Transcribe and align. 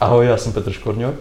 Ahoj, 0.00 0.26
já 0.26 0.36
jsem 0.36 0.52
Petr 0.52 0.72
Škorňok. 0.72 1.14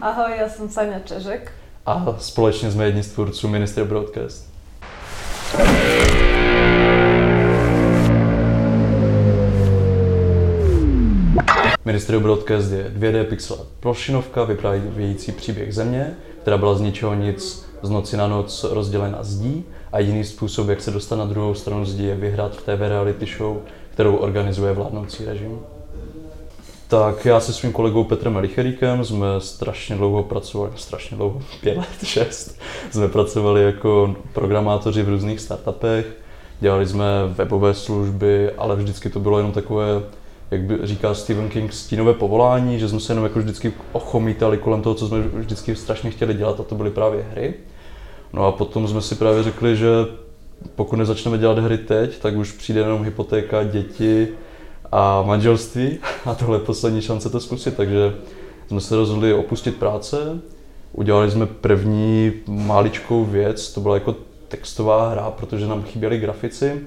Ahoj, 0.00 0.32
já 0.38 0.48
jsem 0.48 0.68
Sanja 0.68 0.98
Čežek. 0.98 1.52
A 1.86 2.16
společně 2.18 2.70
jsme 2.70 2.84
jedni 2.84 3.02
z 3.02 3.12
tvůrců 3.12 3.48
Ministry 3.48 3.84
Broadcast. 3.84 4.52
Ministry 11.84 12.18
Broadcast 12.18 12.70
je 12.70 12.92
2D 12.98 13.24
pixel 13.24 13.66
plošinovka 13.80 14.44
vyprávějící 14.44 15.32
příběh 15.32 15.74
země, 15.74 16.16
která 16.42 16.58
byla 16.58 16.74
z 16.74 16.80
ničeho 16.80 17.14
nic 17.14 17.66
z 17.82 17.90
noci 17.90 18.16
na 18.16 18.26
noc 18.26 18.64
rozdělena 18.64 19.18
zdí 19.22 19.64
a 19.92 19.98
jediný 19.98 20.24
způsob, 20.24 20.68
jak 20.68 20.80
se 20.80 20.90
dostat 20.90 21.16
na 21.16 21.24
druhou 21.24 21.54
stranu 21.54 21.84
zdí, 21.84 22.04
je 22.04 22.14
vyhrát 22.14 22.56
v 22.56 22.62
TV 22.62 22.80
reality 22.80 23.26
show, 23.38 23.56
kterou 23.90 24.16
organizuje 24.16 24.72
vládnoucí 24.72 25.24
režim. 25.24 25.58
Tak 26.88 27.24
já 27.24 27.40
se 27.40 27.52
svým 27.52 27.72
kolegou 27.72 28.04
Petrem 28.04 28.32
Melicheríkem 28.32 29.04
jsme 29.04 29.26
strašně 29.38 29.96
dlouho 29.96 30.22
pracovali, 30.22 30.72
strašně 30.76 31.16
dlouho, 31.16 31.42
pět 31.60 31.76
let, 31.76 31.88
šest, 32.04 32.58
jsme 32.90 33.08
pracovali 33.08 33.62
jako 33.62 34.16
programátoři 34.32 35.02
v 35.02 35.08
různých 35.08 35.40
startupech, 35.40 36.06
dělali 36.60 36.86
jsme 36.86 37.04
webové 37.28 37.74
služby, 37.74 38.50
ale 38.50 38.76
vždycky 38.76 39.10
to 39.10 39.20
bylo 39.20 39.38
jenom 39.38 39.52
takové, 39.52 39.86
jak 40.50 40.60
by 40.60 40.78
říká 40.82 41.14
Stephen 41.14 41.48
King, 41.48 41.72
stínové 41.72 42.14
povolání, 42.14 42.78
že 42.78 42.88
jsme 42.88 43.00
se 43.00 43.12
jenom 43.12 43.24
jako 43.24 43.38
vždycky 43.38 43.72
ochomítali 43.92 44.58
kolem 44.58 44.82
toho, 44.82 44.94
co 44.94 45.08
jsme 45.08 45.20
vždycky 45.20 45.76
strašně 45.76 46.10
chtěli 46.10 46.34
dělat 46.34 46.60
a 46.60 46.62
to 46.62 46.74
byly 46.74 46.90
právě 46.90 47.26
hry. 47.30 47.54
No 48.32 48.46
a 48.46 48.52
potom 48.52 48.88
jsme 48.88 49.02
si 49.02 49.14
právě 49.14 49.42
řekli, 49.42 49.76
že 49.76 49.88
pokud 50.74 50.96
nezačneme 50.96 51.38
dělat 51.38 51.58
hry 51.58 51.78
teď, 51.78 52.18
tak 52.18 52.36
už 52.36 52.52
přijde 52.52 52.80
jenom 52.80 53.04
hypotéka, 53.04 53.64
děti, 53.64 54.28
a 54.92 55.22
manželství 55.22 55.98
a 56.24 56.34
tohle 56.34 56.56
je 56.56 56.64
poslední 56.64 57.02
šance 57.02 57.30
to 57.30 57.40
zkusit, 57.40 57.76
takže 57.76 58.14
jsme 58.68 58.80
se 58.80 58.96
rozhodli 58.96 59.34
opustit 59.34 59.76
práce, 59.76 60.40
udělali 60.92 61.30
jsme 61.30 61.46
první 61.46 62.32
maličkou 62.46 63.24
věc, 63.24 63.72
to 63.72 63.80
byla 63.80 63.94
jako 63.94 64.14
textová 64.48 65.10
hra, 65.10 65.30
protože 65.30 65.66
nám 65.66 65.82
chyběli 65.82 66.18
grafici, 66.18 66.80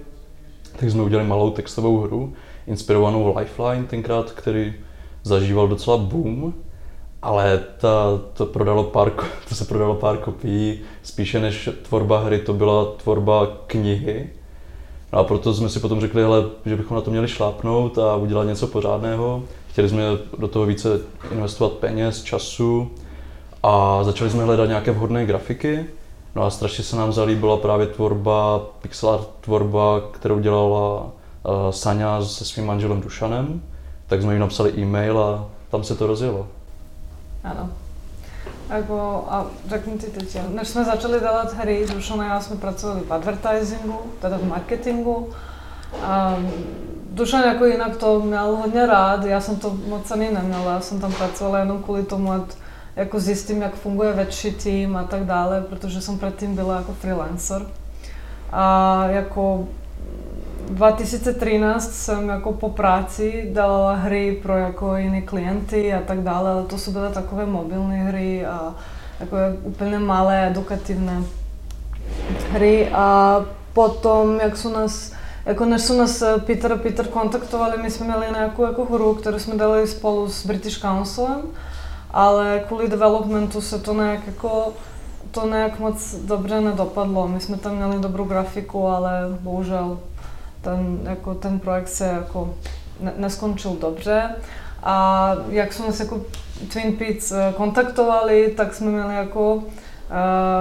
tak 0.79 0.89
jsme 0.89 1.03
udělali 1.03 1.27
malou 1.27 1.51
textovou 1.51 1.97
hru, 1.97 2.33
inspirovanou 2.67 3.37
Lifeline 3.37 3.85
tenkrát, 3.85 4.31
který 4.31 4.73
zažíval 5.23 5.67
docela 5.67 5.97
boom, 5.97 6.53
ale 7.21 7.63
ta, 7.77 8.21
to, 8.33 8.45
prodalo 8.45 8.83
pár, 8.83 9.11
to 9.49 9.55
se 9.55 9.65
prodalo 9.65 9.95
pár 9.95 10.17
kopií, 10.17 10.79
spíše 11.03 11.39
než 11.39 11.69
tvorba 11.81 12.19
hry, 12.19 12.39
to 12.39 12.53
byla 12.53 12.85
tvorba 12.85 13.47
knihy, 13.67 14.29
No 15.13 15.19
a 15.19 15.23
proto 15.23 15.53
jsme 15.53 15.69
si 15.69 15.79
potom 15.79 16.02
řekli, 16.02 16.21
hele, 16.21 16.45
že 16.65 16.75
bychom 16.75 16.95
na 16.95 17.02
to 17.02 17.11
měli 17.11 17.27
šlápnout 17.27 17.97
a 17.97 18.15
udělat 18.15 18.43
něco 18.43 18.67
pořádného. 18.67 19.43
Chtěli 19.71 19.89
jsme 19.89 20.03
do 20.38 20.47
toho 20.47 20.65
více 20.65 20.99
investovat 21.31 21.73
peněz, 21.73 22.23
času 22.23 22.91
a 23.63 24.03
začali 24.03 24.30
jsme 24.30 24.43
hledat 24.43 24.65
nějaké 24.65 24.91
vhodné 24.91 25.25
grafiky. 25.25 25.85
No 26.35 26.43
a 26.43 26.49
strašně 26.49 26.83
se 26.83 26.95
nám 26.95 27.13
zalíbila 27.13 27.57
právě 27.57 27.87
tvorba, 27.87 28.61
pixel 28.81 29.09
art 29.09 29.30
tvorba, 29.41 30.02
kterou 30.11 30.39
dělala 30.39 31.02
uh, 31.03 31.09
Sanja 31.69 32.21
se 32.21 32.45
svým 32.45 32.65
manželem 32.65 33.02
Dušanem. 33.02 33.61
Tak 34.07 34.21
jsme 34.21 34.33
jim 34.33 34.41
napsali 34.41 34.73
e-mail 34.77 35.19
a 35.19 35.45
tam 35.71 35.83
se 35.83 35.95
to 35.95 36.07
rozjelo. 36.07 36.47
Ano. 37.43 37.69
Ako, 38.69 39.25
a 39.29 39.45
řeknu 39.67 39.97
ti 39.97 40.07
teď, 40.07 40.37
než 40.49 40.67
jsme 40.67 40.85
začali 40.85 41.19
dělat 41.19 41.53
hry, 41.53 41.85
Dušan 41.93 42.21
a 42.21 42.25
já 42.25 42.41
jsme 42.41 42.55
pracovali 42.55 43.01
v 43.01 43.13
advertisingu, 43.13 43.99
teda 44.21 44.37
v 44.37 44.47
marketingu. 44.47 45.29
A 46.03 46.35
Dušan 47.11 47.43
jako 47.43 47.65
jinak 47.65 47.97
to 47.97 48.19
měl 48.19 48.55
hodně 48.55 48.85
rád, 48.85 49.25
já 49.25 49.41
jsem 49.41 49.55
to 49.55 49.77
moc 49.87 50.11
ani 50.11 50.31
neměla, 50.31 50.73
já 50.73 50.79
jsem 50.79 50.99
tam 50.99 51.13
pracovala 51.13 51.59
jenom 51.59 51.83
kvůli 51.83 52.03
tomu, 52.03 52.31
ať 52.31 52.41
jako 52.95 53.19
zjistím, 53.19 53.61
jak 53.61 53.75
funguje 53.75 54.13
větší 54.13 54.51
tým 54.51 54.97
a 54.97 55.03
tak 55.03 55.25
dále, 55.25 55.61
protože 55.61 56.01
jsem 56.01 56.17
předtím 56.17 56.55
byla 56.55 56.75
jako 56.75 56.93
freelancer. 56.93 57.65
A 58.51 59.05
jako 59.07 59.67
2013 60.69 61.91
jsem 61.91 62.30
jako 62.30 62.53
po 62.53 62.69
práci 62.69 63.49
dala 63.53 63.93
hry 63.93 64.39
pro 64.43 64.57
jako 64.57 64.95
jiné 64.95 65.21
klienty 65.21 65.93
a 65.93 66.02
tak 66.02 66.23
dále, 66.23 66.52
ale 66.52 66.63
to 66.63 66.77
jsou 66.77 66.91
byly 66.91 67.09
takové 67.13 67.45
mobilní 67.45 67.97
hry 67.97 68.45
a 68.45 68.75
takové 69.19 69.53
úplně 69.63 69.99
malé 69.99 70.47
edukativné 70.47 71.23
hry 72.52 72.89
a 72.93 73.39
potom, 73.73 74.39
jak 74.39 74.58
jsou 74.58 74.73
nás 74.73 75.11
jako 75.45 75.65
než 75.65 75.81
jsou 75.81 75.97
nás 75.97 76.23
Peter 76.45 76.73
a 76.73 76.77
Peter 76.77 77.08
kontaktovali, 77.08 77.77
my 77.81 77.91
jsme 77.91 78.05
měli 78.05 78.25
nějakou 78.33 78.65
jako 78.65 78.85
hru, 78.85 79.13
kterou 79.15 79.39
jsme 79.39 79.55
dali 79.55 79.87
spolu 79.87 80.29
s 80.29 80.45
British 80.45 80.81
Councilem, 80.81 81.41
ale 82.11 82.63
kvůli 82.67 82.89
developmentu 82.89 83.61
se 83.61 83.79
to 83.79 83.93
nějak 83.93 84.27
jako 84.27 84.73
to 85.31 85.47
nějak 85.47 85.79
moc 85.79 86.15
dobře 86.15 86.61
nedopadlo. 86.61 87.27
My 87.27 87.39
jsme 87.39 87.58
tam 87.58 87.75
měli 87.75 87.99
dobrou 87.99 88.23
grafiku, 88.23 88.87
ale 88.87 89.11
bohužel 89.39 89.99
ten, 90.61 90.99
jako 91.03 91.36
ten 91.36 91.59
projekt 91.59 91.87
se 91.87 92.05
jako 92.05 92.53
ne, 92.99 93.14
neskončil 93.17 93.77
dobře. 93.81 94.36
A 94.83 95.36
jak 95.49 95.73
jsme 95.73 95.93
se 95.93 96.03
jako 96.03 96.21
Twin 96.73 96.97
Peaks 96.97 97.31
eh, 97.31 97.53
kontaktovali, 97.58 98.53
tak 98.58 98.73
jsme 98.73 98.92
měli 98.92 99.15
jako 99.15 99.53
uh, 99.55 99.64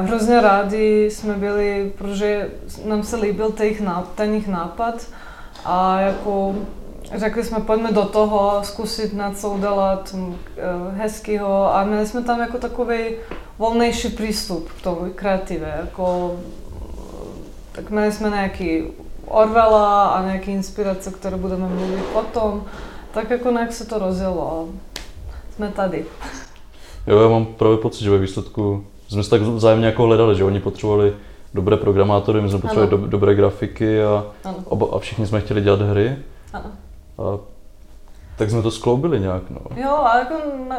hrozně 0.06 0.40
rádi 0.40 1.10
jsme 1.10 1.34
byli, 1.34 1.92
protože 1.98 2.50
nám 2.84 3.02
se 3.02 3.16
líbil 3.16 3.50
ten 4.14 4.32
jejich, 4.32 4.48
nápad. 4.48 5.06
A 5.64 6.00
jako 6.00 6.54
řekli 7.14 7.44
jsme, 7.44 7.60
pojďme 7.60 7.92
do 7.92 8.04
toho, 8.04 8.60
zkusit 8.62 9.12
něco 9.12 9.50
udělat 9.50 10.14
uh, 10.14 10.34
hezkýho. 10.94 11.74
A 11.74 11.84
měli 11.84 12.06
jsme 12.06 12.22
tam 12.22 12.40
jako 12.40 12.58
takový 12.58 12.98
volnější 13.58 14.08
přístup 14.08 14.72
k 14.72 14.82
tomu 14.82 15.12
kreativě, 15.14 15.74
jako 15.80 16.36
tak 17.72 17.90
měli 17.90 18.12
jsme 18.12 18.30
nějaký 18.30 18.82
Orwella 19.28 20.08
a 20.08 20.22
nějaké 20.22 20.50
inspirace, 20.50 21.10
které 21.10 21.36
budeme 21.36 21.68
mluvit 21.68 22.04
potom, 22.04 22.64
tak 23.10 23.30
jako 23.30 23.50
nějak 23.50 23.72
se 23.72 23.86
to 23.86 23.98
rozjelo 23.98 24.50
a 24.52 24.72
jsme 25.54 25.68
tady. 25.68 26.04
Jo, 27.06 27.20
já 27.20 27.28
mám 27.28 27.46
právě 27.46 27.76
pocit, 27.76 28.04
že 28.04 28.10
ve 28.10 28.18
výsledku 28.18 28.84
jsme 29.08 29.22
se 29.22 29.30
tak 29.30 29.42
vzájemně 29.42 29.86
jako 29.86 30.02
hledali, 30.02 30.36
že 30.36 30.44
oni 30.44 30.60
potřebovali 30.60 31.14
dobré 31.54 31.76
programátory, 31.76 32.40
my 32.40 32.48
jsme 32.48 32.58
potřebovali 32.58 32.90
do, 32.90 32.96
dobré 32.96 33.34
grafiky 33.34 34.02
a, 34.02 34.26
oba, 34.64 34.86
a 34.92 34.98
všichni 34.98 35.26
jsme 35.26 35.40
chtěli 35.40 35.60
dělat 35.60 35.80
hry. 35.80 36.16
Ano. 36.52 36.70
A 37.18 37.38
tak 38.36 38.50
jsme 38.50 38.62
to 38.62 38.70
skloubili 38.70 39.20
nějak, 39.20 39.42
no. 39.50 39.60
Jo, 39.76 39.96
a 39.96 40.18
jako 40.18 40.34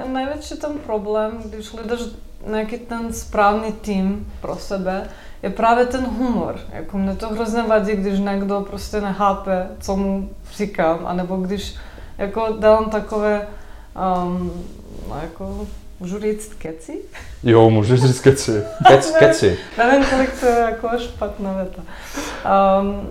největší 0.08 0.58
ten 0.58 0.78
problém, 0.86 1.31
když 1.46 1.74
hledáš 1.74 2.00
nějaký 2.48 2.78
ten 2.78 3.14
správný 3.14 3.72
tým 3.72 4.34
pro 4.42 4.56
sebe, 4.56 5.10
je 5.44 5.50
právě 5.50 5.85
ten 5.85 6.05
humor. 6.05 6.59
Jako 6.73 6.97
mě 6.97 7.16
to 7.16 7.29
hrozně 7.29 7.61
vadí, 7.61 7.91
když 7.91 8.19
někdo 8.19 8.61
prostě 8.61 9.01
nechápe, 9.01 9.67
co 9.79 9.95
mu 9.95 10.29
říkám, 10.53 11.00
anebo 11.05 11.38
když 11.38 11.75
jako 12.17 12.47
dávám 12.59 12.89
takové, 12.89 13.47
um, 14.25 14.63
no 15.09 15.16
jako, 15.22 15.67
můžu 16.00 16.19
říct 16.19 16.53
keci? 16.53 17.01
Jo, 17.44 17.69
můžeš 17.69 18.03
říct 18.03 18.19
keci. 18.19 18.63
Kec, 18.88 19.11
keci. 19.11 19.57
Nevím, 19.77 20.05
kolik 20.05 20.39
to 20.39 20.45
je 20.45 20.59
jako 20.59 20.89
špatná 20.97 21.53
věta. 21.53 21.81
Um, 22.79 23.07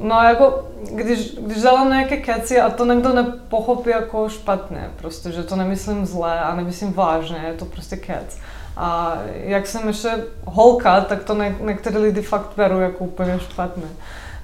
no 0.00 0.22
jako, 0.22 0.68
když, 0.94 1.34
když 1.34 1.62
dávám 1.62 1.90
nějaké 1.90 2.16
keci 2.16 2.60
a 2.60 2.70
to 2.70 2.84
někdo 2.84 3.12
nepochopí 3.12 3.90
jako 3.90 4.28
špatně, 4.28 4.90
prostě, 4.96 5.32
že 5.32 5.42
to 5.42 5.56
nemyslím 5.56 6.06
zlé 6.06 6.40
a 6.40 6.54
nemyslím 6.54 6.92
vážně, 6.92 7.44
je 7.46 7.54
to 7.54 7.64
prostě 7.64 7.96
kec 7.96 8.38
a 8.76 9.18
jak 9.44 9.66
jsem 9.66 9.88
ještě 9.88 10.10
holka, 10.44 11.00
tak 11.00 11.24
to 11.24 11.34
ne, 11.34 11.54
některé 11.60 11.98
lidi 11.98 12.22
fakt 12.22 12.50
berou 12.56 12.78
jako 12.78 13.04
úplně 13.04 13.38
špatně. 13.38 13.86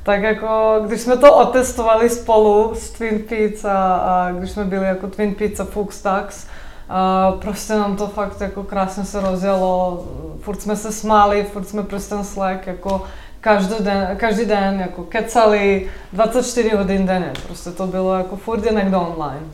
Tak 0.03 0.22
jako, 0.22 0.81
když 0.87 1.00
jsme 1.00 1.16
to 1.16 1.37
otestovali 1.37 2.11
spolu 2.11 2.75
s 2.75 2.91
Twin 2.91 3.19
Peaks 3.19 3.65
a, 3.65 3.94
a 3.94 4.33
když 4.33 4.50
jsme 4.50 4.65
byli 4.65 4.87
jako 4.87 5.06
Twin 5.06 5.34
Peaks 5.34 5.61
a 5.61 5.65
Fuchs 5.65 6.03
Tax, 6.03 6.47
a 6.89 7.33
prostě 7.33 7.72
nám 7.72 7.97
to 7.97 8.07
fakt 8.07 8.41
jako 8.41 8.63
krásně 8.63 9.04
se 9.04 9.21
rozjelo, 9.21 10.04
furt 10.41 10.63
jsme 10.63 10.77
se 10.77 10.92
smáli, 10.92 11.45
furt 11.45 11.65
jsme 11.65 11.83
prostě 11.83 12.15
ten 12.15 12.24
Slack 12.24 12.66
jako 12.66 13.04
každý 13.41 13.84
den, 13.84 14.16
každý 14.16 14.45
den 14.45 14.81
jako 14.81 15.03
kecali 15.03 15.89
24 16.13 16.71
hodin 16.77 17.07
denně, 17.07 17.33
prostě 17.47 17.71
to 17.71 17.86
bylo 17.86 18.15
jako 18.15 18.36
furt 18.36 18.65
je 18.65 18.72
někdo 18.72 19.01
online. 19.01 19.47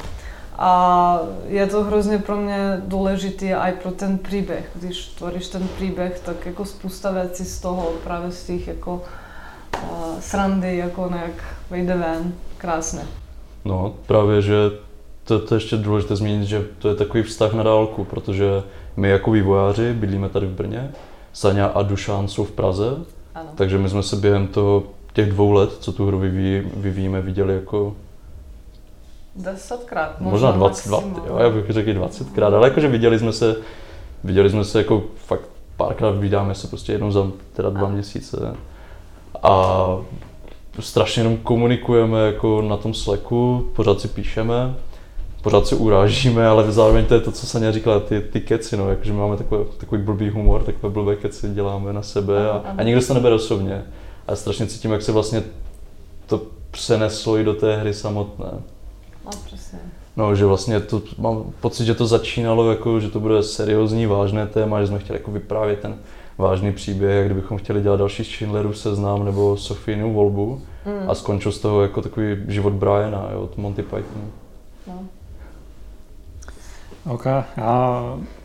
A 0.56 1.19
je 1.47 1.67
to 1.67 1.85
hrozně 1.85 2.19
pro 2.19 2.37
mě 2.37 2.83
důležité 2.87 3.55
i 3.55 3.73
pro 3.73 3.91
ten 3.91 4.19
příběh. 4.19 4.71
Když 4.75 5.06
tvoříš 5.06 5.49
ten 5.49 5.69
příběh, 5.77 6.21
tak 6.25 6.47
jako 6.47 6.65
spousta 6.65 7.11
věcí 7.11 7.45
z 7.45 7.61
toho, 7.61 7.93
právě 8.05 8.31
z 8.31 8.45
těch 8.45 8.69
jako 8.69 9.03
uh, 9.83 10.21
srandy, 10.21 10.77
jako 10.77 11.09
nějak 11.09 11.45
vyjde 11.71 11.97
ven. 11.97 12.33
Krásně. 12.59 13.03
No, 13.65 13.95
právě, 14.06 14.43
že 14.43 14.55
to, 15.25 15.39
to 15.39 15.55
je 15.55 15.56
ještě 15.56 15.77
důležité 15.77 16.17
zmínit, 16.17 16.45
že 16.45 16.65
to 16.79 16.89
je 16.89 16.95
takový 16.95 17.23
vztah 17.23 17.53
na 17.53 17.62
dálku, 17.62 18.05
protože 18.05 18.47
my 18.97 19.09
jako 19.09 19.31
vývojáři 19.31 19.93
bydlíme 19.93 20.29
tady 20.29 20.47
v 20.47 20.51
Brně, 20.51 20.91
Sanja 21.33 21.67
a 21.67 21.83
Dušán 21.83 22.29
jsou 22.29 22.45
v 22.45 22.51
Praze, 22.51 22.97
ano. 23.35 23.49
takže 23.55 23.79
my 23.79 23.89
jsme 23.89 24.03
se 24.03 24.17
během 24.17 24.47
toho 24.47 24.83
těch 25.12 25.31
dvou 25.31 25.53
let, 25.53 25.71
co 25.81 25.93
tu 25.93 26.06
hru 26.06 26.19
vyvíjí, 26.19 26.62
vyvíjíme, 26.77 27.21
viděli 27.21 27.55
jako 27.55 27.95
Desetkrát, 29.36 30.20
možná 30.20 30.50
20, 30.50 30.88
20 30.88 31.06
jo, 31.26 31.36
já 31.38 31.50
bych 31.50 31.70
řekl 31.70 31.90
20krát, 31.90 32.54
ale 32.54 32.69
jakože 32.69 32.88
viděli 32.88 33.19
jsme 33.19 33.32
se, 33.32 33.56
viděli 34.25 34.50
jsme 34.50 34.64
se 34.64 34.78
jako 34.78 35.02
fakt 35.16 35.48
párkrát 35.76 36.10
vydáme 36.10 36.54
se 36.54 36.69
prostě 36.69 36.92
jednou 36.92 37.10
za 37.10 37.26
teda 37.52 37.70
dva 37.70 37.88
měsíce 37.88 38.56
a 39.42 39.86
strašně 40.81 41.20
jenom 41.20 41.36
komunikujeme 41.36 42.26
jako 42.26 42.62
na 42.62 42.76
tom 42.76 42.94
Slacku, 42.94 43.70
pořád 43.76 44.00
si 44.00 44.08
píšeme, 44.08 44.75
pořád 45.42 45.66
si 45.66 45.75
urážíme, 45.75 46.46
ale 46.46 46.72
zároveň 46.72 47.04
to 47.04 47.14
je 47.14 47.20
to, 47.20 47.32
co 47.32 47.46
Sanja 47.46 47.72
říkala, 47.72 48.00
ty, 48.00 48.20
ty 48.20 48.40
keci, 48.40 48.76
no, 48.76 48.90
jakože 48.90 49.12
máme 49.12 49.36
takový, 49.36 49.64
takový 49.78 50.02
blbý 50.02 50.31
humor, 50.31 50.62
takové 50.62 50.92
blbé 50.92 51.16
keci 51.16 51.48
děláme 51.48 51.92
na 51.92 52.02
sebe 52.02 52.50
a, 52.50 52.75
a 52.78 52.82
nikdo 52.82 53.00
se 53.00 53.08
to 53.08 53.14
nebere 53.14 53.34
osobně. 53.34 53.84
A 54.28 54.36
strašně 54.36 54.66
cítím, 54.66 54.92
jak 54.92 55.02
se 55.02 55.12
vlastně 55.12 55.42
to 56.26 56.42
přeneslo 56.70 57.38
i 57.38 57.44
do 57.44 57.54
té 57.54 57.76
hry 57.76 57.94
samotné. 57.94 58.46
No, 59.25 59.31
přesně. 59.44 59.79
No, 60.17 60.37
že 60.37 60.47
vlastně 60.47 60.81
to, 60.81 61.03
mám 61.19 61.44
pocit, 61.61 61.85
že 61.85 61.94
to 61.94 62.06
začínalo 62.06 62.71
jako, 62.71 63.00
že 63.00 63.09
to 63.09 63.21
bude 63.21 63.43
seriózní, 63.43 64.06
vážné 64.06 64.47
téma, 64.47 64.81
že 64.81 64.87
jsme 64.87 64.99
chtěli 64.99 65.19
jako 65.19 65.31
vyprávět 65.31 65.81
ten 65.81 65.99
vážný 66.38 66.73
příběh, 66.73 67.17
jak 67.17 67.26
kdybychom 67.26 67.59
chtěli 67.59 67.82
dělat 67.82 67.97
další 67.97 68.25
Schindlerů 68.25 68.73
seznam 68.73 69.25
nebo 69.25 69.56
Sofínu 69.56 70.12
volbu 70.12 70.62
mm. 70.87 71.11
a 71.11 71.15
skončil 71.15 71.53
z 71.53 71.59
toho 71.59 71.82
jako 71.82 72.03
takový 72.03 72.37
život 72.49 72.73
Briana 72.73 73.29
jo, 73.32 73.41
od 73.41 73.56
Monty 73.56 73.82
Pythonu. 73.82 74.31
No. 74.87 75.05
OK. 77.06 77.27
A, 77.27 78.03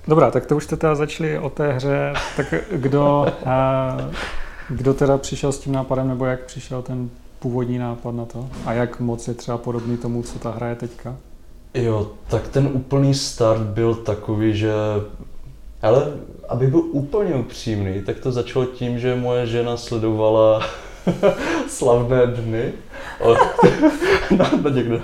dobrá, 0.08 0.32
tak 0.32 0.46
to 0.46 0.56
už 0.56 0.64
jste 0.64 0.78
teda 0.78 0.96
začali 0.96 1.40
o 1.40 1.50
té 1.50 1.74
hře. 1.74 2.14
Tak 2.38 2.54
kdo, 2.72 3.25
a, 3.46 3.98
kdo 4.70 4.94
teda 4.94 5.18
přišel 5.18 5.52
s 5.52 5.60
tím 5.60 5.74
nápadem, 5.74 6.08
nebo 6.08 6.25
jak 6.25 6.40
přišel 6.46 6.82
ten 6.82 7.10
původní 7.39 7.77
nápad 7.77 8.12
na 8.12 8.25
to? 8.25 8.50
A 8.65 8.74
jak 8.74 9.00
moc 9.00 9.27
je 9.27 9.33
třeba 9.33 9.57
podobný 9.57 9.97
tomu, 9.97 10.24
co 10.24 10.39
ta 10.39 10.51
hra 10.51 10.68
je 10.68 10.75
teďka? 10.75 11.15
Jo, 11.74 12.12
tak 12.27 12.47
ten 12.47 12.69
úplný 12.74 13.13
start 13.13 13.62
byl 13.62 13.95
takový, 13.95 14.57
že 14.57 14.71
ale 15.81 16.12
aby 16.50 16.68
byl 16.68 16.80
úplně 16.80 17.36
upřímný, 17.36 18.01
tak 18.01 18.19
to 18.19 18.31
začalo 18.31 18.65
tím, 18.65 19.00
že 19.00 19.15
moje 19.15 19.47
žena 19.47 19.77
sledovala 19.77 20.65
slavné 21.68 22.27
dny 22.27 22.74
od, 23.19 23.38
na, 24.38 24.51
na, 24.63 24.69
někde, 24.69 25.01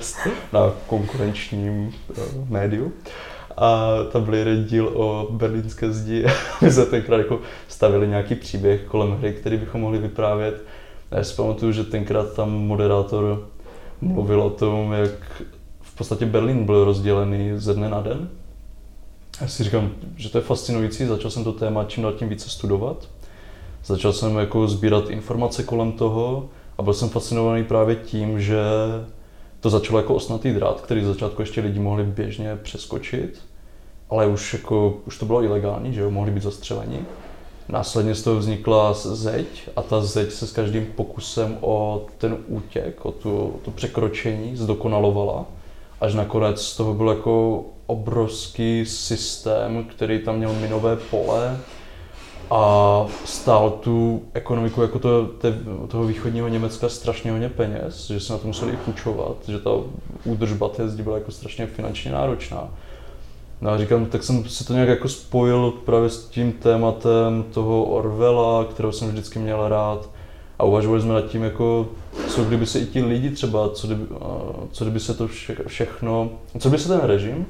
na 0.54 0.74
konkurenčním 0.88 1.88
uh, 1.88 2.50
médiu. 2.50 2.92
A 3.58 3.90
tam 4.12 4.24
byl 4.24 4.34
jeden 4.34 4.66
díl 4.66 4.92
o 4.94 5.28
berlínské 5.32 5.92
zdi. 5.92 6.26
My 6.62 6.72
jsme 6.72 6.86
tenkrát 6.86 7.18
jako 7.18 7.40
stavili 7.68 8.08
nějaký 8.08 8.36
příběh 8.36 8.82
kolem 8.82 9.12
hry, 9.12 9.34
který 9.34 9.58
bychom 9.58 9.82
mohli 9.82 9.98
vyprávět. 9.98 10.64
A 11.16 11.18
já 11.18 11.24
si 11.24 11.36
pamatuju, 11.36 11.72
že 11.72 11.84
tenkrát 11.84 12.34
tam 12.34 12.52
moderátor 12.52 13.48
mluvil 14.02 14.42
o 14.42 14.50
tom, 14.50 14.94
jak 14.94 15.44
v 15.82 15.96
podstatě 15.96 16.26
Berlín 16.26 16.66
byl 16.66 16.86
rozdělený 16.86 17.52
ze 17.56 17.74
dne 17.74 17.90
na 17.90 18.02
den. 18.02 18.30
Já 19.42 19.48
si 19.48 19.64
říkám, 19.64 19.92
že 20.16 20.30
to 20.30 20.38
je 20.38 20.42
fascinující, 20.42 21.06
začal 21.06 21.32
jsem 21.32 21.44
to 21.44 21.52
téma 21.52 21.84
čím 21.84 22.04
dál 22.04 22.14
tím 22.14 22.30
více 22.30 22.50
studovat. 22.50 23.10
Začal 23.86 24.14
jsem 24.14 24.38
jako 24.38 24.68
sbírat 24.68 25.10
informace 25.10 25.64
kolem 25.64 25.92
toho 25.92 26.50
a 26.78 26.82
byl 26.82 26.94
jsem 26.94 27.10
fascinovaný 27.10 27.64
právě 27.64 27.96
tím, 27.96 28.42
že 28.42 28.64
to 29.60 29.70
začalo 29.70 30.00
jako 30.00 30.16
osnatý 30.16 30.54
drát, 30.54 30.82
který 30.82 31.04
z 31.04 31.08
začátku 31.08 31.42
ještě 31.42 31.62
lidi 31.62 31.80
mohli 31.80 32.04
běžně 32.04 32.56
přeskočit, 32.64 33.42
ale 34.10 34.28
už, 34.28 34.54
jako, 34.54 34.98
už 35.08 35.18
to 35.18 35.26
bylo 35.26 35.44
ilegální, 35.44 35.94
že 35.94 36.02
jo, 36.02 36.12
mohli 36.12 36.32
být 36.32 36.44
zastřeleni. 36.44 37.00
Následně 37.70 38.16
z 38.16 38.24
toho 38.24 38.40
vznikla 38.40 38.94
zeď 38.94 39.70
a 39.76 39.82
ta 39.82 40.02
zeď 40.02 40.32
se 40.32 40.48
s 40.48 40.52
každým 40.52 40.86
pokusem 40.86 41.58
o 41.62 42.06
ten 42.18 42.38
útěk, 42.48 43.06
o, 43.06 43.12
tu, 43.12 43.60
to 43.66 43.72
překročení 43.72 44.56
zdokonalovala, 44.58 45.46
až 46.02 46.14
nakonec 46.14 46.62
z 46.62 46.78
toho 46.78 46.94
byl 46.94 47.10
jako 47.10 47.66
obrovský 47.86 48.86
systém, 48.86 49.84
který 49.84 50.20
tam 50.20 50.38
měl 50.38 50.54
minové 50.54 50.96
pole, 50.96 51.58
a 52.52 53.06
stál 53.26 53.72
tu 53.72 54.24
ekonomiku 54.34 54.82
jako 54.82 55.00
to, 55.00 55.26
te, 55.26 55.54
toho 55.88 56.06
východního 56.06 56.48
Německa 56.48 56.90
strašně 56.90 57.32
hodně 57.32 57.50
peněz, 57.50 58.08
že 58.08 58.20
se 58.20 58.34
na 58.34 58.40
to 58.40 58.48
museli 58.48 58.72
i 58.72 58.78
půjčovat, 58.78 59.36
že 59.48 59.60
ta 59.60 59.70
údržba 60.26 60.70
té 60.70 60.90
zdi 60.90 61.04
byla 61.04 61.18
jako 61.18 61.32
strašně 61.32 61.68
finančně 61.68 62.12
náročná. 62.12 62.70
No 63.62 63.72
a 63.72 63.78
říkám, 63.78 64.06
tak 64.06 64.24
jsem 64.24 64.46
si 64.46 64.66
to 64.66 64.74
nějak 64.74 64.90
jako 64.90 65.10
spojil 65.10 65.74
právě 65.86 66.10
s 66.10 66.26
tím 66.28 66.52
tématem 66.52 67.44
toho 67.54 67.84
Orvela, 67.84 68.66
kterého 68.66 68.92
jsem 68.92 69.08
vždycky 69.08 69.40
měl 69.40 69.70
rád. 69.70 70.10
A 70.60 70.64
uvažovali 70.64 71.02
jsme 71.02 71.14
nad 71.14 71.26
tím, 71.26 71.44
jako, 71.44 71.88
co 72.28 72.44
kdyby 72.44 72.66
se 72.66 72.80
i 72.80 72.86
ti 72.86 73.04
lidi 73.04 73.30
třeba, 73.30 73.70
co 73.70 73.88
kdyby, 73.88 74.06
co 74.72 74.86
kdyby 74.86 75.00
se 75.00 75.14
to 75.14 75.28
vše, 75.28 75.56
všechno, 75.68 76.30
co 76.60 76.70
by 76.70 76.78
se 76.78 76.88
ten 76.88 77.00
režim 77.00 77.46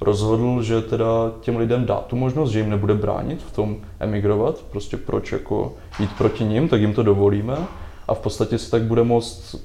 rozhodl, 0.00 0.62
že 0.62 0.80
teda 0.80 1.32
těm 1.40 1.56
lidem 1.56 1.86
dá 1.86 1.96
tu 1.96 2.16
možnost, 2.16 2.50
že 2.50 2.58
jim 2.58 2.70
nebude 2.70 2.94
bránit 2.94 3.42
v 3.42 3.52
tom 3.52 3.76
emigrovat, 4.00 4.64
prostě 4.70 4.96
proč 4.96 5.32
jako 5.32 5.72
jít 6.00 6.10
proti 6.18 6.44
ním, 6.44 6.68
tak 6.68 6.80
jim 6.80 6.94
to 6.94 7.02
dovolíme 7.02 7.56
a 8.08 8.14
v 8.14 8.18
podstatě 8.18 8.58
si 8.58 8.70
tak 8.70 8.82
bude 8.82 9.04
moct 9.04 9.56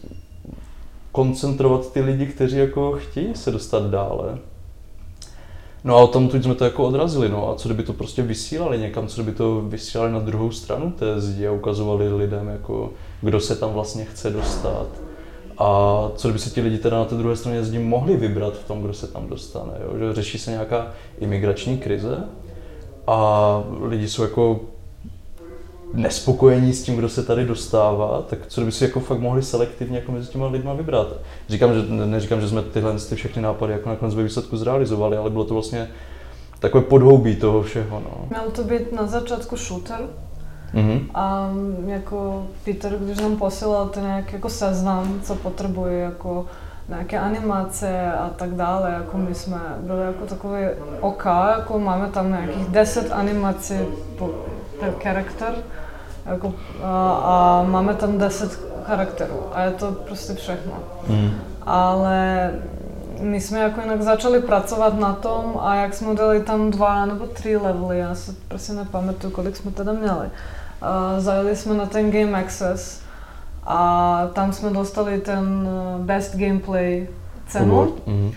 koncentrovat 1.12 1.94
ty 1.94 2.02
lidi, 2.02 2.26
kteří 2.26 2.58
jako 2.58 2.92
chtějí 2.92 3.36
se 3.36 3.52
dostat 3.52 3.84
dále. 3.84 4.38
No 5.86 5.98
a 5.98 6.04
o 6.04 6.08
tom 6.08 6.28
tu 6.28 6.42
jsme 6.42 6.56
to 6.56 6.64
jako 6.64 6.84
odrazili, 6.84 7.30
no 7.30 7.50
a 7.50 7.56
co 7.56 7.70
kdyby 7.70 7.84
to 7.84 7.94
prostě 7.94 8.22
vysílali 8.22 8.78
někam, 8.78 9.08
co 9.08 9.22
kdyby 9.22 9.38
to 9.38 9.62
vysílali 9.62 10.12
na 10.12 10.20
druhou 10.20 10.52
stranu 10.52 10.92
té 10.92 11.22
zdi 11.22 11.48
a 11.48 11.52
ukazovali 11.52 12.14
lidem, 12.14 12.48
jako 12.48 12.92
kdo 13.22 13.40
se 13.40 13.56
tam 13.56 13.74
vlastně 13.74 14.06
chce 14.06 14.30
dostat 14.30 14.88
a 15.58 15.68
co 16.16 16.28
kdyby 16.28 16.40
se 16.40 16.50
ti 16.50 16.62
lidi 16.62 16.78
teda 16.78 16.98
na 16.98 17.06
té 17.06 17.16
druhé 17.16 17.36
straně 17.36 17.64
zdí 17.64 17.80
mohli 17.80 18.18
vybrat 18.18 18.54
v 18.54 18.68
tom, 18.68 18.82
kdo 18.82 18.94
se 18.94 19.08
tam 19.08 19.28
dostane. 19.28 19.74
Jo? 19.84 19.98
Že 19.98 20.14
řeší 20.14 20.38
se 20.38 20.52
nějaká 20.52 20.88
imigrační 21.20 21.78
krize 21.78 22.24
a 23.08 23.64
lidi 23.82 24.10
jsou 24.10 24.22
jako 24.22 24.60
nespokojení 25.96 26.74
s 26.74 26.84
tím, 26.84 26.96
kdo 26.96 27.10
se 27.10 27.24
tady 27.24 27.46
dostává, 27.46 28.22
tak 28.30 28.40
co 28.48 28.62
kdyby 28.62 28.72
si 28.72 28.84
jako 28.84 29.00
fakt 29.00 29.20
mohli 29.20 29.44
selektivně 29.44 29.98
jako 29.98 30.12
mezi 30.12 30.32
těma 30.32 30.48
lidma 30.48 30.74
vybrat. 30.74 31.08
Říkám, 31.50 31.74
že, 31.74 31.82
neříkám, 31.90 32.42
že 32.42 32.48
jsme 32.48 32.62
tyhle 32.62 33.00
ty 33.10 33.16
všechny 33.16 33.42
nápady 33.42 33.74
jako 33.74 33.90
nakonec 33.90 34.16
ve 34.16 34.24
výsledku 34.24 34.58
zrealizovali, 34.58 35.18
ale 35.18 35.30
bylo 35.30 35.44
to 35.44 35.54
vlastně 35.54 35.90
takové 36.60 36.84
podhoubí 36.84 37.36
toho 37.36 37.64
všeho. 37.64 38.00
No. 38.00 38.28
Měl 38.30 38.52
to 38.52 38.64
být 38.64 38.92
na 38.92 39.08
začátku 39.08 39.58
shooter, 39.58 40.00
Mm-hmm. 40.76 41.06
A 41.14 41.50
jako 41.86 42.48
Peter, 42.66 42.98
když 43.00 43.20
nám 43.20 43.38
posílal 43.38 43.88
ten 43.90 44.04
nějak 44.04 44.34
jako 44.34 44.50
seznam, 44.50 45.20
co 45.24 45.36
potřebuje, 45.36 46.00
jako 46.00 46.46
nějaké 46.90 47.20
animace 47.20 48.12
a 48.12 48.30
tak 48.30 48.50
dále, 48.50 48.92
jako 48.92 49.18
my 49.18 49.36
jsme 49.36 49.62
byli 49.80 50.02
jako 50.06 50.26
takový 50.26 50.64
OK, 51.02 51.26
jako 51.58 51.80
máme 51.80 52.08
tam 52.08 52.30
nějakých 52.30 52.66
10 52.66 53.12
animací 53.12 53.74
per 54.80 54.94
charakter, 55.04 55.56
jako, 56.26 56.54
a, 56.84 57.12
a 57.14 57.64
máme 57.64 57.94
tam 57.94 58.18
10 58.18 58.60
charakterů 58.84 59.40
a 59.54 59.62
je 59.62 59.72
to 59.72 59.92
prostě 59.92 60.34
všechno. 60.34 60.74
Mm. 61.08 61.32
Ale 61.66 62.52
my 63.20 63.42
jsme 63.42 63.60
jako 63.60 63.82
jinak 63.82 64.02
začali 64.02 64.42
pracovat 64.42 65.00
na 65.00 65.14
tom 65.14 65.60
a 65.62 65.76
jak 65.76 65.94
jsme 65.94 66.16
dali 66.16 66.44
tam 66.44 66.72
dva 66.72 67.06
nebo 67.06 67.26
tři 67.28 67.58
levely, 67.58 68.00
já 68.00 68.16
se 68.16 68.36
prostě 68.48 68.74
nepamatuju, 68.74 69.34
kolik 69.34 69.56
jsme 69.56 69.72
teda 69.72 69.94
měli 69.94 70.30
zajeli 71.18 71.56
jsme 71.56 71.74
na 71.74 71.86
ten 71.86 72.12
Game 72.12 72.44
Access 72.44 73.02
a 73.64 74.30
tam 74.34 74.54
jsme 74.54 74.70
dostali 74.70 75.18
ten 75.20 75.70
Best 75.98 76.36
Gameplay 76.36 77.08
cenu. 77.48 77.96
Mm-hmm. 78.08 78.34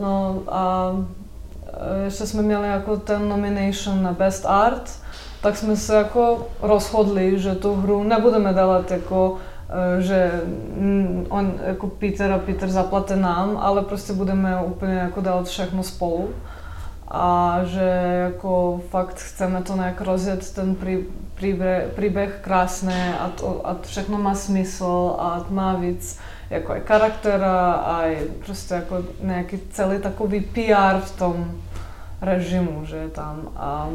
No 0.00 0.42
a 0.48 0.92
ještě 2.04 2.26
jsme 2.26 2.42
měli 2.42 2.68
jako 2.68 2.96
ten 2.96 3.28
nomination 3.28 4.02
na 4.02 4.12
Best 4.12 4.46
Art, 4.46 4.90
tak 5.42 5.56
jsme 5.56 5.76
se 5.76 5.96
jako 5.96 6.46
rozhodli, 6.62 7.38
že 7.38 7.54
tu 7.54 7.74
hru 7.74 8.02
nebudeme 8.02 8.54
dělat 8.54 8.90
jako 8.90 9.36
eh, 9.68 10.02
že 10.02 10.40
on 11.28 11.52
jako 11.66 11.86
Peter 11.86 12.32
a 12.32 12.38
Peter 12.38 12.68
zaplate 12.68 13.16
nám, 13.16 13.58
ale 13.60 13.82
prostě 13.82 14.12
budeme 14.12 14.62
úplně 14.64 14.94
jako 14.94 15.20
dělat 15.20 15.46
všechno 15.46 15.82
spolu. 15.82 16.28
A 17.08 17.60
že 17.64 17.90
jako 18.24 18.80
fakt 18.90 19.14
chceme 19.16 19.62
to 19.62 19.76
nějak 19.76 20.00
rozjet 20.00 20.54
ten 20.54 20.74
prí, 20.74 21.04
príbeh, 21.34 21.92
príbeh 21.94 22.38
krásné 22.40 23.18
a, 23.18 23.28
to, 23.28 23.66
a 23.66 23.76
všechno 23.82 24.18
má 24.18 24.34
smysl 24.34 25.14
a 25.18 25.44
má 25.50 25.74
víc 25.74 26.18
jako 26.50 26.72
aj 26.72 26.80
charaktera 26.80 27.72
a 27.72 28.16
prostě 28.44 28.74
jako 28.74 29.02
nějaký 29.22 29.58
celý 29.70 29.98
takový 29.98 30.40
PR 30.40 30.98
v 31.00 31.10
tom 31.18 31.50
režimu, 32.20 32.84
že 32.84 32.96
je 32.96 33.08
tam. 33.08 33.48
A 33.56 33.88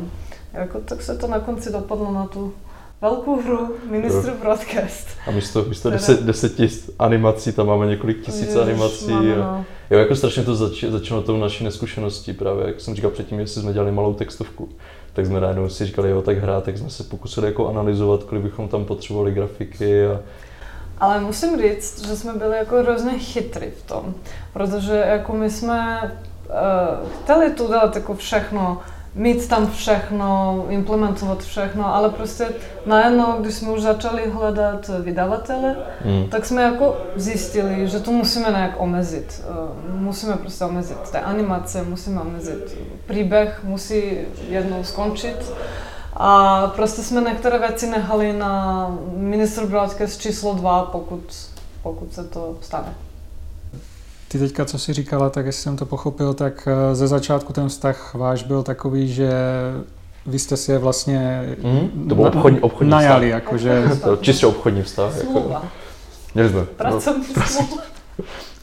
jako 0.57 0.79
tak 0.79 1.01
se 1.01 1.17
to 1.17 1.27
na 1.27 1.39
konci 1.39 1.71
dopadlo 1.71 2.11
na 2.11 2.27
tu 2.27 2.53
velkou 3.01 3.41
hru 3.41 3.75
Ministru 3.89 4.31
Broadcast. 4.41 5.07
A 5.27 5.31
místo, 5.31 5.63
místo 5.63 5.89
deset, 5.89 6.23
deseti 6.23 6.69
animací, 6.99 7.51
tam 7.51 7.67
máme 7.67 7.85
několik 7.85 8.21
tisíc 8.21 8.41
Ježiš, 8.41 8.61
animací. 8.61 9.11
Máme, 9.11 9.35
no. 9.35 9.65
Jo, 9.89 9.99
jako 9.99 10.15
strašně 10.15 10.43
to 10.43 10.55
zač, 10.55 10.83
začalo 10.83 11.21
tou 11.21 11.37
naší 11.37 11.63
neskušeností 11.63 12.33
právě, 12.33 12.67
jak 12.67 12.81
jsem 12.81 12.95
říkal 12.95 13.11
předtím, 13.11 13.39
jestli 13.39 13.61
jsme 13.61 13.73
dělali 13.73 13.91
malou 13.91 14.13
textovku, 14.13 14.69
tak 15.13 15.25
jsme 15.25 15.39
najednou 15.39 15.69
si 15.69 15.85
říkali, 15.85 16.09
jo, 16.09 16.21
tak 16.21 16.37
hrát, 16.37 16.63
tak 16.63 16.77
jsme 16.77 16.89
se 16.89 17.03
pokusili 17.03 17.47
jako 17.47 17.69
analyzovat, 17.69 18.23
kolik 18.23 18.43
bychom 18.43 18.67
tam 18.67 18.85
potřebovali 18.85 19.31
grafiky 19.31 20.05
a 20.05 20.19
Ale 20.97 21.19
musím 21.19 21.61
říct, 21.61 22.07
že 22.07 22.15
jsme 22.15 22.33
byli 22.33 22.57
jako 22.57 22.75
hrozně 22.75 23.19
chytrý 23.19 23.67
v 23.71 23.87
tom, 23.87 24.13
protože 24.53 25.03
jako 25.07 25.33
my 25.33 25.49
jsme 25.49 26.01
uh, 26.49 27.09
chtěli 27.23 27.51
tu 27.51 27.67
dělat 27.67 27.95
jako 27.95 28.15
všechno, 28.15 28.81
mít 29.17 29.47
tam 29.47 29.71
všechno, 29.71 30.65
implementovat 30.69 31.43
všechno, 31.43 31.95
ale 31.95 32.09
prostě 32.09 32.47
najednou, 32.85 33.25
když 33.39 33.53
jsme 33.53 33.71
už 33.71 33.81
začali 33.81 34.29
hledat 34.29 34.91
vydavatele, 34.99 35.75
mm. 36.05 36.27
tak 36.29 36.45
jsme 36.45 36.61
jako 36.61 36.97
zjistili, 37.15 37.87
že 37.87 37.99
to 37.99 38.11
musíme 38.11 38.49
nějak 38.49 38.71
omezit. 38.77 39.45
Uh, 39.49 39.99
musíme 40.01 40.37
prostě 40.37 40.65
omezit 40.65 40.97
té 41.11 41.19
animace, 41.19 41.83
musíme 41.83 42.21
omezit 42.21 42.77
příběh, 43.07 43.59
musí 43.63 44.17
jednou 44.49 44.83
skončit. 44.83 45.53
A 46.13 46.67
prostě 46.75 47.01
jsme 47.01 47.21
některé 47.21 47.59
věci 47.59 47.87
nechali 47.87 48.33
na 48.33 48.87
ministr 49.15 49.65
Broadcast 49.65 50.21
číslo 50.21 50.53
2, 50.53 50.83
pokud, 50.83 51.49
pokud 51.83 52.13
se 52.13 52.23
to 52.23 52.57
stane. 52.61 53.06
Ty 54.27 54.39
teďka, 54.39 54.65
co 54.65 54.79
jsi 54.79 54.93
říkala, 54.93 55.29
tak 55.29 55.45
jestli 55.45 55.63
jsem 55.63 55.77
to 55.77 55.85
pochopil, 55.85 56.33
tak 56.33 56.67
eh, 56.67 56.95
ze 56.95 57.07
začátku 57.07 57.53
ten 57.53 57.69
vztah 57.69 58.13
váš 58.13 58.43
byl 58.43 58.63
takový, 58.63 59.13
že 59.13 59.31
vy 60.25 60.39
jste 60.39 60.57
si 60.57 60.71
je 60.71 60.77
vlastně 60.77 61.43
mm, 61.63 62.05
to 62.09 62.15
byl 62.15 62.25
obchodní, 62.25 62.59
obchodní 62.59 62.91
najali, 62.91 63.27
vztah. 63.27 63.43
jakože... 63.43 63.83
Čistě 64.21 64.47
obchodní 64.47 64.83
vztah. 64.83 65.19
Smlouva. 65.19 65.53
Jako, 65.53 65.67
měli 66.35 66.49
jsme. 66.49 66.65
Pracovní 66.65 67.25
no, 67.37 67.43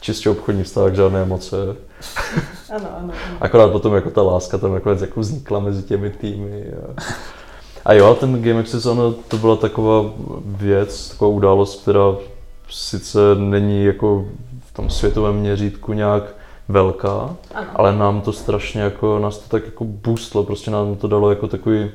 Čistě 0.01 0.29
obchodní 0.29 0.63
vztah, 0.63 0.93
žádné 0.93 1.21
emoce. 1.21 1.55
Ano, 2.69 2.87
ano, 2.97 2.97
ano. 2.97 3.13
Akorát 3.41 3.71
potom 3.71 3.95
jako 3.95 4.09
ta 4.09 4.21
láska 4.21 4.57
tam 4.57 4.73
nakonec 4.73 5.01
jako 5.01 5.19
vznikla 5.19 5.59
mezi 5.59 5.83
těmi 5.83 6.09
týmy. 6.09 6.65
A, 6.65 7.01
a 7.85 7.93
jo, 7.93 8.17
ten 8.19 8.41
Game 8.41 8.59
Access, 8.59 8.85
ono, 8.85 9.11
to 9.11 9.37
byla 9.37 9.55
taková 9.55 10.05
věc, 10.45 11.09
taková 11.09 11.31
událost, 11.31 11.81
která 11.81 12.15
sice 12.69 13.19
není 13.37 13.85
jako 13.85 14.25
tom 14.75 14.89
světovém 14.89 15.35
měřítku 15.35 15.93
nějak 15.93 16.23
velká, 16.67 17.35
ano. 17.53 17.67
ale 17.75 17.95
nám 17.95 18.21
to 18.21 18.33
strašně 18.33 18.81
jako, 18.81 19.19
nás 19.19 19.37
to 19.37 19.49
tak 19.49 19.65
jako 19.65 19.85
boostlo, 19.85 20.43
prostě 20.43 20.71
nám 20.71 20.95
to 20.95 21.07
dalo 21.07 21.29
jako 21.29 21.47
takový, 21.47 21.91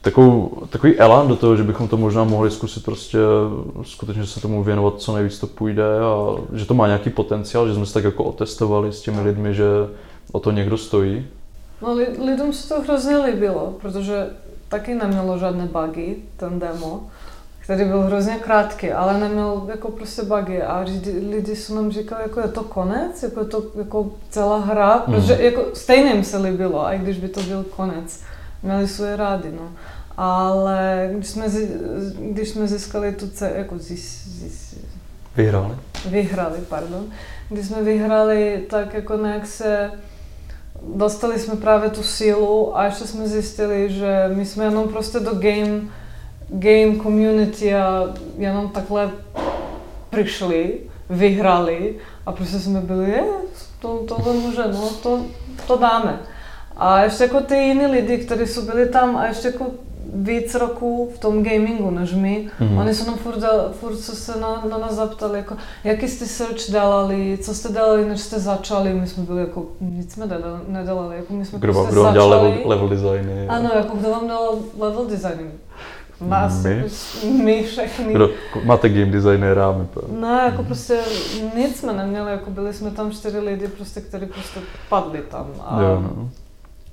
takovou, 0.00 0.62
takový 0.70 0.98
elán 0.98 1.28
do 1.28 1.36
toho, 1.36 1.56
že 1.56 1.62
bychom 1.62 1.88
to 1.88 1.96
možná 1.96 2.24
mohli 2.24 2.50
zkusit 2.50 2.84
prostě 2.84 3.18
skutečně 3.82 4.26
se 4.26 4.40
tomu 4.40 4.62
věnovat, 4.62 5.00
co 5.00 5.14
nejvíc 5.14 5.38
to 5.38 5.46
půjde 5.46 5.84
a 6.00 6.36
že 6.52 6.64
to 6.64 6.74
má 6.74 6.86
nějaký 6.86 7.10
potenciál, 7.10 7.68
že 7.68 7.74
jsme 7.74 7.86
se 7.86 7.94
tak 7.94 8.04
jako 8.04 8.24
otestovali 8.24 8.92
s 8.92 9.00
těmi 9.00 9.20
lidmi, 9.20 9.54
že 9.54 9.64
o 10.32 10.40
to 10.40 10.50
někdo 10.50 10.78
stojí. 10.78 11.26
No 11.82 11.94
lidem 12.24 12.52
se 12.52 12.68
to 12.68 12.80
hrozně 12.80 13.16
líbilo, 13.16 13.74
protože 13.80 14.26
taky 14.68 14.94
nemělo 14.94 15.38
žádné 15.38 15.68
bugy, 15.72 16.16
ten 16.36 16.58
demo 16.58 17.00
který 17.64 17.84
byl 17.84 18.00
hrozně 18.02 18.34
krátký, 18.34 18.92
ale 18.92 19.20
neměl 19.20 19.66
jako 19.70 19.90
prostě 19.90 20.22
bugy 20.22 20.62
a 20.62 20.78
lidi, 20.78 21.10
lidi 21.30 21.56
jsou 21.56 21.74
nám 21.74 21.90
říkali, 21.90 22.22
jako 22.22 22.40
je 22.40 22.48
to 22.48 22.64
konec, 22.64 23.22
jako 23.22 23.40
je 23.40 23.46
to 23.46 23.64
jako 23.78 24.10
celá 24.30 24.58
hra, 24.58 25.04
mm. 25.06 25.14
protože 25.14 25.42
jako 25.42 25.64
stejně 25.74 26.12
jim 26.12 26.24
se 26.24 26.38
líbilo, 26.38 26.86
i 26.86 26.98
když 26.98 27.18
by 27.18 27.28
to 27.28 27.42
byl 27.42 27.64
konec. 27.76 28.20
Měli 28.62 28.88
svoje 28.88 29.16
rády, 29.16 29.52
no. 29.52 29.72
Ale 30.16 31.10
když 31.12 31.28
jsme, 31.28 31.46
když 32.18 32.48
jsme 32.48 32.66
získali 32.66 33.12
tu 33.12 33.28
ce, 33.28 33.52
jako 33.56 33.78
zis, 33.78 34.28
zis, 34.28 34.74
Vyhráli? 35.36 35.74
Vyhrali, 36.08 36.58
pardon. 36.68 37.06
Když 37.48 37.66
jsme 37.66 37.82
vyhrali, 37.82 38.64
tak 38.70 38.94
jako 38.94 39.16
nějak 39.16 39.46
se 39.46 39.90
dostali 40.94 41.38
jsme 41.38 41.56
právě 41.56 41.90
tu 41.90 42.02
sílu 42.02 42.78
a 42.78 42.84
ještě 42.84 43.04
jsme 43.04 43.28
zjistili, 43.28 43.92
že 43.92 44.30
my 44.34 44.46
jsme 44.46 44.64
jenom 44.64 44.88
prostě 44.88 45.20
do 45.20 45.34
game 45.34 45.80
game 46.48 46.96
community 47.02 47.74
a 47.74 48.14
jenom 48.38 48.68
takhle 48.68 49.10
přišli, 50.10 50.80
vyhrali 51.10 51.94
a 52.26 52.32
prostě 52.32 52.58
jsme 52.58 52.80
byli, 52.80 53.10
je, 53.10 53.24
to, 53.78 54.04
tohle 54.08 54.32
může, 54.32 54.62
no 54.72 54.90
to, 55.02 55.20
to 55.66 55.76
dáme. 55.76 56.18
A 56.76 57.02
ještě 57.02 57.24
jako 57.24 57.40
ty 57.40 57.56
jiní 57.56 57.86
lidi, 57.86 58.18
kteří 58.18 58.46
jsou 58.46 58.62
byli 58.62 58.88
tam 58.88 59.16
a 59.16 59.26
ještě 59.26 59.48
jako 59.48 59.66
víc 60.14 60.54
roků 60.54 61.10
v 61.14 61.18
tom 61.18 61.42
gamingu 61.42 61.90
než 61.90 62.12
my. 62.12 62.48
Mm-hmm. 62.60 62.80
Oni 62.80 62.94
se 62.94 63.06
nám 63.06 63.16
furt, 63.16 63.44
furt 63.72 63.96
se 63.96 64.40
na, 64.40 64.64
na 64.70 64.78
nás 64.78 64.92
zaptali, 64.92 65.38
jako, 65.38 65.56
jaký 65.84 66.08
jste 66.08 66.26
search 66.26 66.70
dělali, 66.70 67.38
co 67.42 67.54
jste 67.54 67.72
dělali, 67.72 68.08
než 68.08 68.20
jste 68.20 68.40
začali. 68.40 68.94
My 68.94 69.06
jsme 69.06 69.22
byli 69.22 69.40
jako, 69.40 69.66
nic 69.80 70.12
jsme 70.12 70.28
nedělali, 70.68 71.16
jako 71.16 71.32
my 71.32 71.44
jsme 71.44 71.58
kdo, 71.58 71.72
prostě 71.72 71.92
kdo 71.92 72.02
začali. 72.02 72.14
dělal 72.14 72.30
level, 72.30 72.68
level 72.68 72.88
designy? 72.88 73.48
Ano, 73.48 73.70
jako 73.76 73.96
kdo 73.96 74.10
vám 74.10 74.28
dal 74.28 74.58
level 74.78 75.06
designy. 75.06 75.50
Nás, 76.20 76.62
my? 76.62 76.84
my 77.44 77.62
všechny. 77.62 78.14
Kdo, 78.14 78.30
máte 78.64 78.88
game 78.88 79.06
designera 79.06 79.72
my 79.72 79.86
No, 80.20 80.28
jako 80.28 80.62
mm. 80.62 80.66
prostě 80.66 81.00
nic 81.56 81.80
jsme 81.80 81.92
neměli, 81.92 82.30
jako 82.30 82.50
byli 82.50 82.72
jsme 82.72 82.90
tam 82.90 83.10
čtyři 83.10 83.38
lidi, 83.38 83.68
prostě, 83.68 84.00
kteří 84.00 84.26
prostě 84.26 84.60
padli 84.88 85.22
tam. 85.30 85.46
A 85.66 85.82
jo, 85.82 86.00
no. 86.00 86.30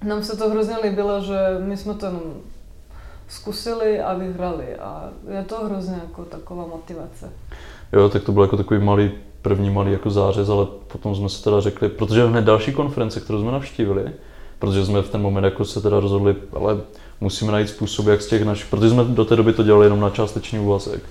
Nám 0.04 0.24
se 0.24 0.38
to 0.38 0.50
hrozně 0.50 0.76
líbilo, 0.84 1.22
že 1.22 1.38
my 1.60 1.78
jsme 1.78 1.94
to 1.94 2.06
jenom 2.06 2.22
zkusili 3.28 4.02
a 4.02 4.14
vyhrali 4.14 4.76
a 4.76 5.10
je 5.38 5.44
to 5.44 5.66
hrozně 5.66 5.96
jako 6.04 6.26
taková 6.26 6.66
motivace. 6.66 7.30
Jo, 7.94 8.10
tak 8.10 8.24
to 8.24 8.32
bylo 8.32 8.46
jako 8.46 8.58
takový 8.58 8.80
malý, 8.80 9.12
první 9.42 9.70
malý 9.70 9.92
jako 9.92 10.10
zářez, 10.10 10.50
ale 10.50 10.66
potom 10.88 11.16
jsme 11.16 11.30
se 11.30 11.44
teda 11.44 11.62
řekli, 11.62 11.90
protože 11.90 12.28
hned 12.28 12.42
další 12.42 12.74
konference, 12.74 13.20
kterou 13.20 13.42
jsme 13.42 13.52
navštívili, 13.52 14.12
protože 14.62 14.86
jsme 14.86 15.02
v 15.02 15.10
ten 15.10 15.22
moment 15.22 15.44
jako 15.44 15.66
se 15.66 15.82
teda 15.82 16.00
rozhodli, 16.00 16.36
ale 16.54 16.78
musíme 17.22 17.52
najít 17.52 17.70
způsob, 17.70 18.08
jak 18.08 18.22
z 18.22 18.28
těch 18.28 18.46
našich, 18.46 18.70
protože 18.70 18.90
jsme 18.90 19.04
do 19.04 19.26
té 19.26 19.36
doby 19.36 19.54
to 19.54 19.64
dělali 19.64 19.86
jenom 19.86 20.00
na 20.00 20.10
částečný 20.10 20.60
úvazek. 20.60 21.04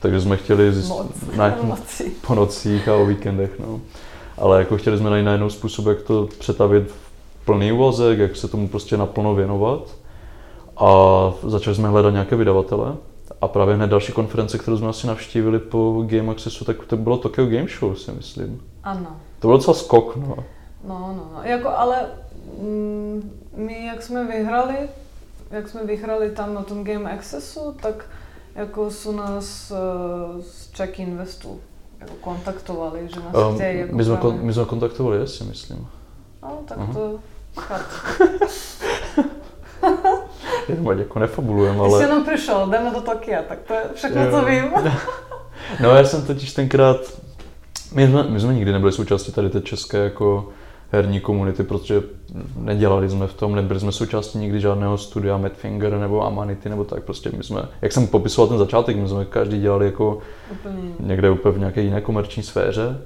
Takže 0.00 0.20
jsme 0.20 0.36
chtěli 0.36 0.72
zjist, 0.72 0.88
Moc, 0.88 1.06
najít 1.36 1.56
po 2.26 2.34
nocích 2.34 2.88
a 2.88 2.94
o 2.94 3.06
víkendech. 3.06 3.50
No. 3.58 3.80
Ale 4.38 4.58
jako 4.58 4.76
chtěli 4.76 4.98
jsme 4.98 5.10
najít 5.10 5.24
najednou 5.24 5.50
způsob, 5.50 5.86
jak 5.86 6.02
to 6.02 6.28
přetavit 6.38 6.90
v 6.90 7.44
plný 7.44 7.72
úvazek, 7.72 8.18
jak 8.18 8.36
se 8.36 8.48
tomu 8.48 8.68
prostě 8.68 8.96
naplno 8.96 9.34
věnovat. 9.34 9.96
A 10.76 10.88
začali 11.42 11.76
jsme 11.76 11.88
hledat 11.88 12.10
nějaké 12.10 12.36
vydavatele. 12.36 12.94
A 13.40 13.48
právě 13.48 13.74
hned 13.74 13.90
další 13.90 14.12
konference, 14.12 14.58
kterou 14.58 14.78
jsme 14.78 14.88
asi 14.88 15.06
navštívili 15.06 15.58
po 15.58 16.04
Game 16.06 16.32
Accessu, 16.32 16.64
tak 16.64 16.84
to 16.86 16.96
bylo 16.96 17.16
Tokyo 17.16 17.46
Game 17.46 17.66
Show, 17.78 17.94
si 17.94 18.12
myslím. 18.12 18.60
Ano. 18.84 19.16
To 19.38 19.48
byl 19.48 19.56
docela 19.56 19.74
skok, 19.74 20.16
no. 20.16 20.36
No, 20.84 21.14
no, 21.16 21.30
no. 21.34 21.40
Jako, 21.42 21.68
ale 21.68 22.06
mm, 22.60 23.30
my, 23.56 23.86
jak 23.86 24.02
jsme 24.02 24.24
vyhrali, 24.24 24.76
jak 25.50 25.68
jsme 25.68 25.84
vyhrali 25.84 26.30
tam 26.30 26.54
na 26.54 26.62
tom 26.62 26.84
Game 26.84 27.12
Accessu, 27.12 27.76
tak 27.82 28.04
jako 28.54 28.90
jsou 28.90 29.12
nás 29.12 29.70
uh, 29.70 30.40
z 30.40 30.70
Czech 30.70 30.98
Investu 30.98 31.60
jako 32.00 32.14
kontaktovali, 32.20 33.08
že 33.14 33.20
nás 33.20 33.34
um, 33.34 33.54
chtějí 33.54 33.78
jako 33.78 33.96
my, 33.96 34.04
jsme 34.04 34.16
kon, 34.16 34.38
my 34.42 34.52
jsme 34.52 34.64
kontaktovali, 34.64 35.18
já 35.18 35.26
si 35.26 35.44
myslím. 35.44 35.88
No, 36.42 36.58
tak 36.68 36.78
uh-huh. 36.78 36.94
to 36.94 37.18
chat. 37.60 37.86
Jenom 40.68 40.98
jako 40.98 41.18
nefabulujeme, 41.18 41.78
ale... 41.78 41.98
Jsi 41.98 42.04
jenom 42.04 42.24
přišel, 42.24 42.66
jdeme 42.66 42.90
do 42.90 43.00
Tokia, 43.00 43.42
tak 43.42 43.58
to 43.58 43.74
je 43.74 43.82
všechno, 43.94 44.30
co 44.30 44.44
vím. 44.44 44.64
no 45.80 45.90
já 45.90 46.04
jsem 46.04 46.26
totiž 46.26 46.52
tenkrát, 46.52 46.96
my 47.94 48.06
jsme, 48.06 48.22
my 48.22 48.40
jsme 48.40 48.54
nikdy 48.54 48.72
nebyli 48.72 48.92
součástí 48.92 49.32
tady 49.32 49.50
té 49.50 49.60
české 49.60 49.98
jako 49.98 50.48
herní 50.92 51.20
komunity, 51.20 51.62
protože 51.62 52.02
nedělali 52.56 53.10
jsme 53.10 53.26
v 53.26 53.34
tom, 53.34 53.54
nebyli 53.54 53.80
jsme 53.80 53.92
součástí 53.92 54.38
nikdy 54.38 54.60
žádného 54.60 54.98
studia 54.98 55.36
Madfinger 55.36 55.98
nebo 55.98 56.26
Amanity 56.26 56.68
nebo 56.68 56.84
tak, 56.84 57.02
prostě 57.02 57.30
my 57.36 57.44
jsme, 57.44 57.62
jak 57.82 57.92
jsem 57.92 58.06
popisoval 58.06 58.48
ten 58.48 58.58
začátek, 58.58 58.96
my 58.96 59.08
jsme 59.08 59.24
každý 59.24 59.60
dělali 59.60 59.86
jako 59.86 60.18
úplně. 60.50 60.94
někde 61.00 61.30
úplně 61.30 61.54
v 61.54 61.58
nějaké 61.58 61.82
jiné 61.82 62.00
komerční 62.00 62.42
sféře. 62.42 62.98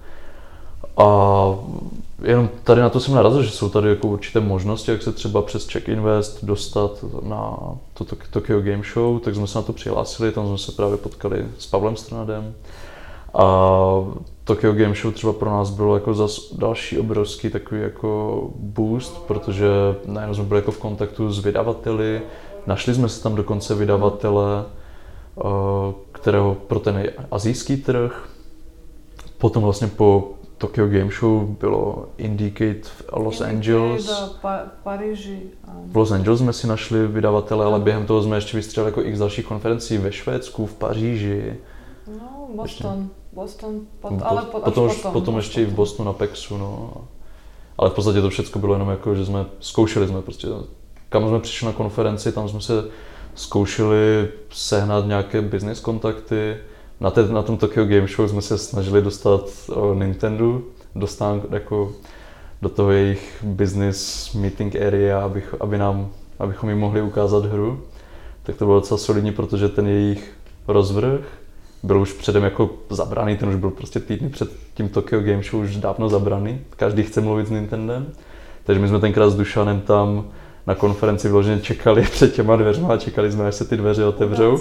A 0.96 1.54
jenom 2.22 2.48
tady 2.64 2.80
na 2.80 2.90
to 2.90 3.00
jsem 3.00 3.14
narazil, 3.14 3.42
že 3.42 3.50
jsou 3.50 3.68
tady 3.68 3.88
jako 3.88 4.08
určité 4.08 4.40
možnosti, 4.40 4.90
jak 4.90 5.02
se 5.02 5.12
třeba 5.12 5.42
přes 5.42 5.66
Check 5.66 5.88
Invest 5.88 6.44
dostat 6.44 7.04
na 7.22 7.56
to 7.94 8.04
Tokyo 8.30 8.60
Game 8.60 8.82
Show, 8.92 9.18
tak 9.20 9.34
jsme 9.34 9.46
se 9.46 9.58
na 9.58 9.62
to 9.62 9.72
přihlásili, 9.72 10.32
tam 10.32 10.46
jsme 10.46 10.58
se 10.58 10.72
právě 10.72 10.96
potkali 10.96 11.46
s 11.58 11.66
Pavlem 11.66 11.96
Stranadem. 11.96 12.54
A 13.34 13.44
Tokyo 14.46 14.72
Game 14.72 14.94
Show 14.94 15.12
třeba 15.14 15.32
pro 15.32 15.50
nás 15.50 15.70
bylo 15.70 15.94
jako 15.94 16.14
zas 16.14 16.54
další 16.58 16.98
obrovský 16.98 17.50
takový 17.50 17.80
jako 17.80 18.42
boost, 18.56 19.18
protože 19.26 19.68
najednou 20.06 20.34
jsme 20.34 20.44
byli 20.44 20.58
jako 20.60 20.70
v 20.72 20.78
kontaktu 20.78 21.32
s 21.32 21.44
vydavateli, 21.44 22.22
našli 22.66 22.94
jsme 22.94 23.08
se 23.08 23.22
tam 23.22 23.34
dokonce 23.34 23.74
vydavatele, 23.74 24.64
eh, 25.38 25.42
kterého 26.12 26.54
pro 26.66 26.78
ten 26.80 27.02
azijský 27.30 27.76
trh. 27.76 28.28
Potom 29.38 29.62
vlastně 29.62 29.86
po 29.86 30.30
Tokyo 30.58 30.86
Game 30.86 31.10
Show 31.18 31.42
bylo 31.44 32.08
Indicate 32.18 32.80
v 32.82 33.04
Los 33.12 33.40
Angeles. 33.40 34.10
Pa- 34.42 34.62
Paríži. 34.82 35.40
V 35.86 35.96
Los 35.96 36.12
Angeles 36.12 36.40
jsme 36.40 36.52
si 36.52 36.66
našli 36.66 37.06
vydavatele, 37.06 37.64
ale 37.64 37.80
během 37.80 38.06
toho 38.06 38.22
jsme 38.22 38.36
ještě 38.36 38.56
vystřelili 38.56 38.88
jako 38.92 39.02
x 39.02 39.18
dalších 39.18 39.46
konferencí 39.46 39.98
ve 39.98 40.12
Švédsku, 40.12 40.66
v 40.66 40.74
Paříži. 40.74 41.54
No, 42.20 42.48
Boston. 42.56 42.98
Ještě. 43.00 43.25
Boston, 43.36 43.80
pot, 44.00 44.12
po, 44.18 44.26
ale 44.26 44.42
po, 44.42 44.60
potom, 44.60 44.88
potom, 44.88 45.12
potom 45.12 45.36
ještě 45.36 45.62
i 45.62 45.64
v 45.64 45.74
Bostonu 45.74 46.06
na 46.06 46.12
Pexu, 46.12 46.58
no. 46.58 46.90
Ale 47.78 47.90
v 47.90 47.92
podstatě 47.92 48.20
to 48.20 48.30
všechno 48.30 48.60
bylo 48.60 48.74
jenom 48.74 48.88
jako, 48.88 49.14
že 49.14 49.26
jsme 49.26 49.46
zkoušeli 49.60 50.08
jsme 50.08 50.22
prostě, 50.22 50.48
kam 51.08 51.28
jsme 51.28 51.40
přišli 51.40 51.66
na 51.66 51.72
konferenci, 51.72 52.32
tam 52.32 52.48
jsme 52.48 52.60
se 52.60 52.84
zkoušeli 53.34 54.28
sehnat 54.50 55.06
nějaké 55.06 55.42
business 55.42 55.80
kontakty, 55.80 56.56
na, 57.00 57.10
te, 57.10 57.28
na 57.28 57.42
tom 57.42 57.56
Tokyo 57.56 57.84
Game 57.84 58.08
Show 58.08 58.28
jsme 58.28 58.42
se 58.42 58.58
snažili 58.58 59.02
dostat 59.02 59.50
o 59.74 59.94
Nintendo, 59.94 60.62
dostat 60.94 61.40
jako 61.50 61.92
do 62.62 62.68
toho 62.68 62.90
jejich 62.90 63.44
business 63.44 64.32
meeting 64.34 64.76
area, 64.76 65.24
abych, 65.24 65.54
aby 65.60 65.78
nám, 65.78 66.08
abychom 66.38 66.68
jim 66.68 66.78
mohli 66.78 67.02
ukázat 67.02 67.44
hru. 67.44 67.80
Tak 68.42 68.56
to 68.56 68.64
bylo 68.64 68.80
docela 68.80 68.98
solidní, 68.98 69.32
protože 69.32 69.68
ten 69.68 69.86
jejich 69.86 70.34
rozvrh 70.68 71.20
byl 71.86 72.00
už 72.00 72.12
předem 72.12 72.44
jako 72.44 72.70
zabraný, 72.90 73.36
ten 73.36 73.48
už 73.48 73.54
byl 73.54 73.70
prostě 73.70 74.00
týdny 74.00 74.28
před 74.28 74.50
tím 74.74 74.88
Tokyo 74.88 75.20
Game 75.20 75.42
Show 75.42 75.62
už 75.62 75.76
dávno 75.76 76.08
zabraný. 76.08 76.60
Každý 76.76 77.02
chce 77.02 77.20
mluvit 77.20 77.46
s 77.46 77.50
Nintendem. 77.50 78.06
Takže 78.64 78.80
my 78.80 78.88
jsme 78.88 78.98
tenkrát 78.98 79.30
s 79.30 79.36
Dušanem 79.36 79.80
tam 79.80 80.24
na 80.66 80.74
konferenci 80.74 81.28
vyloženě 81.28 81.60
čekali 81.60 82.02
před 82.10 82.34
těma 82.34 82.56
dveřma 82.56 82.88
a 82.88 82.96
čekali 82.96 83.32
jsme, 83.32 83.46
až 83.46 83.54
se 83.54 83.64
ty 83.64 83.76
dveře 83.76 84.04
otevřou, 84.04 84.58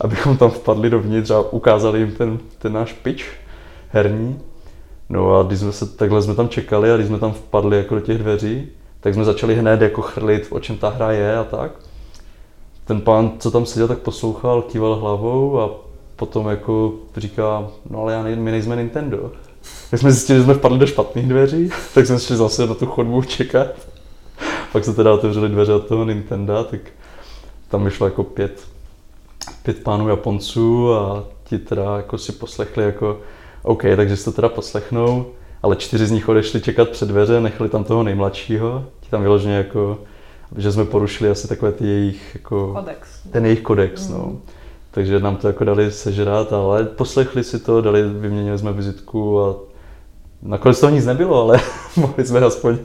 abychom 0.00 0.36
tam 0.36 0.50
vpadli 0.50 0.90
dovnitř 0.90 1.30
a 1.30 1.40
ukázali 1.40 1.98
jim 1.98 2.12
ten, 2.12 2.38
ten 2.58 2.72
náš 2.72 2.92
pitch 2.92 3.24
herní. 3.88 4.40
No 5.08 5.36
a 5.36 5.42
když 5.42 5.58
jsme 5.58 5.72
se, 5.72 5.86
takhle 5.86 6.22
jsme 6.22 6.34
tam 6.34 6.48
čekali 6.48 6.92
a 6.92 6.96
když 6.96 7.08
jsme 7.08 7.18
tam 7.18 7.32
vpadli 7.32 7.76
jako 7.76 7.94
do 7.94 8.00
těch 8.00 8.18
dveří, 8.18 8.68
tak 9.00 9.14
jsme 9.14 9.24
začali 9.24 9.54
hned 9.54 9.80
jako 9.80 10.02
chrlit, 10.02 10.46
o 10.50 10.60
čem 10.60 10.76
ta 10.76 10.88
hra 10.88 11.12
je 11.12 11.36
a 11.36 11.44
tak. 11.44 11.72
Ten 12.84 13.00
pán, 13.00 13.32
co 13.38 13.50
tam 13.50 13.66
seděl, 13.66 13.88
tak 13.88 13.98
poslouchal, 13.98 14.62
kýval 14.62 14.94
hlavou 14.94 15.60
a 15.60 15.87
potom 16.18 16.48
jako 16.48 16.92
říká, 17.16 17.68
no 17.90 18.02
ale 18.02 18.12
já 18.12 18.22
nej, 18.22 18.36
my 18.36 18.50
nejsme 18.50 18.76
Nintendo. 18.76 19.32
Tak 19.90 20.00
jsme 20.00 20.12
zjistili, 20.12 20.38
že 20.38 20.44
jsme 20.44 20.54
vpadli 20.54 20.78
do 20.78 20.86
špatných 20.86 21.28
dveří, 21.28 21.70
tak 21.94 22.06
jsme 22.06 22.18
šli 22.18 22.36
zase 22.36 22.66
na 22.66 22.74
tu 22.74 22.86
chodbu 22.86 23.22
čekat. 23.22 23.66
Pak 24.72 24.84
se 24.84 24.94
teda 24.94 25.12
otevřeli 25.12 25.48
dveře 25.48 25.74
od 25.74 25.86
toho 25.86 26.04
Nintendo, 26.04 26.64
tak 26.64 26.80
tam 27.68 27.84
vyšlo 27.84 28.06
jako 28.06 28.24
pět, 28.24 28.68
pět 29.62 29.82
pánů 29.82 30.08
Japonců 30.08 30.94
a 30.94 31.24
ti 31.44 31.58
teda 31.58 31.96
jako 31.96 32.18
si 32.18 32.32
poslechli 32.32 32.84
jako 32.84 33.20
OK, 33.62 33.82
takže 33.96 34.16
si 34.16 34.24
to 34.24 34.32
teda 34.32 34.48
poslechnou, 34.48 35.26
ale 35.62 35.76
čtyři 35.76 36.06
z 36.06 36.10
nich 36.10 36.28
odešli 36.28 36.60
čekat 36.60 36.88
před 36.88 37.08
dveře, 37.08 37.40
nechali 37.40 37.70
tam 37.70 37.84
toho 37.84 38.02
nejmladšího, 38.02 38.84
ti 39.00 39.10
tam 39.10 39.22
vyloženě 39.22 39.54
jako, 39.54 39.98
že 40.56 40.72
jsme 40.72 40.84
porušili 40.84 41.30
asi 41.30 41.48
takové 41.48 41.72
ty 41.72 41.86
jejich 41.86 42.34
jako, 42.34 42.72
Kodex. 42.72 43.08
ten 43.32 43.44
jejich 43.44 43.60
kodex, 43.60 44.08
mm. 44.08 44.14
no. 44.14 44.36
Takže 44.90 45.20
nám 45.20 45.36
to 45.36 45.46
jako 45.46 45.64
dali 45.64 45.92
sežrat, 45.92 46.52
ale 46.52 46.84
poslechli 46.84 47.44
si 47.44 47.58
to, 47.58 47.80
dali, 47.80 48.02
vyměnili 48.02 48.58
jsme 48.58 48.72
vizitku 48.72 49.40
a 49.40 49.56
nakonec 50.42 50.80
toho 50.80 50.94
nic 50.94 51.06
nebylo, 51.06 51.42
ale 51.42 51.60
mohli 51.96 52.26
jsme 52.26 52.40
aspoň, 52.40 52.78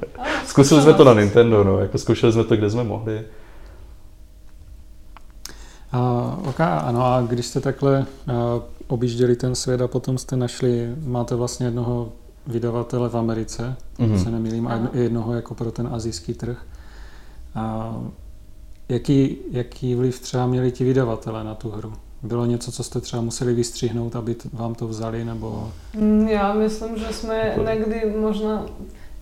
zkusili 0.45 0.81
jsme 0.81 0.93
to 0.93 1.03
na 1.03 1.13
Nintendo, 1.13 1.63
no, 1.63 1.79
jako 1.79 1.98
zkoušeli 1.98 2.33
jsme 2.33 2.43
to, 2.43 2.55
kde 2.55 2.69
jsme 2.69 2.83
mohli. 2.83 3.22
A, 5.91 6.33
ok, 6.45 6.60
ano, 6.60 7.05
a 7.05 7.22
když 7.22 7.45
jste 7.45 7.60
takhle 7.60 8.00
a, 8.00 8.05
objížděli 8.88 9.36
ten 9.36 9.55
svět 9.55 9.81
a 9.81 9.88
potom 9.88 10.17
jste 10.17 10.36
našli, 10.36 10.95
máte 11.05 11.36
vlastně 11.36 11.65
jednoho 11.65 12.12
vydavatele 12.48 13.10
v 13.10 13.17
Americe, 13.17 13.75
mm-hmm. 14.00 14.24
se 14.24 14.31
nemýlím, 14.31 14.67
a 14.67 14.79
jednoho 14.93 15.33
jako 15.33 15.55
pro 15.55 15.72
ten 15.72 15.89
azijský 15.91 16.33
trh. 16.33 16.57
A, 17.55 17.95
jaký, 18.93 19.38
jaký 19.51 19.95
vliv 19.95 20.19
třeba 20.19 20.47
měli 20.47 20.71
ti 20.71 20.83
vydavatele 20.83 21.43
na 21.43 21.55
tu 21.55 21.69
hru? 21.69 21.93
Bylo 22.23 22.45
něco, 22.45 22.71
co 22.71 22.83
jste 22.83 23.01
třeba 23.01 23.21
museli 23.21 23.53
vystřihnout, 23.53 24.15
aby 24.15 24.35
vám 24.53 24.75
to 24.75 24.88
vzali, 24.88 25.25
nebo... 25.25 25.71
Mm, 25.93 26.27
já 26.27 26.53
myslím, 26.53 26.97
že 26.97 27.13
jsme 27.13 27.55
někdy 27.65 28.13
možná, 28.19 28.65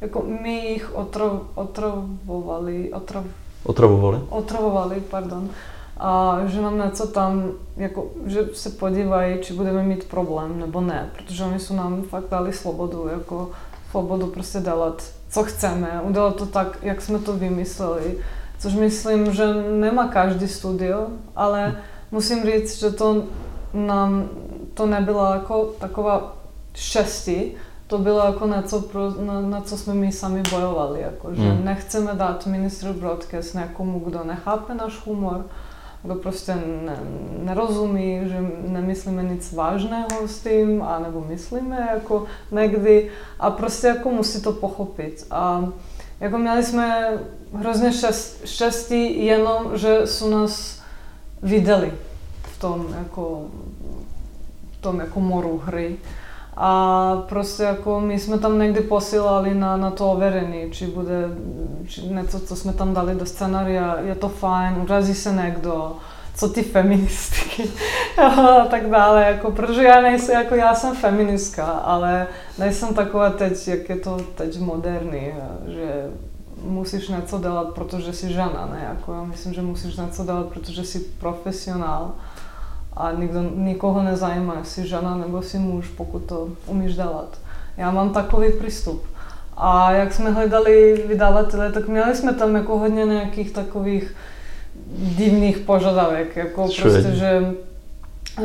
jako 0.02 0.24
my 0.44 0.50
jich 0.54 0.96
otrov, 0.96 1.42
otravovali, 1.56 2.94
otrov, 2.94 3.26
Otravovali? 3.64 4.20
otravovali, 4.30 5.04
pardon, 5.10 5.50
a 5.98 6.40
že 6.46 6.62
nám 6.62 6.78
něco 6.78 7.08
tam, 7.08 7.52
jako, 7.78 8.08
že 8.26 8.50
se 8.54 8.70
podívají, 8.70 9.38
či 9.42 9.54
budeme 9.54 9.84
mít 9.84 10.04
problém, 10.04 10.60
nebo 10.60 10.82
ne, 10.82 11.10
protože 11.18 11.44
oni 11.44 11.60
jsou 11.60 11.76
nám 11.76 12.02
fakt 12.02 12.30
dali 12.32 12.54
svobodu, 12.54 13.08
jako 13.12 13.50
svobodu 13.92 14.28
prostě 14.28 14.60
dělat, 14.60 15.04
co 15.30 15.44
chceme, 15.44 16.02
udělat 16.04 16.36
to 16.36 16.46
tak, 16.46 16.78
jak 16.82 17.02
jsme 17.02 17.20
to 17.20 17.34
vymysleli, 17.34 18.18
což 18.62 18.74
myslím, 18.74 19.34
že 19.34 19.54
nemá 19.54 20.08
každý 20.08 20.48
studio, 20.48 21.08
ale 21.36 21.78
musím 22.12 22.44
říct, 22.46 22.80
že 22.80 22.92
to 22.92 23.24
nám, 23.74 24.30
to 24.74 24.86
nebyla 24.86 25.34
jako 25.34 25.66
taková 25.80 26.38
štěstí, 26.74 27.54
to 27.88 27.98
bylo 27.98 28.26
jako 28.26 28.48
něco, 28.48 28.82
pro, 28.82 29.12
na, 29.22 29.42
na 29.42 29.62
co 29.62 29.78
jsme 29.78 29.94
my 29.94 30.12
sami 30.12 30.44
bojovali, 30.52 31.02
jako, 31.02 31.36
že 31.36 31.42
Mm. 31.42 31.66
nechceme 31.66 32.12
dát 32.14 32.46
ministru 32.48 32.94
broadcast 32.94 33.54
někomu, 33.54 34.00
kdo 34.00 34.24
nechápe 34.24 34.74
náš 34.74 35.06
humor, 35.06 35.46
kdo 36.04 36.16
prostě 36.16 36.56
ne, 36.86 37.00
nerozumí, 37.44 38.22
že 38.26 38.38
nemyslíme 38.68 39.24
nic 39.24 39.54
vážného 39.54 40.28
s 40.28 40.40
tím, 40.40 40.84
anebo 40.84 41.26
myslíme 41.30 41.90
jako 41.94 42.26
někdy 42.52 43.10
a 43.40 43.52
prostě 43.52 43.88
jako 43.88 44.10
musí 44.10 44.42
to 44.42 44.52
pochopit. 44.52 45.28
A 45.32 45.68
jako 46.22 46.38
měli 46.38 46.64
jsme 46.64 47.08
hrozně 47.54 47.94
štěst, 47.94 48.48
štěstí 48.48 49.26
jenom, 49.26 49.78
že 49.78 50.08
jsou 50.08 50.30
nás 50.30 50.82
viděli 51.42 51.94
v 52.44 52.60
tom 52.60 52.96
jako, 53.00 53.46
v 54.72 54.82
tom 54.82 55.00
jako 55.00 55.20
moru 55.20 55.62
hry. 55.66 55.98
A 56.58 57.16
prostě 57.30 57.64
jako 57.64 58.00
my 58.00 58.20
jsme 58.20 58.38
tam 58.38 58.60
někdy 58.60 58.82
posílali 58.82 59.54
na, 59.54 59.78
na 59.78 59.92
to 59.92 60.12
overení, 60.12 60.72
či 60.72 60.88
bude 60.88 61.30
či 61.88 62.02
něco, 62.02 62.40
co 62.40 62.56
jsme 62.56 62.74
tam 62.74 62.94
dali 62.94 63.16
do 63.16 63.26
scenária, 63.26 64.00
je 64.00 64.16
to 64.16 64.30
fajn, 64.30 64.82
urazí 64.82 65.16
se 65.16 65.32
někdo, 65.34 65.96
co 66.36 66.50
ty 66.50 66.64
feministky 66.64 67.70
a 68.18 68.66
tak 68.66 68.90
dále, 68.90 69.24
jako, 69.24 69.52
protože 69.52 69.84
já 69.84 70.02
nejsem, 70.02 70.36
jako 70.36 70.56
já 70.56 70.76
jsem 70.76 70.96
feministka, 70.96 71.66
ale 71.66 72.28
nejsem 72.58 72.94
taková 72.94 73.30
teď, 73.30 73.68
jak 73.68 73.90
je 73.90 73.96
to 73.96 74.18
teď 74.36 74.60
moderní, 74.60 75.34
že 75.68 76.10
musíš 76.64 77.08
něco 77.08 77.40
dělat, 77.40 77.68
protože 77.74 78.14
jsi 78.14 78.34
žena, 78.34 78.70
ne, 78.72 78.88
jako 78.90 79.14
já 79.14 79.24
myslím, 79.24 79.54
že 79.54 79.62
musíš 79.62 79.98
něco 79.98 80.24
dělat, 80.24 80.46
protože 80.46 80.84
jsi 80.84 81.00
profesionál 81.00 82.12
a 82.94 83.12
nikdo, 83.12 83.42
nikoho 83.56 84.04
nezajímá, 84.04 84.56
jestli 84.60 84.88
žena 84.88 85.18
nebo 85.18 85.42
si 85.42 85.60
muž, 85.60 85.88
pokud 85.88 86.20
to 86.20 86.50
umíš 86.68 86.96
dělat. 86.96 87.38
Já 87.78 87.92
mám 87.92 88.10
takový 88.10 88.52
přístup. 88.60 89.04
A 89.58 89.92
jak 89.92 90.14
jsme 90.14 90.32
hledali 90.32 91.04
vydavatele, 91.08 91.72
tak 91.72 91.88
měli 91.88 92.16
jsme 92.16 92.34
tam 92.34 92.56
jako 92.56 92.78
hodně 92.78 93.06
nějakých 93.06 93.52
takových 93.52 94.16
divných 94.98 95.58
požadavek, 95.58 96.36
jako 96.36 96.68
Čo 96.70 96.82
prostě, 96.82 97.08
je? 97.08 97.16
že, 97.16 97.54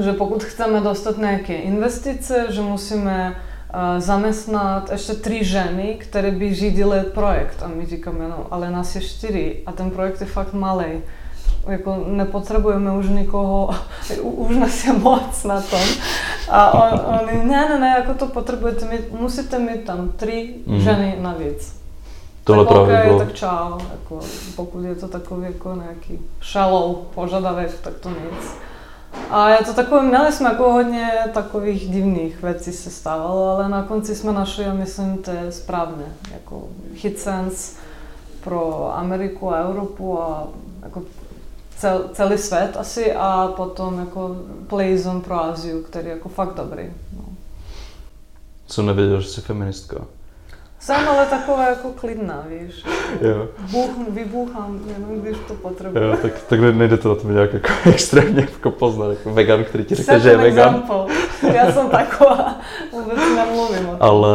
že 0.00 0.12
pokud 0.12 0.44
chceme 0.44 0.80
dostat 0.80 1.18
nějaké 1.18 1.54
investice, 1.54 2.46
že 2.48 2.60
musíme 2.60 3.30
uh, 3.74 4.00
zaměstnat 4.00 4.90
ještě 4.92 5.12
tři 5.12 5.44
ženy, 5.44 5.96
které 5.98 6.30
by 6.30 6.54
řídily 6.54 7.00
projekt. 7.14 7.62
A 7.62 7.68
my 7.68 7.86
říkáme, 7.86 8.28
no, 8.28 8.46
ale 8.50 8.70
nás 8.70 8.94
je 8.94 9.00
čtyři 9.00 9.56
a 9.66 9.72
ten 9.72 9.90
projekt 9.90 10.20
je 10.20 10.26
fakt 10.26 10.52
malý 10.52 10.86
jako 11.68 12.04
nepotřebujeme 12.06 12.92
už 12.92 13.08
nikoho, 13.08 13.70
už 14.22 14.56
nás 14.56 14.84
je 14.84 14.92
moc 14.92 15.44
na 15.44 15.60
tom. 15.60 15.80
A 16.50 16.72
on, 16.92 17.00
oni, 17.20 17.44
ne, 17.44 17.68
ne, 17.68 17.78
ne, 17.80 17.88
jako 17.98 18.14
to 18.14 18.26
potřebujete 18.26 18.86
mít, 18.86 19.20
musíte 19.20 19.58
mít 19.58 19.84
tam 19.84 20.12
tři 20.16 20.54
Mhm. 20.66 20.80
ženy 20.80 21.16
navíc. 21.20 21.75
Tohle 22.46 22.64
tak 22.64 22.74
právě 22.74 22.98
OK, 22.98 23.04
bylo. 23.04 23.18
tak 23.18 23.32
čau, 23.32 23.78
jako, 23.92 24.20
pokud 24.56 24.84
je 24.84 24.94
to 24.94 25.08
takový 25.08 25.42
jako 25.42 25.74
nějaký 25.74 26.18
shallow 26.42 26.96
požadavek, 27.14 27.80
tak 27.80 27.94
to 27.94 28.08
nic. 28.08 28.56
A 29.30 29.48
je 29.48 29.64
to 29.64 29.74
takové, 29.74 30.02
měli 30.02 30.32
jsme 30.32 30.48
jako 30.48 30.72
hodně 30.72 31.10
takových 31.34 31.90
divných 31.90 32.42
věcí 32.42 32.72
se 32.72 32.90
stávalo, 32.90 33.48
ale 33.50 33.68
na 33.68 33.82
konci 33.82 34.14
jsme 34.14 34.32
našli, 34.32 34.64
a 34.64 34.74
myslím, 34.74 35.18
to 35.18 35.30
je 35.30 35.52
správné, 35.52 36.04
jako 36.32 36.68
hit 36.94 37.18
sense 37.18 37.76
pro 38.44 38.92
Ameriku 38.96 39.52
a 39.52 39.56
Evropu 39.56 40.20
a 40.20 40.48
jako 40.82 41.02
cel, 41.78 42.04
celý 42.12 42.38
svět 42.38 42.76
asi 42.76 43.12
a 43.12 43.52
potom 43.56 43.98
jako 43.98 44.36
Playzone 44.66 45.20
pro 45.20 45.44
Aziu, 45.44 45.82
který 45.82 46.06
je 46.06 46.14
jako 46.14 46.28
fakt 46.28 46.54
dobrý. 46.54 46.84
No. 47.16 47.24
Jsem 48.66 48.86
nevěděl, 48.86 49.20
že 49.20 49.28
jsi 49.28 49.40
feministka. 49.40 49.96
Jsem 50.80 51.08
ale 51.08 51.26
taková 51.26 51.68
jako 51.68 51.88
klidná, 51.92 52.44
víš. 52.48 52.84
Jo, 53.20 53.48
Bůh, 53.70 53.90
vybůchám, 54.08 54.80
jenom 54.98 55.20
když 55.20 55.36
to 55.48 55.54
potřebuji. 55.54 55.98
jo 56.02 56.16
tak, 56.22 56.32
tak 56.48 56.60
ne- 56.60 56.72
nejde 56.72 56.96
to 56.96 57.08
na 57.08 57.14
tebe 57.14 57.32
nějak 57.32 57.52
jako 57.52 57.68
extrémně 57.90 58.40
jako 58.40 58.70
poznat, 58.70 59.08
jako 59.10 59.30
vegan, 59.34 59.64
který 59.64 59.84
ti 59.84 59.94
řekne, 59.94 60.20
že 60.20 60.28
je 60.28 60.34
an 60.34 60.40
vegan. 60.42 60.68
example. 60.74 61.14
Já 61.54 61.72
jsem 61.72 61.88
taková, 61.88 62.56
vůbec 62.92 63.16
nemluvím 63.36 63.88
o 63.88 63.90
tom. 63.90 63.96
Ale 64.00 64.28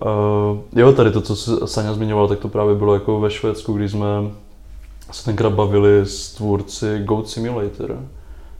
uh, 0.00 0.58
jo, 0.72 0.92
tady 0.92 1.10
to, 1.10 1.20
co 1.20 1.36
se 1.36 1.66
Saňa 1.66 1.94
zmiňoval, 1.94 2.28
tak 2.28 2.38
to 2.38 2.48
právě 2.48 2.74
bylo 2.74 2.94
jako 2.94 3.20
ve 3.20 3.30
Švédsku, 3.30 3.72
když 3.72 3.90
jsme 3.90 4.06
se 5.12 5.24
tenkrát 5.24 5.52
bavili 5.52 6.00
s 6.06 6.32
tvůrci 6.34 6.98
Goat 7.04 7.28
Simulator, 7.28 7.98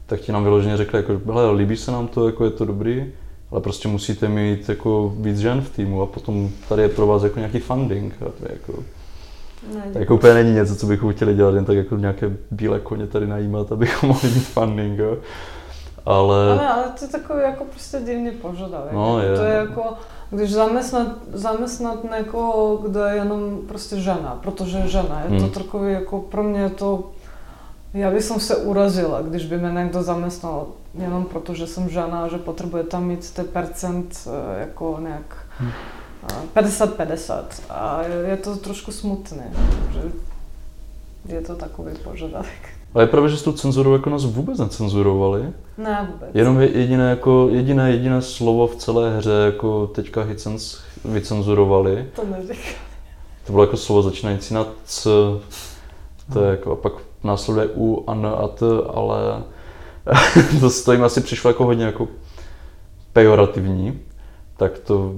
tak 0.05 0.19
ti 0.19 0.31
nám 0.31 0.43
vyloženě 0.43 0.77
řekli, 0.77 0.97
jako, 0.99 1.33
hele, 1.33 1.51
líbí 1.51 1.77
se 1.77 1.91
nám 1.91 2.07
to, 2.07 2.25
jako 2.27 2.45
je 2.45 2.51
to 2.51 2.65
dobrý, 2.65 3.13
ale 3.53 3.61
prostě 3.61 3.87
musíte 3.87 4.27
mít 4.27 4.69
jako 4.69 5.13
víc 5.17 5.37
žen 5.39 5.61
v 5.61 5.69
týmu 5.69 6.01
a 6.01 6.05
potom 6.05 6.49
tady 6.69 6.81
je 6.81 6.89
pro 6.89 7.07
vás 7.07 7.23
jako 7.23 7.39
nějaký 7.39 7.59
funding. 7.59 8.13
A 8.13 8.25
to 8.25 8.45
je 8.45 8.51
jako, 8.53 8.83
Ne, 9.75 9.83
to 9.93 9.99
jako 9.99 10.15
úplně 10.15 10.33
není 10.33 10.53
něco, 10.53 10.75
co 10.75 10.85
bychom 10.85 11.13
chtěli 11.13 11.33
dělat, 11.33 11.55
jen 11.55 11.65
tak 11.65 11.75
jako 11.75 11.97
nějaké 11.97 12.37
bílé 12.51 12.79
koně 12.79 13.07
tady 13.07 13.27
najímat, 13.27 13.71
abychom 13.71 14.09
mohli 14.09 14.29
mít 14.29 14.47
funding. 14.47 14.99
Jo. 14.99 15.17
ale... 16.05 16.51
Ale, 16.51 16.67
ale 16.69 16.83
to 16.99 17.05
je 17.05 17.11
takový 17.11 17.41
jako 17.41 17.63
prostě 17.65 17.99
divný 18.05 18.31
požadavek. 18.31 18.93
No, 18.93 19.19
je. 19.19 19.35
To 19.35 19.43
je 19.43 19.53
jako, 19.53 19.83
když 20.29 20.51
zaměstnat, 20.53 21.07
zaměstnat 21.33 21.99
někoho, 22.17 22.77
kdo 22.87 22.99
je 23.03 23.15
jenom 23.15 23.57
prostě 23.67 23.95
žena, 23.99 24.39
protože 24.43 24.77
je 24.77 24.87
žena. 24.87 25.23
Je 25.29 25.39
to 25.39 25.43
Hmm. 25.45 25.53
takový 25.53 25.93
jako 25.93 26.19
pro 26.19 26.43
mě 26.43 26.69
to, 26.69 27.03
já 27.93 28.11
bych 28.11 28.23
se 28.23 28.55
urazila, 28.55 29.21
když 29.21 29.45
by 29.45 29.57
mě 29.57 29.71
někdo 29.71 30.03
zaměstnal 30.03 30.65
jenom 30.99 31.25
proto, 31.25 31.53
že 31.53 31.67
jsem 31.67 31.89
žena 31.89 32.27
že 32.27 32.37
potřebuje 32.37 32.83
tam 32.83 33.05
mít 33.07 33.31
ten 33.31 33.45
percent 33.45 34.27
eh, 34.27 34.59
jako 34.59 34.97
nějak 35.01 35.37
Hmm. 35.59 35.71
eh, 36.55 36.61
50-50. 36.61 37.43
A 37.69 38.01
je, 38.27 38.37
to 38.37 38.55
trošku 38.55 38.91
smutné, 38.91 39.51
že 39.93 40.01
je 41.35 41.41
to 41.41 41.55
takový 41.55 41.91
požadavek. 42.03 42.69
Ale 42.93 43.03
je 43.03 43.07
pravda, 43.07 43.29
že 43.29 43.37
s 43.37 43.43
tou 43.43 43.51
cenzurou 43.51 43.93
jako 43.93 44.09
nás 44.09 44.25
vůbec 44.25 44.59
necenzurovali. 44.59 45.49
Ne 45.77 46.07
vůbec. 46.11 46.29
Jenom 46.33 46.61
je 46.61 46.77
jediné, 46.77 47.09
jako, 47.09 47.47
jediné, 47.51 47.91
jediné 47.91 48.21
slovo 48.21 48.67
v 48.67 48.75
celé 48.75 49.17
hře, 49.17 49.31
jako 49.45 49.87
teďka 49.87 50.21
Hitchens 50.23 50.77
vycenzurovali. 51.05 52.05
To 52.15 52.25
neříkám. 52.25 52.81
To 53.45 53.51
bylo 53.51 53.63
jako 53.63 53.77
slovo 53.77 54.01
začínající 54.01 54.53
na 54.53 54.65
c, 54.85 55.09
to 56.33 56.43
je 56.43 56.49
jako, 56.51 56.71
a 56.71 56.75
pak 56.75 56.93
následuje 57.23 57.67
u, 57.75 58.03
a 58.07 58.13
n 58.13 58.25
a 58.25 58.47
t, 58.47 58.65
ale 58.93 59.43
to, 60.59 60.69
to 60.85 60.91
jim 60.91 61.03
asi 61.03 61.21
přišlo 61.21 61.49
jako 61.49 61.65
hodně 61.65 61.85
jako 61.85 62.07
pejorativní, 63.13 63.99
tak 64.57 64.79
to 64.79 65.13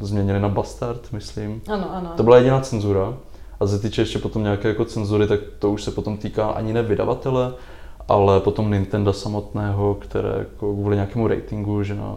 změnili 0.00 0.40
na 0.40 0.48
bastard, 0.48 1.12
myslím. 1.12 1.62
Ano, 1.68 1.94
ano. 1.94 2.12
To 2.16 2.22
byla 2.22 2.36
jediná 2.36 2.60
cenzura. 2.60 3.14
A 3.60 3.66
se 3.66 3.78
týče 3.78 4.02
ještě 4.02 4.18
potom 4.18 4.42
nějaké 4.42 4.68
jako 4.68 4.84
cenzury, 4.84 5.26
tak 5.26 5.40
to 5.58 5.70
už 5.70 5.82
se 5.82 5.90
potom 5.90 6.16
týká 6.16 6.46
ani 6.46 6.72
ne 6.72 6.82
vydavatele, 6.82 7.54
ale 8.08 8.40
potom 8.40 8.70
Nintendo 8.70 9.12
samotného, 9.12 9.94
které 9.94 10.28
jako 10.38 10.74
kvůli 10.74 10.96
nějakému 10.96 11.28
ratingu, 11.28 11.82
že 11.82 11.94
na, 11.94 12.16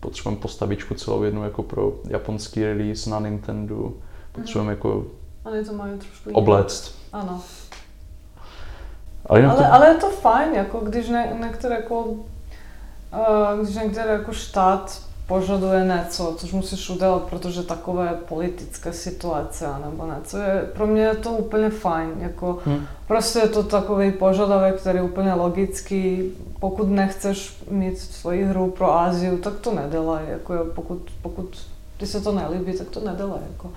potřebujeme 0.00 0.40
postavičku 0.40 0.94
celou 0.94 1.22
jednu 1.22 1.44
jako 1.44 1.62
pro 1.62 1.92
japonský 2.08 2.64
release 2.64 3.10
na 3.10 3.20
Nintendo, 3.20 3.92
potřebujeme 4.32 4.72
jako 4.72 5.04
Oni 5.44 5.64
to 5.64 5.72
mají 5.72 5.98
trošku 5.98 6.30
obléct. 6.32 6.94
Ano. 7.12 7.42
Ale, 9.26 9.42
to, 9.42 9.72
ale 9.72 9.88
je 9.88 9.94
to 9.94 10.10
fajn, 10.10 10.54
jako 10.54 10.78
když 10.78 11.08
ne, 11.08 11.36
některé 11.40 11.74
jako, 11.74 12.00
uh, 12.04 12.18
když 13.62 13.74
některé 13.74 14.12
jako 14.12 14.32
štát 14.32 15.00
požaduje 15.26 15.84
něco, 15.84 16.34
což 16.38 16.52
musíš 16.52 16.90
udělat, 16.90 17.22
protože 17.22 17.62
takové 17.62 18.18
politické 18.28 18.92
situace 18.92 19.66
nebo 19.84 20.06
něco, 20.06 20.38
je, 20.38 20.70
pro 20.74 20.86
mě 20.86 21.02
je 21.02 21.14
to 21.14 21.30
úplně 21.30 21.70
fajn, 21.70 22.10
jako 22.18 22.58
Hm. 22.66 22.86
prostě 23.06 23.38
je 23.38 23.48
to 23.48 23.62
takový 23.62 24.12
požadavek, 24.12 24.80
který 24.80 24.98
je 24.98 25.02
úplně 25.02 25.34
logický, 25.34 26.32
pokud 26.60 26.88
nechceš 26.88 27.62
mít 27.70 27.98
svoji 27.98 28.44
hru 28.44 28.70
pro 28.70 28.92
Áziu, 28.92 29.38
tak 29.38 29.54
to 29.60 29.74
nedělej, 29.74 30.24
jako 30.28 30.54
pokud, 30.74 31.10
pokud 31.22 31.66
ti 31.98 32.06
se 32.06 32.20
to 32.20 32.32
nelíbí, 32.32 32.78
tak 32.78 32.88
to 32.88 33.00
nedělej, 33.00 33.40
jako. 33.52 33.70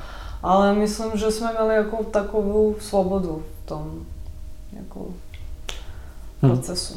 Ale 0.44 0.74
myslím, 0.74 1.12
že 1.16 1.32
jsme 1.32 1.52
měli 1.52 1.76
jako 1.76 2.04
takovou 2.04 2.76
svobodu 2.80 3.44
v 3.64 3.68
tom, 3.68 4.06
jako 4.80 5.06
Hm. 6.44 6.50
procesu. 6.50 6.94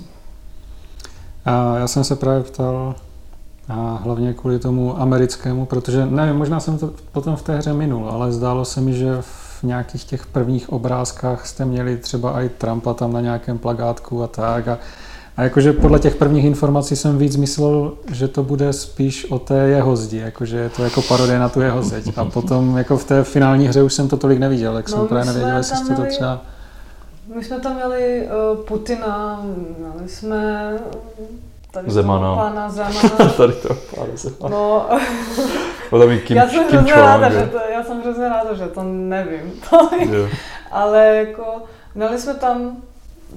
A 1.44 1.78
já 1.78 1.88
jsem 1.88 2.04
se 2.04 2.16
právě 2.16 2.42
ptal 2.42 2.94
a 3.68 4.00
hlavně 4.04 4.32
kvůli 4.34 4.58
tomu 4.58 5.00
americkému, 5.00 5.66
protože 5.66 6.06
nevím, 6.06 6.36
možná 6.36 6.60
jsem 6.60 6.78
to 6.78 6.90
potom 7.12 7.36
v 7.36 7.42
té 7.42 7.56
hře 7.56 7.72
minul, 7.72 8.08
ale 8.10 8.32
zdálo 8.32 8.64
se 8.64 8.80
mi, 8.80 8.94
že 8.94 9.16
v 9.20 9.62
nějakých 9.62 10.04
těch 10.04 10.26
prvních 10.26 10.72
obrázkách 10.72 11.46
jste 11.46 11.64
měli 11.64 11.96
třeba 11.96 12.40
i 12.40 12.48
Trumpa 12.48 12.94
tam 12.94 13.12
na 13.12 13.20
nějakém 13.20 13.58
plagátku 13.58 14.22
a 14.22 14.26
tak. 14.26 14.68
A, 14.68 14.78
a 15.36 15.42
jakože 15.42 15.72
podle 15.72 15.98
těch 15.98 16.14
prvních 16.14 16.44
informací 16.44 16.96
jsem 16.96 17.18
víc 17.18 17.36
myslel, 17.36 17.92
že 18.12 18.28
to 18.28 18.42
bude 18.42 18.72
spíš 18.72 19.30
o 19.30 19.38
té 19.38 19.68
jeho 19.68 19.96
zdi, 19.96 20.18
jakože 20.18 20.56
je 20.56 20.68
to 20.68 20.84
jako 20.84 21.02
parodie 21.02 21.38
na 21.38 21.48
tu 21.48 21.60
jeho 21.60 21.82
zeď. 21.82 22.18
A 22.18 22.24
potom 22.24 22.76
jako 22.76 22.98
v 22.98 23.04
té 23.04 23.24
finální 23.24 23.68
hře 23.68 23.82
už 23.82 23.94
jsem 23.94 24.08
to 24.08 24.16
tolik 24.16 24.38
neviděl, 24.38 24.74
tak 24.74 24.88
No, 24.88 24.96
jsem 24.96 25.06
právě 25.06 25.24
nevěděl, 25.24 25.56
jestli 25.56 25.76
jste 25.76 25.94
to 25.94 26.02
třeba... 26.04 26.42
My 27.34 27.44
jsme 27.44 27.60
tam 27.60 27.74
měli 27.74 28.28
uh, 28.52 28.64
Putina, 28.64 29.42
měli 29.78 30.08
jsme 30.08 30.72
tady 31.70 31.86
toho 31.86 31.94
Zemana. 31.94 32.36
pana 32.36 32.70
Zemana. 32.70 33.32
tady 33.36 33.52
to, 33.52 33.68
pár 33.96 34.08
se. 34.16 34.32
No, 34.48 34.86
tam 35.90 36.18
Kim, 36.18 36.36
já 36.36 36.48
jsem 36.48 36.64
Kim 36.64 36.78
hrozně 36.78 36.94
ráda, 36.94 37.30
že 37.30 37.46
to, 37.46 37.58
já 37.72 37.84
jsem 37.84 38.00
hrozně 38.00 38.28
ráda, 38.28 38.54
že 38.54 38.66
to 38.66 38.82
nevím. 38.82 39.52
To, 39.70 39.88
ale 40.70 41.16
jako, 41.16 41.62
měli 41.94 42.18
jsme 42.18 42.34
tam 42.34 42.76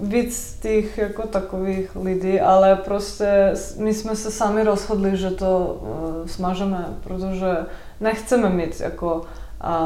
víc 0.02 0.60
těch 0.62 0.98
jako 0.98 1.28
takových 1.28 1.96
lidí, 1.96 2.40
ale 2.40 2.76
prostě 2.76 3.54
my 3.78 3.94
jsme 3.94 4.16
se 4.16 4.32
sami 4.32 4.64
rozhodli, 4.64 5.18
že 5.18 5.32
to 5.32 5.82
uh, 5.82 6.28
smažeme, 6.28 6.86
protože 7.04 7.58
nechceme 8.02 8.50
mít 8.50 8.80
jako 8.82 9.16
uh, 9.16 9.24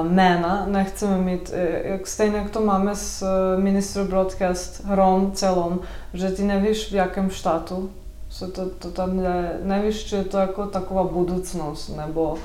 jména, 0.04 0.66
nechceme 0.68 1.18
mít, 1.18 1.52
eh, 1.54 1.82
jak 1.84 2.08
stejně 2.08 2.38
jak 2.38 2.50
to 2.50 2.62
máme 2.62 2.96
s 2.96 3.22
uh, 3.22 3.63
Minister 3.63 4.04
Broadcast 4.04 4.86
hrom 4.86 5.32
celom, 5.32 5.80
že 6.13 6.32
ty 6.32 6.44
nevíš 6.44 6.92
v 6.92 6.96
jakém 6.96 7.30
štátu 7.30 7.90
se 8.30 8.48
to, 8.48 8.70
to 8.70 8.92
tam 8.92 9.20
je, 9.20 9.60
nevíš, 9.63 10.04
či 10.06 10.16
je 10.16 10.24
to 10.24 10.38
jako 10.38 10.66
taková 10.66 11.04
budoucnost, 11.04 11.98
nebo 11.98 12.30
um, 12.32 12.40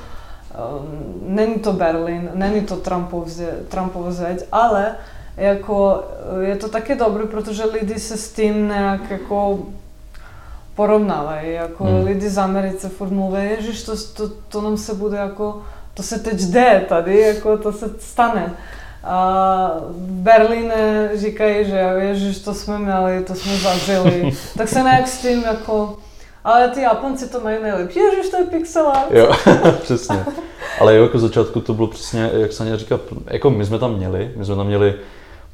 není 1.35 1.55
to 1.55 1.73
Berlin, 1.73 2.31
není 2.35 2.61
to 2.61 2.77
Trumpov, 2.77 3.29
Trumpova 3.69 4.11
zeď, 4.13 4.45
ale 4.53 4.95
jako 5.37 6.05
eh, 6.41 6.45
je 6.45 6.57
to 6.57 6.69
taky 6.69 6.95
dobré, 6.95 7.25
protože 7.25 7.65
lidi 7.65 7.99
se 7.99 8.17
s 8.17 8.33
tím 8.33 8.69
nějak 8.69 9.11
jako 9.11 9.59
porovnávají, 10.75 11.53
jako 11.53 11.85
Hmm. 11.85 12.05
lidi 12.05 12.31
z 12.31 12.39
Americe 12.39 12.89
furt 12.89 13.11
mluví, 13.11 13.43
ježiš, 13.43 13.83
to, 13.83 13.93
to, 14.17 14.29
to 14.49 14.61
nám 14.61 14.77
se 14.77 14.95
bude 14.95 15.17
jako, 15.17 15.63
to 15.95 16.03
se 16.03 16.19
teď 16.19 16.41
jde 16.41 16.85
tady, 16.89 17.21
jako 17.21 17.59
to 17.59 17.73
se 17.73 17.91
stane. 17.99 18.55
A 19.05 19.71
v 19.89 20.11
Berlíne 20.11 21.11
říkají, 21.15 21.65
že 21.65 21.95
ježiš, 21.99 22.39
to 22.39 22.55
jsme 22.55 22.79
měli, 22.79 23.25
to 23.25 23.35
jsme 23.35 23.57
zažili, 23.57 24.33
tak 24.57 24.69
se 24.69 24.83
nějak 24.83 25.09
s 25.09 25.19
tím 25.23 25.43
jako, 25.43 25.97
ale 26.45 26.69
ty 26.69 26.81
Japonci 26.81 27.29
to 27.29 27.41
mají 27.41 27.63
nejlepší, 27.63 27.99
ježiš, 27.99 28.31
to 28.31 28.37
je 28.37 28.45
pixel 28.45 28.89
art. 28.89 29.11
Jo, 29.11 29.33
přesně. 29.83 30.25
Ale 30.81 30.97
jo, 30.97 31.03
jako 31.03 31.19
začátku 31.19 31.61
to 31.61 31.75
bylo 31.75 31.89
přesně, 31.89 32.31
jak 32.33 32.53
Sanja 32.53 32.77
říká, 32.77 33.01
jako 33.27 33.51
my 33.51 33.67
jsme 33.67 33.79
tam 33.79 33.97
měli, 33.97 34.31
my 34.37 34.45
jsme 34.45 34.57
tam 34.57 34.67
měli 34.67 34.95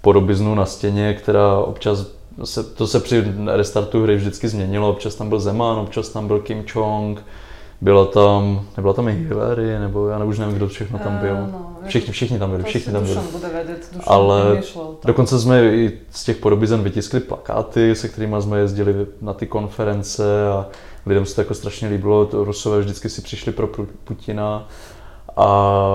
podobiznu 0.00 0.54
na 0.54 0.66
stěně, 0.66 1.14
která 1.14 1.58
občas, 1.58 2.06
se, 2.44 2.62
to 2.62 2.86
se 2.86 3.00
při 3.00 3.24
restartu 3.46 4.02
hry 4.02 4.16
vždycky 4.16 4.48
změnilo, 4.48 4.90
občas 4.90 5.14
tam 5.14 5.28
byl 5.28 5.40
Zeman, 5.40 5.78
občas 5.78 6.08
tam 6.08 6.26
byl 6.26 6.38
Kim 6.38 6.64
Chong, 6.72 7.24
byla 7.80 8.04
tam, 8.04 8.60
nebyla 8.76 8.94
tam 8.94 9.08
i 9.08 9.12
Hillary, 9.12 9.78
nebo 9.78 10.08
já 10.08 10.24
už 10.24 10.38
nevím, 10.38 10.54
kdo 10.54 10.68
všechno 10.68 10.98
tam 10.98 11.16
byl. 11.16 11.36
Eh, 11.36 11.52
no, 11.52 11.68
Všichni, 11.86 12.12
všichni 12.12 12.38
tam 12.38 12.50
byli, 12.50 12.62
všichni 12.62 12.92
tam 12.92 13.02
byli. 13.02 13.14
Dušan 13.14 13.32
bude 13.32 13.48
vědět, 13.48 13.88
Dušan 13.92 14.14
Ale. 14.14 14.62
Dokonce 15.04 15.40
jsme 15.40 15.64
i 15.64 15.92
z 16.10 16.24
těch 16.24 16.36
podobizen 16.36 16.82
vytiskli 16.82 17.20
plakáty, 17.20 17.94
se 17.94 18.08
kterými 18.08 18.36
jsme 18.40 18.58
jezdili 18.58 19.06
na 19.20 19.32
ty 19.32 19.46
konference 19.46 20.48
a 20.48 20.66
lidem 21.06 21.26
se 21.26 21.34
to 21.34 21.40
jako 21.40 21.54
strašně 21.54 21.88
líbilo, 21.88 22.26
to 22.26 22.44
Rusové 22.44 22.80
vždycky 22.80 23.08
si 23.08 23.22
přišli 23.22 23.52
pro 23.52 23.68
Putina 24.04 24.68
a 25.36 25.88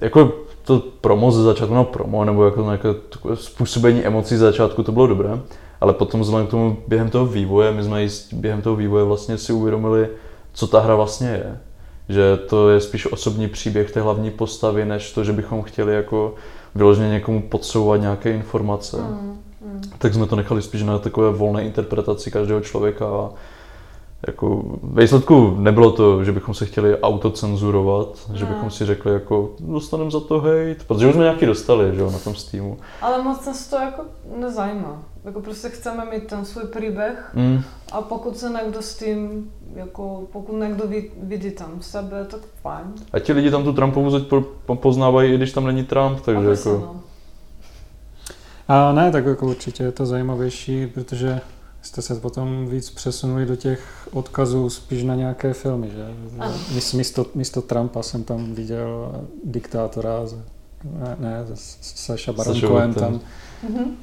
jako 0.00 0.32
to 0.64 0.82
promo 1.00 1.32
ze 1.32 1.42
začátku, 1.42 1.74
no 1.74 1.84
promo, 1.84 2.24
nebo 2.24 2.44
jako 2.44 2.62
nějaké 2.62 2.94
takové 2.94 3.36
způsobení 3.36 4.04
emocí 4.04 4.36
ze 4.36 4.44
začátku, 4.44 4.82
to 4.82 4.92
bylo 4.92 5.06
dobré, 5.06 5.40
ale 5.80 5.92
potom 5.92 6.20
vzhledem 6.20 6.46
k 6.46 6.50
tomu 6.50 6.76
během 6.88 7.10
toho 7.10 7.26
vývoje, 7.26 7.72
my 7.72 7.84
jsme 7.84 8.04
i 8.04 8.08
během 8.32 8.62
toho 8.62 8.76
vývoje 8.76 9.04
vlastně 9.04 9.38
si 9.38 9.52
uvědomili, 9.52 10.08
co 10.56 10.66
ta 10.66 10.80
hra 10.80 10.94
vlastně 10.94 11.28
je. 11.28 11.58
Že 12.08 12.36
to 12.36 12.68
je 12.70 12.80
spíš 12.80 13.12
osobní 13.12 13.48
příběh 13.48 13.90
té 13.90 14.00
hlavní 14.00 14.30
postavy, 14.30 14.84
než 14.84 15.12
to, 15.12 15.24
že 15.24 15.32
bychom 15.32 15.62
chtěli 15.62 15.94
jako 15.94 16.34
vyloženě 16.74 17.08
někomu 17.08 17.42
podsouvat 17.42 18.00
nějaké 18.00 18.32
informace. 18.32 18.96
Mm, 18.96 19.38
mm. 19.60 19.82
Tak 19.98 20.14
jsme 20.14 20.26
to 20.26 20.36
nechali 20.36 20.62
spíš 20.62 20.82
na 20.82 20.98
takové 20.98 21.30
volné 21.30 21.64
interpretaci 21.64 22.30
každého 22.30 22.60
člověka 22.60 23.06
a 23.06 23.30
jako 24.26 24.62
ve 24.82 25.02
výsledku 25.02 25.56
nebylo 25.58 25.92
to, 25.92 26.24
že 26.24 26.32
bychom 26.32 26.54
se 26.54 26.66
chtěli 26.66 27.00
autocenzurovat, 27.00 28.30
že 28.34 28.44
Ne. 28.44 28.50
bychom 28.50 28.70
si 28.70 28.86
řekli 28.86 29.12
jako 29.12 29.50
dostaneme 29.60 30.10
za 30.10 30.20
to 30.20 30.40
hate, 30.40 30.76
protože 30.86 31.06
už 31.06 31.14
jsme 31.14 31.22
nějaký 31.22 31.46
dostali, 31.46 31.94
že 31.94 32.00
jo, 32.00 32.10
na 32.10 32.18
tom 32.18 32.34
Steamu. 32.34 32.78
Ale 33.02 33.22
moc 33.22 33.46
nás 33.46 33.66
to 33.66 33.76
jako 33.76 34.02
nezajímá. 34.36 35.02
Jako 35.26 35.40
prostě 35.40 35.68
chceme 35.68 36.04
mít 36.04 36.26
ten 36.26 36.44
svůj 36.44 36.64
příběh 36.64 37.30
Mm, 37.34 37.62
a 37.92 38.00
pokud 38.02 38.38
se 38.38 38.50
někdo 38.50 38.82
s 38.82 38.96
tím, 38.98 39.50
jako 39.74 40.28
pokud 40.32 40.60
někdo 40.60 40.86
vid, 40.86 41.12
vidí 41.22 41.50
tam 41.50 41.82
sebe, 41.82 42.24
tak 42.24 42.40
fajn. 42.62 42.86
a 43.12 43.18
ti 43.18 43.32
lidi 43.32 43.50
tam 43.50 43.64
tu 43.64 43.72
Trumpovu 43.72 44.10
zeď 44.10 44.26
po- 44.26 44.44
po- 44.66 44.76
poznávají, 44.76 45.32
i 45.32 45.36
když 45.36 45.52
tam 45.52 45.66
není 45.66 45.84
Trump, 45.84 46.20
takže 46.20 46.38
Aby 46.46 46.56
jako... 46.56 46.70
no. 46.70 47.00
A 48.68 48.92
ne, 48.92 49.10
tak 49.12 49.26
jako 49.26 49.46
určitě 49.46 49.82
je 49.82 49.92
to 49.92 50.06
zajímavější, 50.06 50.86
protože 50.86 51.40
jste 51.82 52.02
se 52.02 52.14
potom 52.14 52.66
víc 52.66 52.90
přesunuli 52.90 53.46
do 53.46 53.56
těch 53.56 54.08
odkazů 54.12 54.70
spíš 54.70 55.02
na 55.02 55.14
nějaké 55.14 55.52
filmy, 55.52 55.90
že? 55.90 56.06
Ano. 56.38 56.54
Místo, 56.94 57.26
místo 57.34 57.62
Trumpa 57.62 58.02
jsem 58.02 58.24
tam 58.24 58.54
viděl 58.54 59.12
diktátora, 59.44 60.20
ne, 60.84 61.16
ne 61.18 61.44
Saša 61.54 62.32
Baron 62.32 62.60
Cohen 62.60 62.94
tam. 62.94 63.20
Mhm. 63.68 63.96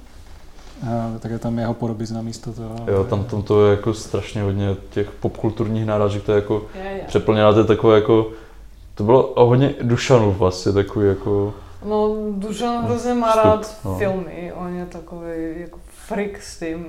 A, 0.88 1.20
tak 1.20 1.32
je 1.32 1.40
tam 1.40 1.60
jeho 1.60 1.74
podobizna 1.74 2.22
místo 2.22 2.54
toho. 2.54 2.76
Jo, 2.88 3.04
tam, 3.04 3.24
tam 3.24 3.42
to 3.42 3.66
je 3.66 3.72
jako 3.72 3.94
strašně 3.94 4.42
hodně 4.42 4.76
těch 4.90 5.12
popkulturních 5.12 5.86
náražek, 5.86 6.24
to 6.24 6.32
je 6.32 6.36
jako 6.36 6.62
Je, 6.76 6.90
je. 6.92 7.04
přeplněná, 7.08 7.54
to 7.54 7.60
je 7.60 7.66
takové 7.66 7.96
jako, 7.96 8.28
to 8.96 9.04
bylo 9.04 9.34
hodně 9.38 9.74
Dušanů 9.82 10.32
vlastně, 10.32 10.72
takový 10.72 11.08
jako, 11.08 11.54
No, 11.86 12.16
Dušan 12.32 12.84
hrozně 12.86 13.14
má 13.14 13.28
Vstup, 13.28 13.44
rád 13.46 13.78
no. 13.86 13.98
filmy, 13.98 14.54
on 14.56 14.76
je 14.76 14.86
takový 14.86 15.32
jako 15.58 15.80
freak 16.08 16.42
s 16.42 16.60
tím. 16.60 16.86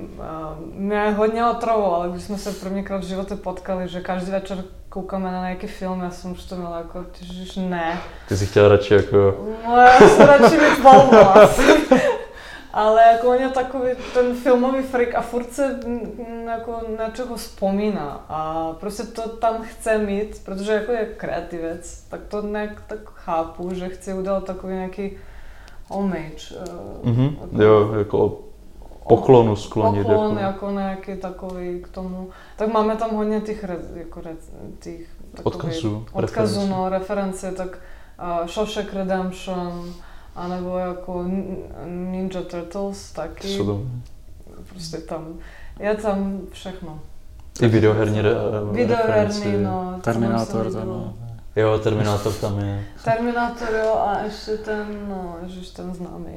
Mě 0.73 1.11
hodně 1.17 1.45
otravoval, 1.45 2.09
když 2.09 2.23
jsme 2.23 2.37
se 2.37 2.51
prvníkrát 2.51 2.97
v 3.03 3.07
životě 3.07 3.35
potkali, 3.35 3.87
že 3.87 4.01
každý 4.01 4.31
večer 4.31 4.63
koukáme 4.89 5.31
na 5.31 5.41
nějaký 5.41 5.67
film, 5.67 5.99
já 5.99 6.09
jsem 6.11 6.31
už 6.31 6.43
to 6.43 6.55
měla 6.55 6.77
jako, 6.77 7.05
ježiš, 7.21 7.55
ne. 7.55 7.99
ty 8.27 8.37
si 8.37 8.45
chtěla 8.45 8.67
radši 8.67 8.93
jako, 8.93 9.35
No, 9.67 9.77
já 9.77 9.99
se 10.09 10.25
radši 10.25 10.55
mít 10.57 10.83
volno 10.83 11.37
asi. 11.37 11.61
Ale 12.75 13.01
jako 13.11 13.29
on 13.29 13.35
je 13.35 13.49
takový 13.49 13.89
ten 14.13 14.35
filmový 14.35 14.83
freak 14.83 15.15
a 15.15 15.21
furt 15.21 15.53
se 15.53 15.79
mm, 15.85 16.11
mm, 16.29 16.47
jako 16.47 16.81
na 16.97 17.09
čeho 17.09 17.35
vzpomíná 17.35 18.25
a 18.29 18.71
prostě 18.79 19.03
to 19.03 19.29
tam 19.29 19.63
chce 19.63 19.97
mít, 19.97 20.41
protože 20.45 20.71
jako 20.71 20.91
je 20.91 21.05
kreativec, 21.05 22.01
tak 22.09 22.21
to 22.27 22.41
nějak 22.41 22.81
tak 22.87 22.99
chápu, 23.13 23.73
že 23.73 23.89
chce 23.89 24.13
udělat 24.13 24.43
takový 24.43 24.73
nějaký 24.73 25.11
homage. 25.87 26.55
mhm, 27.03 27.37
jako- 27.41 27.63
jo, 27.63 27.93
jako 27.97 28.39
poklonu 29.07 29.55
sklonit. 29.55 30.07
Poklon 30.07 30.37
jako. 30.37 30.41
jako 30.41 30.71
nějaký 30.71 31.15
takový 31.17 31.81
k 31.81 31.87
tomu. 31.87 32.29
Tak 32.55 32.73
máme 32.73 32.95
tam 32.95 33.15
hodně 33.15 33.41
těch, 33.41 33.63
re, 33.63 33.77
jako 33.95 34.21
re, 34.21 34.35
těch 34.79 35.01
Odkazů, 35.43 36.05
odkazů, 36.13 36.67
no, 36.67 36.89
reference, 36.89 37.51
tak 37.51 37.77
uh, 38.41 38.47
Shawshank 38.47 38.93
Redemption, 38.93 39.93
anebo 40.35 40.77
jako 40.77 41.25
Ninja 41.85 42.41
Turtles 42.41 43.11
taky. 43.11 43.47
Jsou 43.47 43.65
tam 43.65 44.01
Prostě 44.69 44.97
tam, 44.97 45.27
je 45.79 45.95
tam 45.95 46.41
všechno. 46.51 46.99
i 47.61 47.67
videoherní 47.67 48.21
re, 48.21 48.29
Videoherní, 48.71 49.05
referenci. 49.07 49.57
no. 49.63 49.93
to 49.95 50.01
Terminátor 50.01 50.71
tam. 50.71 50.87
no. 50.87 51.13
Jo, 51.55 51.79
Terminátor 51.79 52.33
tam 52.33 52.59
je. 52.59 52.83
Terminátor, 53.03 53.67
jo, 53.83 53.93
a 54.07 54.19
ještě 54.23 54.51
ten, 54.57 54.85
no, 55.09 55.35
ježiš, 55.43 55.69
ten 55.69 55.93
známý. 55.93 56.33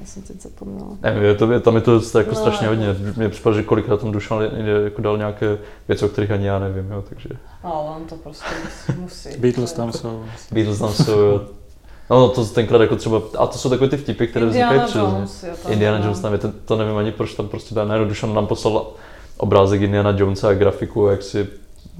Já 0.00 0.06
jsem 0.06 0.22
teď 0.22 0.40
zapomněla. 0.42 0.88
Nevím, 1.02 1.22
je 1.22 1.34
to, 1.34 1.52
je, 1.52 1.60
tam 1.60 1.74
je 1.74 1.80
to 1.80 2.00
jako 2.18 2.30
No, 2.30 2.36
strašně 2.36 2.68
hodně. 2.68 2.96
Mně 3.16 3.28
připadá, 3.28 3.56
že 3.56 3.62
kolikrát 3.62 4.00
tam 4.00 4.12
Dušan 4.12 4.42
jako 4.84 5.02
dal 5.02 5.18
nějaké 5.18 5.58
věci, 5.88 6.04
o 6.04 6.08
kterých 6.08 6.30
ani 6.30 6.46
já 6.46 6.58
nevím, 6.58 6.90
jo, 6.90 7.04
takže 7.08 7.28
Ale 7.62 7.90
on 7.96 8.04
to 8.04 8.16
prostě 8.16 8.46
musí. 8.64 9.00
musí. 9.00 9.28
Beatles 9.40 9.72
tam 9.72 9.92
jsou. 9.92 10.24
Beatles 10.52 10.78
tam 10.78 10.92
jsou, 10.92 11.18
jo. 11.20 11.40
No, 12.10 12.28
to 12.28 12.44
tenkrát 12.44 12.80
jako 12.80 12.96
třeba, 12.96 13.20
a 13.38 13.46
to 13.46 13.58
jsou 13.58 13.70
takové 13.70 13.88
ty 13.90 13.96
vtipy, 13.96 14.26
které 14.26 14.46
Indiana 14.46 14.84
vznikají. 14.84 15.12
Jones 15.14 15.42
je 15.42 15.50
tam. 15.62 15.72
Indiana 15.72 15.98
no. 15.98 16.04
Jones 16.04 16.20
tam 16.20 16.32
je, 16.32 16.38
to, 16.38 16.52
to 16.64 16.76
nevím 16.76 16.96
ani 16.96 17.12
proč 17.12 17.34
tam 17.34 17.48
prostě 17.48 17.74
dá, 17.74 17.84
najednou 17.84 18.08
Dušan 18.08 18.34
nám 18.34 18.46
poslal 18.46 18.86
obrázek 19.38 19.80
Indiana 19.82 20.14
Jonesa 20.16 20.48
a 20.48 20.52
grafiku, 20.52 21.06
jak 21.06 21.22
si 21.22 21.48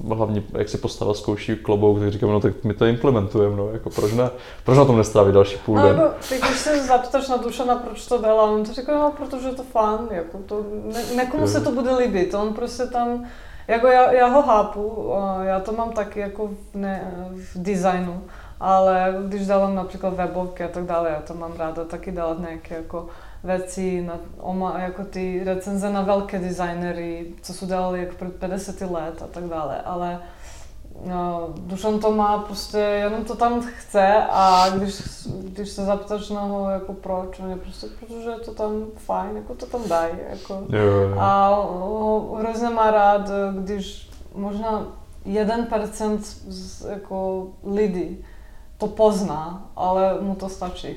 hlavně 0.07 0.43
jak 0.53 0.69
si 0.69 0.77
postava 0.77 1.13
zkouší 1.13 1.55
klobouk, 1.55 1.99
tak 1.99 2.11
říkám, 2.11 2.29
no 2.31 2.39
tak 2.39 2.63
my 2.63 2.73
to 2.73 2.85
implementujeme, 2.85 3.55
no, 3.55 3.69
jako 3.71 3.89
proč, 3.89 4.13
ne, 4.13 4.29
proč 4.63 4.77
na 4.77 4.85
tom 4.85 4.97
nestrávit 4.97 5.33
další 5.33 5.57
půl 5.57 5.75
No, 5.75 5.83
den? 5.87 5.97
jako, 5.97 6.13
ty 6.29 6.37
když 6.37 6.57
se 6.59 6.83
zapýtaš 6.83 7.27
na 7.29 7.37
Dušana, 7.37 7.75
proč 7.75 8.05
to 8.05 8.17
dala, 8.17 8.43
on 8.43 8.63
to 8.63 8.73
říká, 8.73 8.93
no, 8.93 9.13
protože 9.17 9.47
je 9.47 9.55
to 9.55 9.63
fun, 9.63 10.07
jako 10.11 10.37
to, 10.45 10.65
ne, 10.93 11.03
nekomu 11.15 11.47
se 11.47 11.61
to 11.61 11.71
bude 11.71 11.95
líbit, 11.95 12.33
on 12.33 12.53
prostě 12.53 12.85
tam, 12.87 13.25
jako 13.67 13.87
já, 13.87 14.11
já 14.11 14.27
ho 14.27 14.41
chápu, 14.41 15.13
a 15.15 15.43
já 15.43 15.59
to 15.59 15.71
mám 15.71 15.91
taky 15.91 16.19
jako 16.19 16.47
v, 16.47 16.75
ne, 16.75 17.23
v 17.53 17.61
designu, 17.63 18.21
ale 18.59 19.15
když 19.27 19.47
dávám 19.47 19.75
například 19.75 20.13
webovky 20.13 20.63
a 20.63 20.67
tak 20.67 20.83
dále, 20.83 21.09
já 21.09 21.21
to 21.21 21.33
mám 21.33 21.53
ráda 21.57 21.85
taky 21.85 22.11
dávat 22.11 22.39
nějaké 22.39 22.75
jako 22.75 23.07
věci, 23.43 24.01
na, 24.01 24.13
oma, 24.37 24.79
jako 24.79 25.03
ty 25.03 25.41
recenze 25.43 25.89
na 25.89 26.01
velké 26.01 26.39
designery, 26.39 27.25
co 27.41 27.53
jsou 27.53 27.65
dělali 27.65 27.99
jako 27.99 28.15
před 28.15 28.35
50 28.35 28.81
let 28.81 29.21
a 29.23 29.27
tak 29.27 29.43
dále, 29.43 29.81
ale 29.81 30.19
No, 31.05 31.53
Dušan 31.57 31.99
to 31.99 32.11
má 32.11 32.37
prostě, 32.37 32.77
jenom 32.77 33.25
to 33.25 33.35
tam 33.35 33.61
chce 33.61 34.23
a 34.29 34.69
když, 34.69 35.01
když 35.43 35.69
se 35.69 35.85
zapýtaš 35.85 36.29
na 36.29 36.41
ho, 36.41 36.69
jako 36.69 36.93
proč, 36.93 37.39
on 37.39 37.49
je 37.49 37.55
prostě, 37.55 37.87
protože 37.99 38.29
je 38.29 38.39
to 38.39 38.53
tam 38.53 38.85
fajn, 38.95 39.35
jako 39.35 39.53
to 39.55 39.65
tam 39.65 39.81
dají, 39.89 40.13
jako. 40.29 40.63
Jo, 40.69 40.83
jo. 40.83 41.15
A 41.19 41.49
ho 41.49 42.35
hrozně 42.39 42.69
má 42.69 42.91
rád, 42.91 43.29
když 43.59 44.09
možná 44.35 44.87
1% 45.25 46.17
z, 46.47 46.85
jako 46.89 47.47
lidí 47.63 48.25
to 48.77 48.87
pozná, 48.87 49.67
ale 49.75 50.17
mu 50.21 50.35
to 50.35 50.49
stačí. 50.49 50.87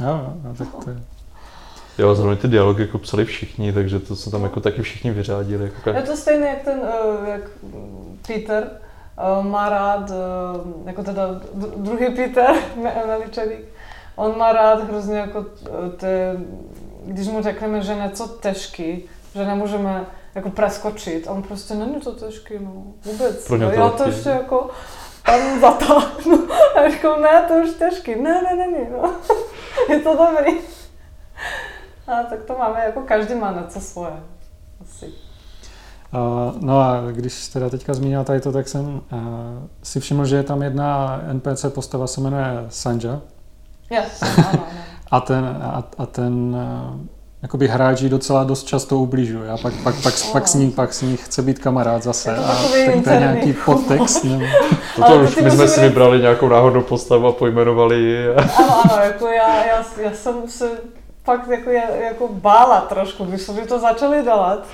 Jo, 0.00 0.08
jo, 0.08 0.32
no, 0.44 0.54
tak 0.54 0.68
to 0.84 0.90
je. 0.90 0.96
Jo, 1.98 2.14
zrovna 2.14 2.36
ty 2.36 2.48
dialogy 2.48 2.82
jako 2.82 2.98
psali 2.98 3.24
všichni, 3.24 3.72
takže 3.72 3.98
to 3.98 4.16
se 4.16 4.30
tam 4.30 4.42
jako 4.42 4.60
taky 4.60 4.82
všichni 4.82 5.10
vyřádili. 5.10 5.64
Jako 5.64 5.90
Je 5.90 6.02
to 6.02 6.16
stejné 6.16 6.46
jak 6.48 6.62
ten, 6.62 6.80
eh, 7.26 7.30
jak 7.30 7.40
Peter, 8.26 8.70
eh, 8.70 9.42
má 9.44 9.68
rád, 9.68 10.10
eh, 10.10 10.14
jako 10.86 11.02
teda 11.02 11.28
dru- 11.54 11.72
druhý 11.76 12.14
Peter, 12.16 12.50
Me- 12.82 13.06
Meličevík, 13.06 13.60
on 14.16 14.38
má 14.38 14.52
rád 14.52 14.88
hrozně 14.88 15.18
jako 15.18 15.46
ty, 15.96 16.06
když 17.04 17.28
mu 17.28 17.42
řekneme, 17.42 17.82
že 17.82 17.94
něco 17.94 18.28
těžký, 18.42 19.02
že 19.34 19.44
nemůžeme 19.46 20.06
jako 20.34 20.50
preskočit, 20.50 21.26
on 21.30 21.42
prostě 21.42 21.74
není 21.74 21.94
to 22.00 22.12
těžký, 22.12 22.54
no, 22.60 22.72
vůbec. 23.04 23.46
Pro 23.46 23.56
no, 23.58 23.70
to 23.70 23.74
já 23.74 23.88
to 23.88 24.04
ještě 24.08 24.28
jako 24.28 24.70
tam 25.22 25.60
zatáhnu. 25.60 26.48
A 26.76 26.90
říkám, 26.90 27.22
ne, 27.22 27.44
to 27.48 27.54
už 27.54 27.70
těžký. 27.78 28.14
Ne, 28.14 28.42
ne, 28.42 28.56
ne, 28.56 28.66
ne, 28.66 28.90
no. 28.90 29.12
Je 29.88 30.00
to 30.00 30.16
dobrý. 30.16 30.58
A 32.06 32.22
tak 32.22 32.44
to 32.44 32.58
máme, 32.58 32.84
jako 32.84 33.00
každý 33.00 33.34
má 33.34 33.52
něco 33.52 33.80
svoje. 33.80 34.12
Asi. 34.82 35.06
Uh, 35.06 36.62
no 36.62 36.80
a 36.80 37.00
když 37.10 37.48
teda 37.48 37.70
teďka 37.70 37.94
zmínila 37.94 38.24
tady 38.24 38.40
to, 38.40 38.52
tak 38.52 38.68
jsem 38.68 38.84
uh, 38.84 39.00
si 39.82 40.00
všiml, 40.00 40.26
že 40.26 40.36
je 40.36 40.42
tam 40.42 40.62
jedna 40.62 41.20
NPC 41.32 41.66
postava, 41.68 42.06
se 42.06 42.20
jmenuje 42.20 42.66
Sanja. 42.68 43.20
Yes, 43.90 44.22
ano, 44.22 44.48
ano. 44.52 44.66
A 45.10 45.20
ten, 45.20 45.44
a, 45.62 45.84
a 45.98 46.06
ten 46.06 46.34
uh, 46.34 47.00
jakoby 47.42 47.68
hráč 47.68 48.00
jí 48.00 48.08
docela 48.08 48.44
dost 48.44 48.64
často 48.66 48.98
ubližuje. 48.98 49.50
A 49.50 49.56
pak, 49.62 49.74
pak, 49.84 49.94
pak, 50.02 50.14
pak, 50.32 50.48
s 50.48 50.54
ní, 50.54 50.70
pak 50.70 50.94
s 50.94 51.02
ní 51.02 51.16
chce 51.16 51.42
být 51.42 51.58
kamarád 51.58 52.02
zase. 52.02 52.30
Je 52.30 52.36
to 52.36 52.42
a 52.44 52.54
tak 52.94 53.04
to 53.04 53.10
je 53.10 53.18
nějaký 53.18 53.52
podtext. 53.64 54.24
Nebo... 54.24 54.44
To, 54.96 55.04
Ale 55.04 55.14
to 55.18 55.22
to 55.24 55.28
už 55.28 55.36
my 55.36 55.50
jsme 55.50 55.68
si 55.68 55.80
být- 55.80 55.86
vybrali 55.86 56.18
nějakou 56.20 56.48
náhodnou 56.48 56.82
postavu 56.82 57.26
a 57.26 57.32
pojmenovali 57.32 57.96
ji. 57.96 58.28
a- 58.34 58.40
Ano, 58.56 58.80
ano, 58.84 59.02
jako 59.04 59.26
já, 59.26 59.64
já, 59.64 59.84
já 60.02 60.10
jsem 60.14 60.48
se 60.48 60.70
fakt 61.24 61.48
jako, 61.48 61.70
jako 62.04 62.28
bála 62.30 62.80
trošku, 62.80 63.24
když 63.24 63.42
jsme 63.42 63.66
to 63.66 63.78
začali 63.78 64.22
dělat. 64.22 64.66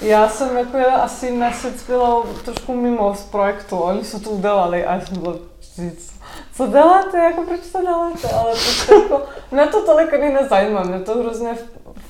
Já 0.00 0.28
jsem 0.28 0.56
jako 0.56 0.76
já 0.76 0.94
asi 0.96 1.30
měsíc 1.30 1.84
byla 1.88 2.22
trošku 2.44 2.74
mimo 2.74 3.14
z 3.14 3.20
projektu, 3.22 3.76
oni 3.78 4.04
se 4.04 4.20
to 4.20 4.30
udělali 4.30 4.84
a 4.84 4.94
já 4.94 5.00
jsem 5.00 5.18
byla, 5.20 5.34
"Vždyť, 5.76 5.98
co 6.56 6.66
děláte, 6.66 7.18
jako 7.18 7.42
proč 7.42 7.60
to 7.72 7.80
děláte, 7.82 8.28
ale 8.36 8.50
prostě 8.52 8.94
jako, 8.94 9.22
mě 9.50 9.66
to 9.66 9.82
tolik 9.86 10.14
ani 10.14 10.32
nezajímá, 10.34 10.82
mě 10.82 10.98
to 11.00 11.18
hrozně 11.18 11.48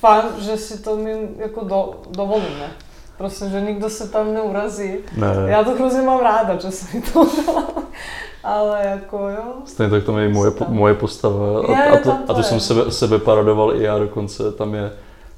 fajn, 0.03 0.23
že 0.37 0.57
si 0.57 0.83
to 0.83 0.95
my 0.95 1.29
jako 1.37 1.63
do, 1.63 1.93
dovolíme. 2.09 2.71
Prostě, 3.17 3.49
že 3.49 3.61
nikdo 3.61 3.89
se 3.89 4.09
tam 4.09 4.33
neurazí. 4.33 4.93
Ne, 5.17 5.27
Já 5.45 5.63
to 5.63 5.71
hrozně 5.71 6.01
mám 6.01 6.19
ráda, 6.19 6.55
že 6.59 6.71
se 6.71 6.97
mi 6.97 7.01
to. 7.01 7.27
Ale 8.43 8.81
jako 8.85 9.29
jo, 9.29 9.43
Stejně 9.65 9.91
tak 9.91 10.03
tam 10.03 10.17
je 10.17 10.29
i 10.29 10.33
moje, 10.33 10.51
moje 10.67 10.93
postava 10.93 11.61
Je, 11.69 11.89
a, 11.89 11.93
a, 11.93 11.97
to, 11.97 12.03
to 12.03 12.17
a 12.27 12.33
to 12.33 12.39
je. 12.39 12.43
jsem 12.43 12.59
sebe, 12.59 12.91
sebe 12.91 13.19
paradoval 13.19 13.75
i 13.75 13.83
já 13.83 13.99
dokonce. 13.99 14.51
Tam 14.51 14.73
je, 14.73 14.91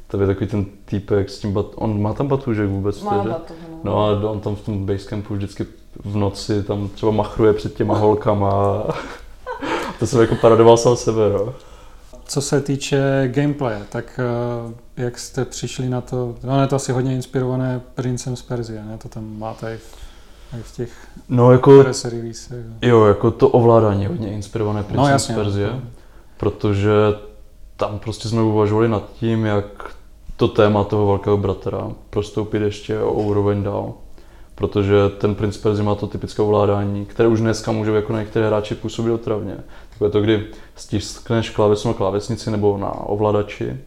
tam 0.08 0.22
je 0.22 0.28
takový 0.28 0.48
ten 0.48 0.66
týpek 0.86 1.30
s 1.30 1.40
tím 1.40 1.54
bat, 1.54 1.66
on 1.76 2.02
má 2.02 2.14
tam 2.14 2.28
batůžek 2.28 2.70
vůbec 2.70 3.02
má 3.02 3.24
tedy? 3.24 3.30
no. 3.30 3.80
No 3.84 4.06
a 4.06 4.32
on 4.32 4.40
tam 4.40 4.56
v 4.56 4.62
tom 4.62 4.86
basecampu 4.86 5.34
vždycky 5.34 5.66
v 6.04 6.18
noci 6.18 6.64
tam 6.64 6.90
třeba 6.90 7.12
machruje 7.12 7.54
před 7.54 7.74
těma 7.74 7.98
holkama. 7.98 8.84
to 10.00 10.08
jsem 10.08 10.22
jako 10.22 10.36
paradoval 10.36 10.78
sám 10.78 10.96
sebe, 10.96 11.22
no. 11.34 11.54
Co 12.28 12.42
se 12.42 12.62
týče 12.62 13.30
gameplaye, 13.34 13.82
tak 13.90 14.20
uh, 14.66 14.72
jak 14.98 15.20
jste 15.20 15.46
přišli 15.46 15.90
na 15.90 16.02
to, 16.02 16.36
no 16.44 16.62
je 16.62 16.68
to 16.68 16.76
asi 16.76 16.92
hodně 16.92 17.16
inspirované 17.16 17.82
Princem 17.96 18.36
z 18.36 18.42
Perzie, 18.42 18.84
ne? 18.86 18.98
To 18.98 19.10
tam 19.10 19.40
máte 19.40 19.74
i 19.74 19.78
v, 19.78 19.96
i 20.60 20.64
v 20.64 20.76
těch 20.76 20.92
No 21.30 21.52
jako, 21.52 21.82
press 21.84 22.06
releasech. 22.06 22.66
jo, 22.82 23.06
jako 23.06 23.32
to 23.32 23.50
ovládání 23.50 24.04
je 24.04 24.10
hodně 24.10 24.28
inspirované 24.34 24.84
Princem 24.84 25.02
No 25.02 25.08
z 25.08 25.10
jasně. 25.10 25.36
Perzie. 25.36 25.70
protože 26.38 26.92
tam 27.78 28.00
prostě 28.00 28.28
jsme 28.30 28.42
uvažovali 28.42 28.90
nad 28.90 29.12
tím, 29.14 29.46
jak 29.46 29.66
to 30.38 30.48
téma 30.48 30.84
toho 30.84 31.08
velkého 31.08 31.38
bratra 31.38 31.90
prostoupit 32.10 32.62
ještě 32.62 33.00
o 33.00 33.14
úroveň 33.14 33.64
dál. 33.64 33.94
Protože 34.56 34.96
ten 35.18 35.36
princ 35.36 35.58
Perzi 35.58 35.84
má 35.84 35.96
to 35.96 36.08
typické 36.08 36.42
ovládání, 36.42 37.06
které 37.06 37.30
už 37.30 37.40
dneska 37.40 37.72
může 37.72 37.92
jako 37.92 38.14
na 38.14 38.20
některé 38.20 38.48
hráči 38.48 38.76
působit 38.76 39.12
otravně. 39.12 39.58
Takové 39.96 40.12
to, 40.12 40.22
kdy 40.22 40.48
stiskneš 40.76 41.50
klávesu 41.50 41.88
na 41.88 41.94
klávesnici 41.94 42.52
nebo 42.52 42.78
na 42.78 42.92
ovladači 42.92 43.78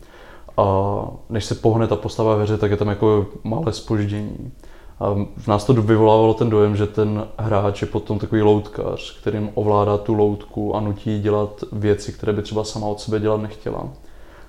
a 0.56 1.04
než 1.30 1.44
se 1.44 1.54
pohne 1.54 1.86
ta 1.86 1.96
postava 1.96 2.36
ve 2.36 2.42
hře, 2.42 2.58
tak 2.58 2.70
je 2.70 2.76
tam 2.76 2.88
jako 2.88 3.26
malé 3.44 3.72
spoždění. 3.72 4.52
A 5.00 5.14
v 5.36 5.46
nás 5.46 5.64
to 5.64 5.74
vyvolávalo 5.74 6.34
ten 6.34 6.50
dojem, 6.50 6.76
že 6.76 6.86
ten 6.86 7.26
hráč 7.38 7.82
je 7.82 7.88
potom 7.88 8.18
takový 8.18 8.42
loutkař, 8.42 9.20
kterým 9.20 9.50
ovládá 9.54 9.98
tu 9.98 10.14
loutku 10.14 10.76
a 10.76 10.80
nutí 10.80 11.20
dělat 11.20 11.64
věci, 11.72 12.12
které 12.12 12.32
by 12.32 12.42
třeba 12.42 12.64
sama 12.64 12.86
od 12.86 13.00
sebe 13.00 13.20
dělat 13.20 13.40
nechtěla. 13.40 13.88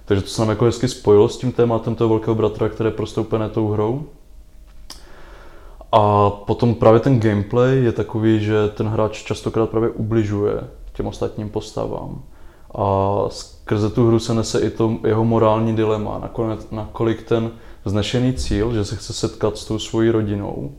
Takže 0.06 0.24
to 0.24 0.30
se 0.30 0.42
nám 0.42 0.50
jako 0.50 0.66
hezky 0.66 0.88
spojilo 0.88 1.30
s 1.30 1.38
tím 1.38 1.52
tématem 1.52 1.96
toho 1.96 2.10
velkého 2.10 2.36
bratra, 2.36 2.70
které 2.70 2.88
je 2.88 2.94
prostoupené 2.94 3.50
tou 3.50 3.68
hrou. 3.68 4.04
A 5.92 6.30
potom 6.30 6.76
právě 6.76 7.00
ten 7.00 7.20
gameplay 7.20 7.84
je 7.84 7.92
takový, 7.92 8.44
že 8.44 8.68
ten 8.68 8.88
hráč 8.88 9.24
častokrát 9.24 9.70
právě 9.70 9.90
ubližuje 9.90 10.62
těm 11.00 11.08
ostatním 11.08 11.50
postavám. 11.50 12.22
A 12.76 13.16
skrze 13.30 13.90
tu 13.90 14.08
hru 14.08 14.20
se 14.20 14.34
nese 14.34 14.60
i 14.60 14.70
to 14.70 14.98
jeho 15.08 15.26
morální 15.26 15.76
dilema, 15.76 16.20
nakonec, 16.20 16.72
nakolik 16.72 17.24
ten 17.24 17.52
vznešený 17.86 18.34
cíl, 18.34 18.74
že 18.74 18.86
se 18.86 18.96
chce 18.96 19.14
setkat 19.14 19.58
s 19.58 19.66
tou 19.66 19.80
svojí 19.80 20.10
rodinou, 20.10 20.72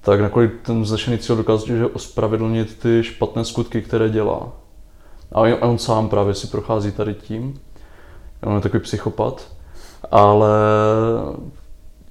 tak 0.00 0.20
nakolik 0.20 0.52
ten 0.62 0.82
vznešený 0.82 1.18
cíl 1.18 1.36
dokáže 1.36 1.86
ospravedlnit 1.86 2.78
ty 2.78 3.02
špatné 3.02 3.44
skutky, 3.44 3.82
které 3.82 4.08
dělá. 4.08 4.52
A 5.32 5.40
on, 5.40 5.56
on 5.60 5.78
sám 5.78 6.08
právě 6.08 6.34
si 6.34 6.46
prochází 6.46 6.92
tady 6.92 7.14
tím. 7.14 7.60
On 8.42 8.54
je 8.54 8.60
takový 8.60 8.82
psychopat. 8.82 9.48
Ale 10.10 10.50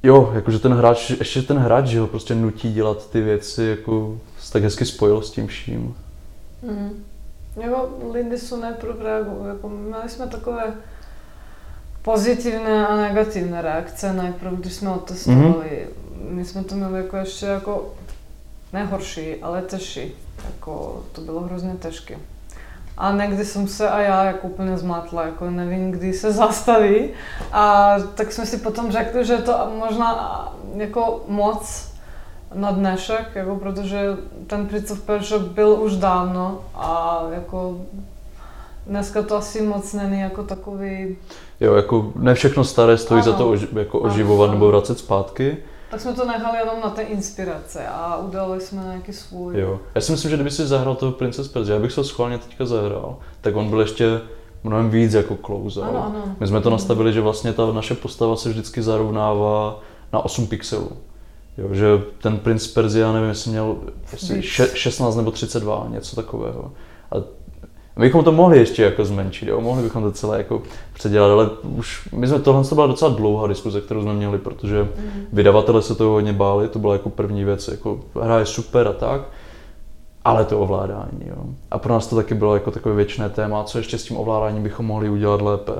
jo, 0.04 0.32
jakože 0.34 0.60
ten 0.60 0.74
hráč, 0.74 1.10
ještě 1.10 1.42
ten 1.42 1.58
hráč, 1.58 1.86
že 1.86 2.00
ho 2.00 2.08
prostě 2.08 2.36
nutí 2.36 2.74
dělat 2.74 3.10
ty 3.10 3.22
věci, 3.22 3.64
jako 3.64 4.18
tak 4.52 4.64
hezky 4.64 4.86
spojil 4.86 5.22
s 5.22 5.32
tím 5.32 5.48
vším. 5.48 5.96
Mm. 6.64 7.04
Jako 7.58 7.90
Lindy 8.12 8.38
jsou 8.38 8.62
nejprve 8.62 9.04
reagují, 9.04 9.48
jako 9.48 9.70
měli 9.70 10.10
jsme 10.10 10.28
takové 10.28 10.74
pozitívne 12.02 12.88
a 12.88 12.96
negatívne 12.96 13.62
reakce 13.62 14.14
najprv, 14.14 14.54
když 14.54 14.74
jsme 14.74 14.90
otestovali. 14.90 15.88
Mm-hmm. 15.88 16.30
My 16.30 16.46
jsme 16.46 16.64
to 16.64 16.76
měli 16.76 16.98
jako 16.98 17.18
ještě 17.18 17.46
jako 17.46 17.94
nehorší, 18.74 19.36
ale 19.36 19.62
težší. 19.62 20.16
Jako, 20.46 21.04
to 21.12 21.22
bylo 21.22 21.42
hrozně 21.42 21.76
těžké. 21.82 22.18
A 22.98 23.12
někdy 23.12 23.46
jsem 23.46 23.68
se 23.68 23.90
a 23.90 24.00
já 24.00 24.24
jako 24.24 24.48
úplně 24.48 24.78
zmatla, 24.78 25.26
jako 25.26 25.50
nevím, 25.50 25.92
kdy 25.92 26.14
se 26.14 26.32
zastaví. 26.32 27.10
A 27.52 27.96
tak 28.16 28.32
jsme 28.32 28.46
si 28.46 28.58
potom 28.58 28.92
řekli, 28.92 29.26
že 29.26 29.38
to 29.38 29.72
možná 29.80 30.54
jako 30.76 31.24
moc 31.28 31.92
na 32.56 32.72
dnešek, 32.72 33.36
jako 33.36 33.56
protože 33.56 34.18
ten 34.48 34.68
Prince 34.68 34.94
of 34.94 35.02
Persia 35.02 35.40
byl 35.40 35.70
už 35.70 35.96
dávno 35.96 36.60
a 36.76 37.22
jako 37.32 37.78
dneska 38.88 39.22
to 39.22 39.36
asi 39.36 39.62
moc 39.62 39.94
není 39.94 40.20
jako 40.20 40.44
takový... 40.44 41.18
Jo, 41.60 41.74
jako 41.74 42.12
ne 42.16 42.34
všechno 42.34 42.64
staré 42.64 42.98
stojí 42.98 43.22
ano. 43.22 43.32
za 43.32 43.38
to 43.38 43.50
oži, 43.50 43.68
jako 43.74 44.00
oživovat 44.00 44.46
ano. 44.46 44.54
nebo 44.54 44.68
vracet 44.68 45.00
zpátky. 45.00 45.58
Tak 45.92 46.02
jsme 46.02 46.14
to 46.14 46.26
nechali 46.26 46.58
jenom 46.58 46.76
na 46.84 46.90
té 46.90 47.02
inspirace 47.02 47.88
a 47.88 48.18
udělali 48.18 48.62
jsme 48.62 48.82
nějaký 48.84 49.14
svůj. 49.14 49.60
Jo. 49.60 49.80
Já 49.96 50.02
si 50.02 50.12
myslím, 50.12 50.32
že 50.32 50.38
kdyby 50.38 50.52
si 50.52 50.68
zahrál 50.68 50.96
toho 50.96 51.12
Princess 51.12 51.48
Persia, 51.48 51.76
já 51.76 51.82
bych 51.82 51.92
se 51.92 52.04
schválně 52.04 52.38
teďka 52.38 52.66
zahrál, 52.66 53.18
tak 53.42 53.56
on 53.56 53.70
byl 53.70 53.80
ještě 53.80 54.22
mnohem 54.64 54.90
víc 54.90 55.14
jako 55.14 55.38
close. 55.46 55.82
Ano, 55.82 56.06
ano. 56.06 56.36
My 56.40 56.48
jsme 56.48 56.62
to 56.62 56.70
nastavili, 56.70 57.14
že 57.14 57.22
vlastně 57.22 57.54
ta 57.54 57.72
naše 57.72 57.96
postava 57.96 58.36
se 58.36 58.50
vždycky 58.50 58.82
zarovnává 58.82 59.80
na 60.14 60.26
8 60.26 60.48
pixelů. 60.48 60.92
Jo, 61.58 61.68
že 61.72 61.86
ten 62.22 62.38
princ 62.38 62.68
Perzia, 62.68 63.12
nevím, 63.12 63.30
jestli 63.30 63.52
měl 63.52 63.76
jestli 64.12 64.42
16 64.44 65.16
nebo 65.16 65.32
32, 65.32 65.88
něco 65.90 66.16
takového. 66.16 66.72
A 67.12 67.16
my 67.98 68.06
bychom 68.06 68.24
to 68.24 68.32
mohli 68.32 68.58
ještě 68.58 68.84
jako 68.84 69.06
zmenšit, 69.06 69.48
jo? 69.48 69.62
mohli 69.62 69.84
bychom 69.84 70.04
to 70.04 70.12
celé 70.12 70.38
jako 70.38 70.62
předělat, 70.94 71.32
ale 71.32 71.50
už 71.64 72.10
my 72.14 72.28
jsme 72.28 72.40
tohle 72.40 72.64
to 72.64 72.76
byla 72.76 72.88
docela 72.88 73.12
dlouhá 73.12 73.48
diskuze, 73.48 73.82
kterou 73.82 74.02
jsme 74.02 74.14
měli, 74.14 74.38
protože 74.38 74.84
mm. 74.84 75.26
vydavatele 75.34 75.82
se 75.82 75.96
toho 75.96 76.12
hodně 76.12 76.34
báli, 76.34 76.68
to 76.68 76.80
byla 76.80 76.94
jako 76.94 77.10
první 77.10 77.44
věc, 77.44 77.68
jako 77.68 78.00
hra 78.22 78.40
je 78.40 78.46
super 78.46 78.88
a 78.88 78.94
tak, 78.94 79.22
ale 80.26 80.46
to 80.46 80.60
ovládání. 80.60 81.22
Jo? 81.26 81.44
A 81.72 81.78
pro 81.78 81.94
nás 81.94 82.08
to 82.08 82.16
taky 82.16 82.36
bylo 82.36 82.54
jako 82.54 82.72
takové 82.72 82.96
věčné 82.96 83.30
téma, 83.30 83.64
co 83.64 83.78
ještě 83.78 83.98
s 83.98 84.04
tím 84.04 84.18
ovládáním 84.18 84.64
bychom 84.64 84.86
mohli 84.86 85.10
udělat 85.10 85.42
lépe. 85.42 85.72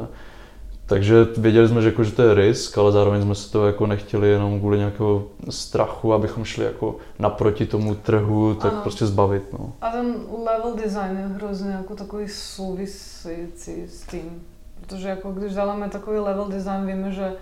Takže 0.88 1.28
věděli 1.38 1.68
jsme, 1.68 1.82
že, 1.82 1.88
jako, 1.88 2.04
že 2.04 2.12
to 2.12 2.22
je 2.22 2.34
risk, 2.34 2.78
ale 2.78 2.92
zároveň 2.92 3.22
jsme 3.22 3.36
se 3.36 3.52
to 3.52 3.68
jako 3.68 3.88
nechtěli 3.88 4.30
jenom 4.30 4.60
kvůli 4.60 4.78
nějakého 4.78 5.28
strachu, 5.50 6.14
abychom 6.14 6.46
šli 6.46 6.66
jako 6.66 6.96
naproti 7.20 7.66
tomu 7.66 7.96
trhu, 7.96 8.54
tak 8.54 8.74
ano. 8.74 8.82
prostě 8.82 9.06
zbavit. 9.06 9.54
No. 9.54 9.74
A 9.82 9.90
ten 9.90 10.16
level 10.46 10.76
design 10.84 11.18
je 11.18 11.28
hrozně 11.28 11.72
jako 11.72 11.96
takový 11.96 12.28
související 12.28 13.88
s 13.88 14.02
tím. 14.02 14.44
Protože 14.82 15.10
jako 15.10 15.32
když 15.32 15.54
děláme 15.54 15.90
takový 15.90 16.20
level 16.20 16.48
design, 16.48 16.86
víme, 16.86 17.12
že 17.12 17.34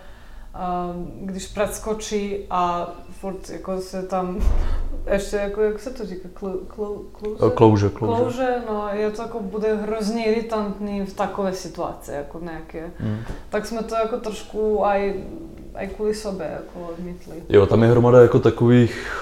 když 1.22 1.48
předskočí 1.48 2.38
a 2.50 2.92
furt 3.10 3.50
jako 3.50 3.82
se 3.82 4.04
tam 4.04 4.40
ještě 5.12 5.38
jako, 5.38 5.62
jak 5.62 5.80
se 5.80 5.90
to 5.90 6.06
říká, 6.06 6.30
klouže? 6.68 7.50
Klouže, 7.56 7.90
klouže. 7.90 8.56
no 8.70 8.90
je 8.94 9.12
to 9.12 9.22
jako 9.22 9.40
bude 9.40 9.76
hrozně 9.76 10.26
iritantní 10.26 11.06
v 11.06 11.14
takové 11.14 11.54
situaci, 11.54 12.12
jako 12.12 12.40
nějaké. 12.40 12.92
Mm. 13.00 13.18
Tak 13.50 13.66
jsme 13.66 13.84
to 13.84 13.96
jako 13.96 14.18
trošku 14.18 14.86
aj, 14.86 15.14
aj 15.74 15.88
kvůli 15.88 16.16
sobě 16.16 16.52
jako 16.54 16.90
odmítli. 16.90 17.36
Jo, 17.50 17.66
tam 17.66 17.84
je 17.84 17.90
hromada 17.90 18.22
jako 18.22 18.40
takových 18.40 19.22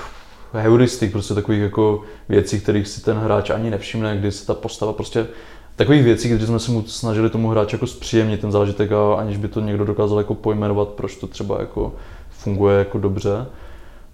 heuristik, 0.54 1.12
prostě 1.12 1.34
takových 1.34 1.62
jako 1.62 2.04
věcí, 2.30 2.60
kterých 2.62 2.88
si 2.88 3.02
ten 3.02 3.17
hráč 3.17 3.50
ani 3.50 3.69
nevšimne, 3.69 4.17
kdy 4.17 4.32
se 4.32 4.48
ta 4.48 4.54
postava 4.54 4.93
prostě 4.93 5.28
takových 5.76 6.04
věcí, 6.04 6.30
kdy 6.30 6.46
jsme 6.46 6.60
se 6.60 6.72
mu 6.72 6.84
snažili 6.84 7.30
tomu 7.30 7.50
hráči 7.50 7.76
jako 7.76 7.88
zpříjemnit 7.88 8.42
ten 8.42 8.52
zážitek 8.52 8.92
a 8.92 9.14
aniž 9.14 9.38
by 9.38 9.48
to 9.48 9.60
někdo 9.60 9.86
dokázal 9.86 10.18
jako 10.18 10.36
pojmenovat, 10.36 10.88
proč 10.88 11.16
to 11.16 11.28
třeba 11.28 11.60
jako 11.60 11.94
funguje 12.30 12.80
jako 12.80 12.98
dobře. 12.98 13.46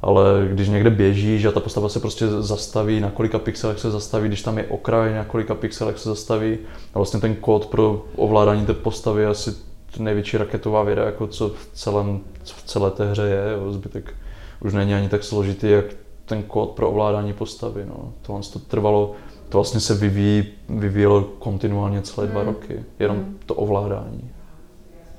Ale 0.01 0.47
když 0.51 0.69
někde 0.69 0.89
běží, 0.89 1.39
že 1.39 1.51
ta 1.51 1.59
postava 1.59 1.89
se 1.89 1.99
prostě 1.99 2.27
zastaví, 2.27 2.99
na 2.99 3.11
kolika 3.11 3.39
pixelech 3.39 3.79
se 3.79 3.91
zastaví, 3.91 4.27
když 4.27 4.41
tam 4.41 4.57
je 4.57 4.67
okraj, 4.67 5.13
na 5.13 5.23
kolika 5.23 5.55
pixelech 5.55 5.97
se 5.97 6.09
zastaví. 6.09 6.57
A 6.93 6.99
vlastně 6.99 7.19
ten 7.19 7.35
kód 7.35 7.65
pro 7.65 8.05
ovládání 8.15 8.65
té 8.65 8.73
postavy 8.73 9.21
je 9.21 9.27
asi 9.27 9.53
největší 9.99 10.37
raketová 10.37 10.83
věda, 10.83 11.03
jako 11.03 11.27
co 11.27 11.49
v, 11.49 11.69
celém, 11.73 12.19
co 12.43 12.55
v 12.55 12.63
celé 12.63 12.91
té 12.91 13.11
hře 13.11 13.21
je. 13.23 13.43
Jo. 13.51 13.71
Zbytek 13.71 14.13
už 14.61 14.73
není 14.73 14.93
ani 14.93 15.09
tak 15.09 15.23
složitý, 15.23 15.69
jak 15.69 15.85
ten 16.25 16.43
kód 16.43 16.69
pro 16.69 16.89
ovládání 16.89 17.33
postavy. 17.33 17.85
No. 17.85 18.13
Tohle 18.21 18.41
to 18.53 18.59
trvalo 18.59 19.15
to 19.49 19.57
vlastně 19.57 19.79
se 19.79 19.95
vyvíjí, 19.95 20.43
vyvíjelo 20.69 21.21
kontinuálně 21.21 22.01
celé 22.01 22.27
dva 22.27 22.41
hmm. 22.41 22.49
roky, 22.49 22.83
jenom 22.99 23.17
hmm. 23.17 23.37
to 23.45 23.55
ovládání. 23.55 24.31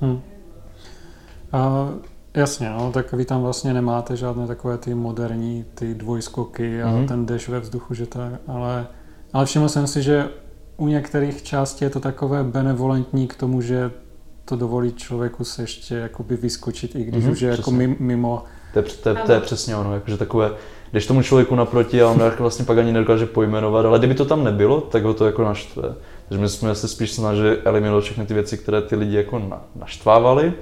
Hmm. 0.01 0.21
A 1.51 1.89
jasně, 2.33 2.69
no, 2.69 2.91
tak 2.91 3.13
vy 3.13 3.25
tam 3.25 3.41
vlastně 3.41 3.73
nemáte 3.73 4.15
žádné 4.15 4.47
takové 4.47 4.77
ty 4.77 4.95
moderní, 4.95 5.65
ty 5.75 5.93
dvojskoky 5.93 6.83
a 6.83 6.89
hmm. 6.89 7.07
ten 7.07 7.25
deš 7.25 7.49
ve 7.49 7.59
vzduchu, 7.59 7.93
že 7.93 8.05
tak, 8.05 8.33
ale, 8.47 8.87
ale 9.33 9.45
všiml 9.45 9.69
jsem 9.69 9.87
si, 9.87 10.03
že 10.03 10.29
u 10.77 10.87
některých 10.87 11.43
částí 11.43 11.85
je 11.85 11.89
to 11.89 11.99
takové 11.99 12.43
benevolentní 12.43 13.27
k 13.27 13.35
tomu, 13.35 13.61
že 13.61 13.91
to 14.45 14.55
dovolí 14.55 14.93
člověku 14.93 15.43
se 15.43 15.63
ještě 15.63 15.95
jakoby 15.95 16.37
vyskočit, 16.37 16.95
i 16.95 17.03
když 17.03 17.25
mm-hmm, 17.25 17.31
už 17.31 17.41
je 17.41 17.49
jako 17.49 17.71
mimo. 17.99 18.43
To 18.73 18.79
je, 18.79 18.83
to, 19.03 19.09
je, 19.09 19.15
to 19.15 19.31
je 19.31 19.39
přesně 19.39 19.75
ono, 19.75 19.93
jakože 19.93 20.17
takové 20.17 20.51
jdeš 20.93 21.07
tomu 21.07 21.21
člověku 21.21 21.55
naproti 21.55 22.01
a 22.01 22.09
on 22.09 22.21
vlastně 22.39 22.65
pak 22.65 22.77
ani 22.77 22.91
nedokáže 22.91 23.25
pojmenovat, 23.25 23.85
ale 23.85 23.99
kdyby 23.99 24.15
to 24.15 24.25
tam 24.25 24.43
nebylo, 24.43 24.81
tak 24.81 25.03
ho 25.03 25.13
to 25.13 25.25
jako 25.25 25.43
naštve. 25.43 25.95
Takže 26.27 26.41
my 26.41 26.49
jsme 26.49 26.75
se 26.75 26.87
spíš 26.87 27.11
snažili 27.11 27.57
eliminovat 27.57 28.03
všechny 28.03 28.25
ty 28.25 28.33
věci, 28.33 28.57
které 28.57 28.81
ty 28.81 28.95
lidi 28.95 29.15
jako 29.15 29.39
na, 29.39 29.61
naštvávali. 29.75 30.53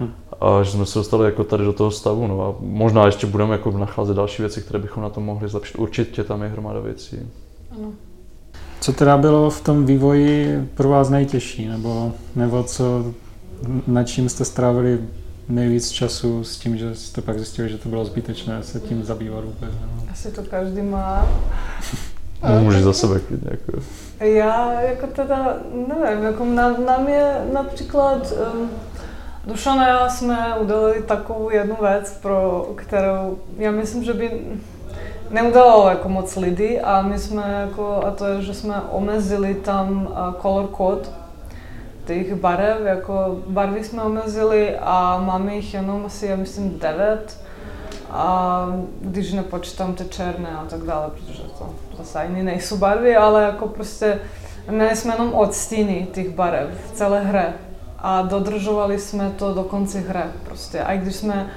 Hm. 0.00 0.12
A 0.40 0.62
že 0.62 0.70
jsme 0.70 0.86
se 0.86 0.98
dostali 0.98 1.24
jako 1.24 1.44
tady 1.44 1.64
do 1.64 1.72
toho 1.72 1.90
stavu. 1.90 2.26
No 2.26 2.46
a 2.46 2.54
možná 2.60 3.06
ještě 3.06 3.26
budeme 3.26 3.52
jako 3.52 3.70
nacházet 3.70 4.16
další 4.16 4.42
věci, 4.42 4.60
které 4.60 4.78
bychom 4.78 5.02
na 5.02 5.10
tom 5.10 5.24
mohli 5.24 5.48
zlepšit. 5.48 5.76
Určitě 5.76 6.24
tam 6.24 6.42
je 6.42 6.48
hromada 6.48 6.80
věcí. 6.80 7.18
Ano. 7.76 7.92
Co 8.80 8.92
teda 8.92 9.16
bylo 9.16 9.50
v 9.50 9.60
tom 9.60 9.86
vývoji 9.86 10.64
pro 10.74 10.88
vás 10.88 11.10
nejtěžší? 11.10 11.66
Nebo, 11.66 12.12
nebo 12.36 12.62
co, 12.62 13.04
nad 13.86 14.04
čím 14.04 14.28
jste 14.28 14.44
strávili 14.44 14.98
nejvíc 15.48 15.90
času 15.90 16.44
s 16.44 16.58
tím, 16.58 16.76
že 16.76 16.94
jste 16.94 17.20
pak 17.20 17.36
zjistili, 17.36 17.68
že 17.68 17.78
to 17.78 17.88
bylo 17.88 18.04
zbytečné 18.04 18.62
se 18.62 18.80
tím 18.80 19.04
zabývat 19.04 19.44
vůbec. 19.44 19.70
No. 19.80 20.02
Asi 20.12 20.30
to 20.32 20.42
každý 20.42 20.82
má. 20.82 21.28
No, 22.48 22.60
můžeš 22.60 22.82
za 22.82 22.92
sebe 22.92 23.20
klidně. 23.20 23.50
Jako. 23.50 23.82
Já 24.20 24.80
jako 24.80 25.06
teda, 25.06 25.56
nevím, 25.88 26.24
jako 26.24 26.44
na, 26.44 26.68
nám 26.68 27.08
je 27.08 27.44
například 27.52 28.32
um, 28.54 28.70
Dušan 29.46 29.80
a 29.80 29.88
já 29.88 30.08
jsme 30.08 30.54
udělali 30.60 31.02
takovou 31.02 31.50
jednu 31.50 31.76
věc, 31.80 32.18
pro 32.22 32.68
kterou 32.76 33.38
já 33.58 33.70
myslím, 33.70 34.04
že 34.04 34.12
by 34.12 34.40
neudělalo 35.30 35.88
jako 35.88 36.08
moc 36.08 36.36
lidí 36.36 36.80
a 36.80 37.02
my 37.02 37.18
jsme 37.18 37.66
jako, 37.68 38.02
a 38.06 38.10
to 38.10 38.26
je, 38.26 38.42
že 38.42 38.54
jsme 38.54 38.80
omezili 38.90 39.54
tam 39.54 40.08
color 40.42 40.68
code, 40.76 41.08
těch 42.06 42.34
barev, 42.34 42.78
jako 42.84 43.40
barvy 43.46 43.84
jsme 43.84 44.02
omezili 44.02 44.76
a 44.80 45.22
máme 45.24 45.54
jich 45.54 45.74
jenom 45.74 46.06
asi, 46.06 46.26
já 46.26 46.36
myslím, 46.36 46.78
devět. 46.78 47.40
A 48.10 48.66
když 49.00 49.32
nepočítám 49.32 49.94
ty 49.94 50.04
černé 50.04 50.48
a 50.50 50.64
tak 50.64 50.80
dále, 50.82 51.10
protože 51.10 51.42
to 51.42 51.70
zase 51.98 52.18
ani 52.18 52.42
nejsou 52.42 52.76
barvy, 52.76 53.16
ale 53.16 53.42
jako 53.42 53.68
prostě 53.68 54.20
měli 54.70 54.96
jsme 54.96 55.14
jenom 55.14 55.34
odstíny 55.34 56.06
těch 56.12 56.30
barev 56.30 56.68
v 56.86 56.92
celé 56.92 57.20
hře 57.20 57.52
a 57.98 58.22
dodržovali 58.22 58.98
jsme 58.98 59.30
to 59.36 59.54
do 59.54 59.62
konce 59.62 59.98
hry 60.00 60.20
prostě. 60.44 60.80
A 60.80 60.96
když 60.96 61.16
jsme 61.16 61.50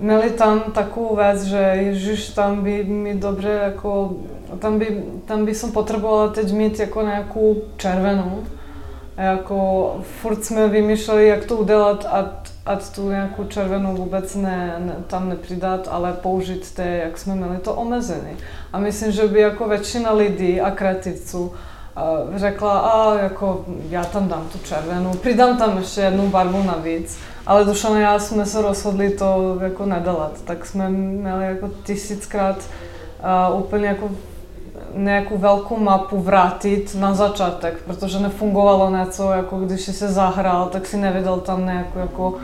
měli 0.00 0.30
tam 0.30 0.60
takovou 0.60 1.16
věc, 1.16 1.42
že 1.42 1.56
ježiš, 1.56 2.28
tam 2.28 2.62
by 2.64 2.84
mi 2.84 3.14
dobře 3.14 3.60
jako, 3.64 4.12
tam 4.58 4.78
by, 4.78 5.04
tam 5.24 5.44
by 5.44 5.54
som 5.54 5.72
potrebovala 5.72 6.28
teď 6.28 6.52
mít 6.52 6.78
jako 6.78 7.02
nějakou 7.02 7.56
červenou, 7.76 8.42
A 9.16 9.22
jako 9.22 9.96
furt 10.20 10.44
jsme 10.44 10.68
vymýšleli, 10.68 11.28
jak 11.28 11.44
to 11.44 11.56
udělat, 11.56 12.06
a 12.10 12.42
ať 12.66 12.94
tu 12.94 13.10
nějakou 13.10 13.44
červenou 13.44 13.96
vůbec 13.96 14.34
ne, 14.34 14.76
ne, 14.78 14.96
tam 15.06 15.28
nepřidat, 15.28 15.88
ale 15.90 16.12
použít 16.12 16.74
té, 16.74 16.86
jak 17.04 17.18
jsme 17.18 17.34
měli 17.34 17.58
to 17.58 17.74
omezené. 17.74 18.30
A 18.72 18.78
myslím, 18.78 19.12
že 19.12 19.28
by 19.28 19.40
jako 19.40 19.68
většina 19.68 20.12
lidí 20.12 20.60
a 20.60 20.70
kreativců 20.70 21.52
řekla, 22.36 22.78
a 22.78 23.18
jako 23.18 23.64
já 23.88 24.04
tam 24.04 24.28
dám 24.28 24.48
tu 24.52 24.58
červenou, 24.58 25.10
přidám 25.14 25.56
tam 25.56 25.78
ještě 25.78 26.00
jednu 26.00 26.28
barvu 26.28 26.62
navíc, 26.62 27.18
ale 27.46 27.64
Dušan 27.64 27.92
a 27.92 28.00
já 28.00 28.18
jsme 28.18 28.46
se 28.46 28.62
rozhodli 28.62 29.10
to 29.10 29.58
jako 29.60 29.86
nedělat, 29.86 30.42
tak 30.44 30.66
jsme 30.66 30.90
měli 30.90 31.44
jako 31.44 31.70
tisíckrát 31.84 32.56
uh, 33.50 33.60
úplně 33.60 33.86
jako 33.86 34.10
nějakou 34.94 35.38
velkou 35.38 35.76
mapu 35.80 36.20
vrátit 36.20 36.96
na 37.00 37.14
začátek, 37.14 37.82
protože 37.86 38.18
nefungovalo 38.18 38.90
něco, 38.90 39.32
jako 39.32 39.58
když 39.60 39.80
si 39.80 39.92
se 39.92 40.08
zahrál, 40.08 40.66
tak 40.66 40.86
si 40.86 40.96
nevěděl 40.96 41.36
tam 41.36 41.66
nějakou 41.66 41.98
jako 41.98 42.34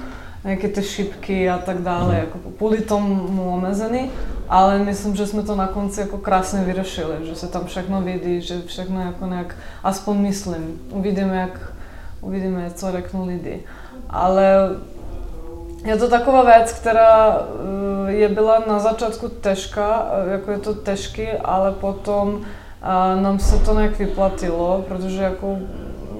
nějaké 0.45 0.69
ty 0.69 0.83
šipky 0.83 1.51
a 1.51 1.59
tak 1.59 1.79
dále, 1.79 2.15
mm. 2.15 2.21
jako 2.21 2.39
kvůli 2.57 2.81
tomu 2.81 3.53
omezený, 3.55 4.11
ale 4.49 4.79
myslím, 4.79 5.17
že 5.17 5.27
jsme 5.27 5.43
to 5.43 5.57
na 5.57 5.67
konci 5.67 6.01
jako 6.01 6.19
krásně 6.19 6.61
vyřešili, 6.61 7.15
že 7.23 7.35
se 7.35 7.49
tam 7.49 7.65
všechno 7.67 8.03
vidí, 8.03 8.41
že 8.41 8.63
všechno 8.67 9.01
jako 9.01 9.27
nějak, 9.27 9.57
aspoň 9.85 10.17
myslím, 10.17 10.81
uvidíme, 10.91 11.37
jak, 11.37 11.73
uvidíme, 12.21 12.71
co 12.75 12.93
řeknou 12.93 13.27
lidi. 13.27 13.63
Ale 14.11 14.71
je 15.89 15.97
to 15.97 16.09
taková 16.09 16.45
věc, 16.45 16.73
která 16.73 17.41
eh, 18.09 18.13
je 18.13 18.29
byla 18.29 18.63
na 18.69 18.79
začátku 18.79 19.29
těžká, 19.29 20.11
eh, 20.13 20.31
jako 20.31 20.51
je 20.51 20.59
to 20.59 20.75
těžký, 20.75 21.29
ale 21.29 21.73
potom 21.73 22.41
eh, 22.43 23.21
nám 23.21 23.39
se 23.39 23.59
to 23.59 23.75
nějak 23.75 23.99
vyplatilo, 23.99 24.85
protože 24.89 25.23
jako 25.23 25.59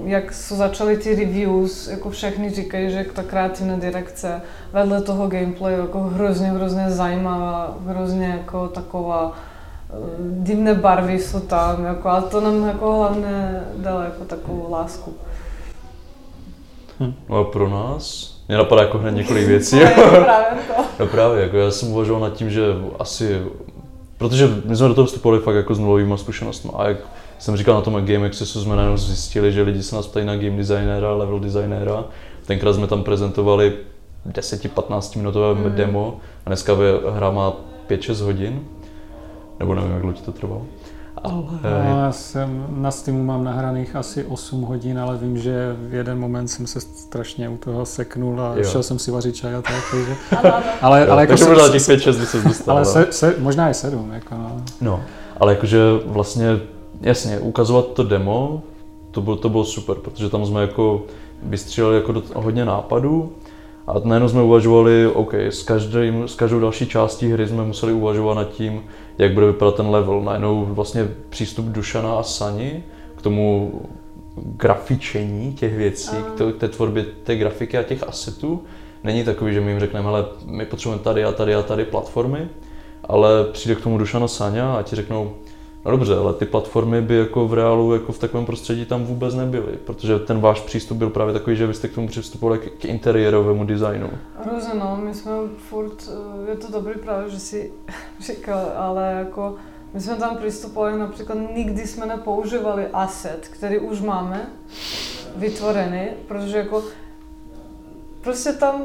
jak 0.05 0.33
jsou 0.33 0.55
začaly 0.55 0.97
ty 0.97 1.15
reviews, 1.15 1.87
jako 1.87 2.09
všechny 2.09 2.49
říkají, 2.49 2.91
že 2.91 3.05
ta 3.13 3.23
kreativní 3.23 3.79
direkce 3.79 4.41
vedle 4.73 5.01
toho 5.01 5.27
gameplayu 5.27 5.81
jako 5.81 5.99
hrozně, 5.99 6.47
hrozně 6.47 6.89
zajímavá, 6.89 7.77
hrozně 7.85 8.27
jako 8.27 8.67
taková 8.67 9.33
divné 10.29 10.73
barvy 10.73 11.19
jsou 11.19 11.39
tam, 11.39 11.85
jako, 11.85 12.09
a 12.09 12.21
to 12.21 12.41
nám 12.41 12.67
jako 12.67 12.93
hlavně 12.97 13.63
dalo 13.77 14.01
jako 14.01 14.25
takovou 14.25 14.71
lásku. 14.71 15.13
Hm. 16.99 17.13
No 17.29 17.37
a 17.37 17.43
pro 17.43 17.69
nás 17.69 18.38
mě 18.49 18.57
napadá 18.57 18.81
jako 18.81 18.97
hned 18.97 19.11
několik 19.11 19.47
věcí. 19.47 19.79
no, 19.79 20.09
právě 20.09 20.59
to. 20.67 20.83
No 20.99 21.07
právě, 21.07 21.41
jako 21.41 21.57
já 21.57 21.71
jsem 21.71 21.91
uvažoval 21.91 22.21
nad 22.21 22.33
tím, 22.33 22.49
že 22.49 22.61
asi, 22.99 23.41
protože 24.17 24.49
my 24.65 24.75
jsme 24.75 24.87
do 24.87 24.93
toho 24.93 25.07
vstupovali 25.07 25.41
fakt 25.41 25.55
jako 25.55 25.75
s 25.75 25.79
nulovými 25.79 26.17
zkušenostmi 26.17 26.71
a 26.75 26.87
jak 26.87 26.97
jsem 27.39 27.57
říkal 27.57 27.75
na 27.75 27.81
tom 27.81 28.05
Game 28.05 28.27
Accessu, 28.27 28.61
jsme 28.61 28.75
najednou 28.75 28.97
zjistili, 28.97 29.51
že 29.51 29.61
lidi 29.61 29.83
se 29.83 29.95
nás 29.95 30.07
ptají 30.07 30.25
na 30.25 30.35
game 30.35 30.57
designera, 30.57 31.13
level 31.13 31.39
designera. 31.39 32.05
Tenkrát 32.45 32.73
jsme 32.73 32.87
tam 32.87 33.03
prezentovali 33.03 33.73
10-15 34.31 35.17
minutové 35.17 35.53
mm. 35.53 35.75
demo 35.75 36.17
a 36.45 36.49
dneska 36.49 36.73
hra 37.13 37.31
má 37.31 37.53
5-6 37.89 38.23
hodin. 38.23 38.61
Nebo 39.59 39.75
nevím, 39.75 39.91
jak 39.91 40.01
dlouho 40.01 40.17
to 40.25 40.31
trvalo. 40.31 40.65
Ale... 41.23 41.43
No, 41.63 42.03
já 42.03 42.11
jsem 42.11 42.65
na 42.69 42.91
Steamu 42.91 43.23
mám 43.23 43.43
nahraných 43.43 43.95
asi 43.95 44.25
8 44.25 44.61
hodin, 44.61 44.99
ale 44.99 45.17
vím, 45.17 45.37
že 45.37 45.75
v 45.79 45.93
jeden 45.93 46.19
moment 46.19 46.47
jsem 46.47 46.67
se 46.67 46.81
strašně 46.81 47.49
u 47.49 47.57
toho 47.57 47.85
seknul 47.85 48.41
a 48.41 48.53
jo. 48.55 48.63
šel 48.63 48.83
jsem 48.83 48.99
si 48.99 49.11
vařit 49.11 49.35
čaj 49.35 49.55
a 49.55 49.61
tak, 49.61 49.83
takže... 49.91 50.15
ale, 50.81 51.01
jo, 51.01 51.11
ale 51.11 51.21
jako 51.21 51.31
takže 51.31 51.45
možná 51.45 51.69
těch 51.69 51.85
5 51.85 52.01
6 52.01 52.29
se 52.29 52.41
dostal. 52.41 52.75
Ale 52.75 52.85
se, 52.85 53.07
se, 53.09 53.35
možná 53.39 53.67
je 53.67 53.73
7, 53.73 54.11
jako 54.13 54.35
no. 54.35 54.61
no. 54.81 55.01
ale 55.39 55.53
jakože 55.53 55.79
vlastně, 56.05 56.59
jasně, 57.01 57.39
ukazovat 57.39 57.87
to 57.87 58.03
demo, 58.03 58.61
to 59.11 59.21
bylo, 59.21 59.35
to 59.35 59.49
bylo 59.49 59.65
super, 59.65 59.95
protože 59.97 60.29
tam 60.29 60.45
jsme 60.45 60.61
jako 60.61 61.05
vystříleli 61.43 61.95
jako 61.95 62.11
do, 62.11 62.23
hodně 62.35 62.65
nápadů 62.65 63.31
a 63.89 64.01
najednou 64.03 64.29
jsme 64.29 64.41
uvažovali, 64.41 65.07
OK, 65.07 65.33
s, 65.33 65.63
každým, 65.63 66.27
s 66.27 66.35
každou 66.35 66.59
další 66.59 66.87
částí 66.87 67.31
hry 67.31 67.47
jsme 67.47 67.63
museli 67.63 67.93
uvažovat 67.93 68.33
nad 68.33 68.49
tím, 68.49 68.83
jak 69.17 69.33
bude 69.33 69.45
vypadat 69.45 69.75
ten 69.75 69.89
level. 69.89 70.21
Najednou 70.21 70.65
vlastně 70.65 71.07
přístup 71.29 71.65
Dušana 71.65 72.15
a 72.15 72.23
Sani 72.23 72.83
k 73.15 73.21
tomu 73.21 73.71
grafičení 74.35 75.53
těch 75.53 75.75
věcí, 75.75 76.15
k 76.35 76.59
té 76.59 76.67
tvorbě 76.67 77.05
té 77.23 77.35
grafiky 77.35 77.77
a 77.77 77.83
těch 77.83 78.07
asetů, 78.07 78.63
není 79.03 79.23
takový, 79.23 79.53
že 79.53 79.61
my 79.61 79.71
jim 79.71 79.79
řekneme, 79.79 80.05
hele, 80.05 80.25
my 80.45 80.65
potřebujeme 80.65 81.03
tady 81.03 81.23
a 81.23 81.31
tady 81.31 81.55
a 81.55 81.61
tady 81.61 81.85
platformy, 81.85 82.47
ale 83.03 83.43
přijde 83.51 83.75
k 83.75 83.81
tomu 83.81 83.97
Dušana 83.97 84.27
Sania 84.27 84.73
a 84.73 84.83
ti 84.83 84.95
řeknou, 84.95 85.33
No 85.85 85.91
dobře, 85.91 86.15
ale 86.15 86.33
ty 86.33 86.45
platformy 86.45 87.01
by 87.01 87.15
jako 87.15 87.47
v 87.47 87.53
reálu 87.53 87.93
jako 87.93 88.11
v 88.11 88.19
takovém 88.19 88.45
prostředí 88.45 88.85
tam 88.85 89.05
vůbec 89.05 89.35
nebyly, 89.35 89.77
protože 89.85 90.19
ten 90.19 90.39
váš 90.39 90.61
přístup 90.61 90.97
byl 90.97 91.09
právě 91.09 91.33
takový, 91.33 91.55
že 91.55 91.67
vy 91.67 91.73
jste 91.73 91.87
k 91.87 91.95
tomu 91.95 92.07
přistupovali 92.07 92.59
k, 92.59 92.71
k 92.71 92.85
interiérovému 92.85 93.65
designu. 93.65 94.09
Různě, 94.51 94.73
no, 94.79 94.99
my 95.03 95.13
jsme 95.13 95.31
furt, 95.57 96.09
eh, 96.47 96.49
je 96.49 96.55
to 96.55 96.71
dobrý 96.71 96.93
právě, 96.99 97.29
že 97.29 97.39
si 97.39 97.73
říkal, 98.19 98.71
ale 98.75 99.13
jako 99.19 99.55
my 99.93 100.01
jsme 100.01 100.15
tam 100.15 100.37
přistupovali, 100.37 100.99
například 100.99 101.37
nikdy 101.55 101.87
jsme 101.87 102.05
nepoužívali 102.05 102.87
asset, 102.93 103.47
který 103.51 103.79
už 103.79 104.01
máme 104.01 104.49
vytvorený, 105.35 106.07
protože 106.27 106.57
jako 106.57 106.83
prostě 108.21 108.53
tam 108.53 108.81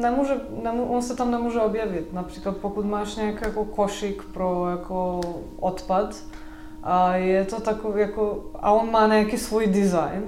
nemůže, 0.00 0.34
nemů, 0.62 0.84
on 0.84 1.02
se 1.02 1.16
tam 1.16 1.30
nemůže 1.30 1.60
objevit. 1.60 2.12
Například 2.12 2.56
pokud 2.56 2.86
máš 2.86 3.16
nějaký 3.16 3.38
jako 3.44 3.64
košík 3.64 4.22
pro 4.32 4.66
jako 4.70 5.20
odpad 5.60 6.16
a 6.82 7.16
je 7.16 7.44
to 7.44 7.60
takový 7.60 8.00
jako, 8.00 8.44
a 8.54 8.72
on 8.72 8.90
má 8.90 9.06
nějaký 9.06 9.38
svůj 9.38 9.66
design 9.66 10.22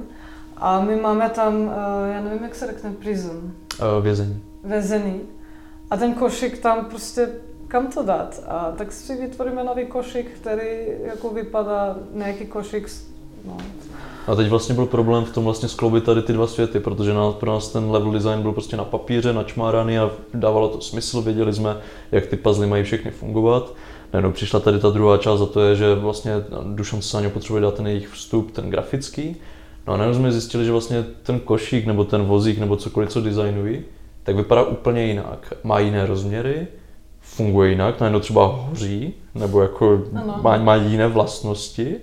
a 0.57 0.81
my 0.81 0.97
máme 0.97 1.31
tam, 1.31 1.71
eh, 2.09 2.13
já 2.13 2.21
nevím, 2.21 2.43
jak 2.43 2.55
se 2.55 2.67
řekne, 2.67 2.93
prison. 2.93 3.53
Uh, 3.97 4.05
vězení. 4.05 4.43
Vězení. 4.65 5.21
A 5.91 5.97
ten 5.97 6.15
košík 6.15 6.59
tam 6.59 6.85
prostě 6.85 7.29
kam 7.71 7.87
to 7.87 8.03
dát? 8.03 8.43
A 8.47 8.73
tak 8.79 8.93
si 8.93 9.17
vytvoríme 9.17 9.65
nový 9.65 9.87
košík, 9.87 10.31
který 10.31 10.67
jako 11.05 11.31
vypadá 11.31 11.97
nějaký 12.13 12.47
košík 12.47 12.89
no, 13.45 13.57
a 14.27 14.35
teď 14.35 14.49
vlastně 14.49 14.75
byl 14.75 14.87
problém 14.87 15.25
v 15.25 15.33
tom 15.33 15.45
vlastně 15.45 15.69
skloubit 15.69 16.05
tady 16.05 16.23
ty 16.23 16.33
dva 16.33 16.47
světy, 16.47 16.81
protože 16.81 17.15
na, 17.15 17.33
pro 17.33 17.53
nás 17.53 17.69
ten 17.69 17.91
level 17.91 18.13
design 18.13 18.43
byl 18.43 18.53
prostě 18.53 18.77
na 18.77 18.85
papíře, 18.85 19.33
načmáraný 19.33 19.99
a 19.99 20.11
dávalo 20.35 20.69
to 20.69 20.81
smysl, 20.81 21.23
věděli 21.23 21.53
jsme, 21.53 21.77
jak 22.13 22.27
ty 22.27 22.37
puzzle 22.37 22.67
mají 22.67 22.85
všechny 22.85 23.11
fungovat. 23.11 23.75
Najednou 24.13 24.33
přišla 24.33 24.61
tady 24.61 24.79
ta 24.79 24.91
druhá 24.91 25.19
část 25.19 25.41
a 25.41 25.47
to 25.47 25.61
je, 25.61 25.77
že 25.77 25.95
vlastně 25.95 26.33
Dušan 26.65 27.03
Sáňo 27.03 27.31
potřebuje 27.31 27.63
dát 27.63 27.75
ten 27.75 27.87
jejich 27.87 28.09
vstup, 28.09 28.51
ten 28.51 28.71
grafický. 28.71 29.37
No 29.87 29.93
a 29.93 29.97
najednou 29.97 30.19
jsme 30.19 30.33
zjistili, 30.33 30.65
že 30.65 30.73
vlastně 30.73 31.05
ten 31.23 31.41
košík 31.41 31.87
nebo 31.87 32.05
ten 32.05 32.25
vozík 32.25 32.59
nebo 32.59 32.77
cokoliv, 32.77 33.11
co 33.11 33.21
designují, 33.21 33.83
tak 34.23 34.37
vypadá 34.37 34.63
úplně 34.63 35.05
jinak. 35.07 35.53
Má 35.65 35.79
jiné 35.79 36.07
rozměry, 36.07 36.67
funguje 37.21 37.71
jinak, 37.71 38.01
najednou 38.01 38.21
třeba 38.21 38.47
hoří, 38.47 39.15
nebo 39.35 39.63
jako 39.63 40.03
má, 40.43 40.57
má 40.57 40.77
jiné 40.77 41.09
vlastnosti. 41.09 41.97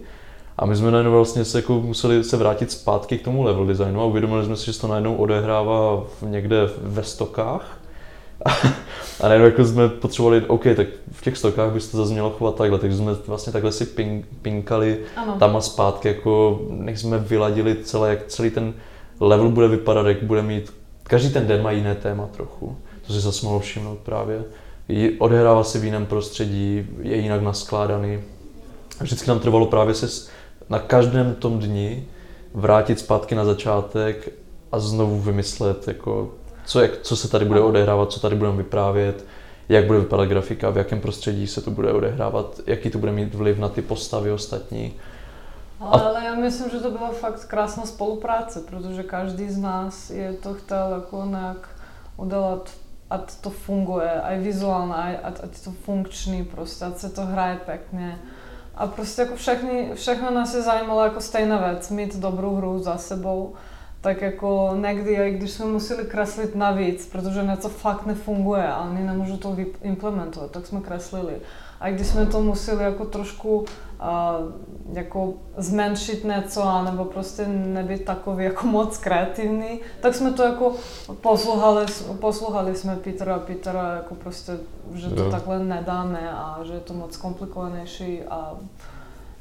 A 0.60 0.66
my 0.66 0.76
jsme 0.76 0.92
najednou 0.92 1.12
vlastně 1.12 1.46
se 1.46 1.58
jako 1.58 1.82
museli 1.82 2.24
se 2.24 2.38
vrátit 2.38 2.72
zpátky 2.72 3.18
k 3.18 3.24
tomu 3.24 3.44
level 3.44 3.66
designu 3.66 4.02
a 4.02 4.06
uvědomili 4.06 4.46
jsme 4.46 4.56
si, 4.56 4.66
že 4.66 4.74
se 4.74 4.82
to 4.82 4.88
najednou 4.88 5.16
odehrává 5.16 6.04
někde 6.22 6.70
ve 6.82 7.04
stokách. 7.04 7.78
A 9.22 9.28
najednou 9.28 9.46
jako 9.46 9.66
jsme 9.66 9.90
potřebovali, 9.90 10.42
OK, 10.42 10.64
tak 10.76 10.88
v 11.12 11.22
těch 11.22 11.38
stokách 11.38 11.74
by 11.74 11.82
se 11.82 11.92
to 11.92 11.98
zase 11.98 12.12
mělo 12.12 12.30
chovat 12.30 12.56
takhle, 12.56 12.80
takže 12.80 12.98
jsme 12.98 13.14
vlastně 13.28 13.54
takhle 13.54 13.72
si 13.72 13.86
ping, 13.86 14.26
pinkali 14.42 15.00
ano. 15.16 15.36
tam 15.40 15.56
a 15.56 15.62
zpátky, 15.62 16.08
jako 16.08 16.62
než 16.70 17.00
jsme 17.00 17.18
vyladili 17.18 17.76
celé, 17.84 18.10
jak 18.10 18.28
celý 18.28 18.50
ten 18.50 18.74
level 19.20 19.50
bude 19.50 19.68
vypadat, 19.68 20.08
jak 20.08 20.24
bude 20.24 20.42
mít, 20.42 20.74
každý 21.04 21.30
ten 21.30 21.48
den 21.48 21.64
má 21.64 21.72
jiné 21.72 21.96
téma 21.96 22.30
trochu, 22.32 22.78
to 23.08 23.14
si 23.14 23.20
zase 23.20 23.46
mohlo 23.46 23.60
všimnout 23.60 23.98
právě. 23.98 24.44
Odehrává 25.20 25.64
se 25.64 25.80
v 25.80 25.86
jiném 25.86 26.06
prostředí, 26.06 26.88
je 27.02 27.18
jinak 27.18 27.42
naskládaný. 27.42 28.20
Vždycky 29.02 29.30
nám 29.30 29.40
trvalo 29.40 29.66
právě 29.66 29.94
se 29.94 30.08
na 30.70 30.80
každém 30.80 31.36
tom 31.36 31.60
dni 31.60 32.08
vrátit 32.54 33.00
zpátky 33.00 33.36
na 33.36 33.46
začátek 33.46 34.30
a 34.72 34.80
znovu 34.80 35.20
vymyslet, 35.20 35.88
jako, 35.88 36.32
co, 36.66 36.82
jak, 36.82 37.02
co 37.02 37.16
se 37.16 37.30
tady 37.30 37.46
bude 37.46 37.62
odehrávat, 37.62 38.12
co 38.12 38.20
tady 38.20 38.36
budeme 38.36 38.58
vyprávět, 38.58 39.26
jak 39.70 39.86
bude 39.86 40.00
vypadat 40.00 40.26
grafika, 40.26 40.70
v 40.70 40.78
jakém 40.78 41.02
prostředí 41.02 41.48
se 41.48 41.62
to 41.62 41.72
bude 41.72 41.94
odehrávat, 41.94 42.60
jaký 42.68 42.90
to 42.90 42.98
bude 42.98 43.12
mít 43.12 43.36
vliv 43.36 43.60
na 43.60 43.70
ty 43.70 43.82
postavy 43.82 44.32
ostatní. 44.32 44.94
Ale, 45.80 46.04
ale 46.04 46.26
já 46.26 46.36
myslím, 46.36 46.70
že 46.70 46.78
to 46.78 46.92
byla 46.92 47.12
fakt 47.12 47.46
krásná 47.46 47.86
spolupráce, 47.86 48.60
protože 48.70 49.04
každý 49.04 49.50
z 49.50 49.58
nás 49.58 50.10
je 50.10 50.34
to 50.34 50.54
chtěl 50.54 50.92
jako 50.92 51.26
nějak 51.26 51.70
udělat, 52.18 52.70
ať 53.10 53.36
to 53.42 53.50
funguje, 53.50 54.12
aj 54.22 54.40
vizuálně, 54.40 55.18
ať, 55.18 55.44
ať 55.44 55.64
to 55.64 55.72
funkční 55.72 56.46
prostě, 56.46 56.86
ať 56.86 56.98
se 56.98 57.10
to 57.10 57.22
hraje 57.22 57.60
pěkně. 57.66 58.20
A 58.78 58.88
prostě 58.88 59.22
jako 59.22 59.36
všechny, 59.36 59.92
všechno 59.94 60.32
nás 60.32 60.54
je 60.54 60.62
zajímalo 60.62 61.04
jako 61.04 61.22
stejná 61.22 61.68
věc, 61.68 61.90
mít 61.90 62.16
dobrou 62.16 62.56
hru 62.56 62.80
za 62.80 62.98
sebou. 62.98 63.54
Tak 64.02 64.22
jako 64.22 64.74
někdy, 64.82 65.14
i 65.14 65.32
když 65.32 65.52
jsme 65.52 65.66
museli 65.66 66.06
kreslit 66.06 66.56
navíc, 66.56 67.06
protože 67.06 67.44
něco 67.44 67.70
fakt 67.70 68.06
nefunguje 68.06 68.68
a 68.68 68.82
oni 68.82 69.04
nemůžu 69.04 69.38
to 69.38 69.58
implementovat, 69.82 70.52
tak 70.52 70.66
jsme 70.66 70.82
kreslili. 70.82 71.34
A 71.80 71.90
když 71.90 72.08
jsme 72.08 72.26
to 72.26 72.42
museli 72.42 72.84
jako 72.84 73.06
trošku 73.06 73.66
jako 74.94 75.34
zmenšit 75.58 76.24
něco, 76.24 76.64
anebo 76.64 77.06
prostě 77.06 77.48
nebyt 77.48 78.06
takový 78.06 78.44
jako 78.44 78.68
moc 78.68 78.98
kreativní, 78.98 79.80
tak 80.02 80.16
jsme 80.16 80.32
to 80.32 80.44
jako 80.44 80.76
poslouchali, 81.22 81.86
poslouchali 82.20 82.76
jsme 82.76 82.96
Petra 82.96 83.36
a 83.36 83.40
Petra, 83.40 83.96
jako 83.96 84.16
prostě, 84.16 84.58
že 84.94 85.10
to 85.10 85.24
jo. 85.24 85.32
takhle 85.32 85.60
nedáme 85.60 86.32
a 86.32 86.60
že 86.64 86.74
je 86.74 86.80
to 86.80 86.94
moc 86.94 87.18
komplikovanější 87.18 88.24
a 88.24 88.54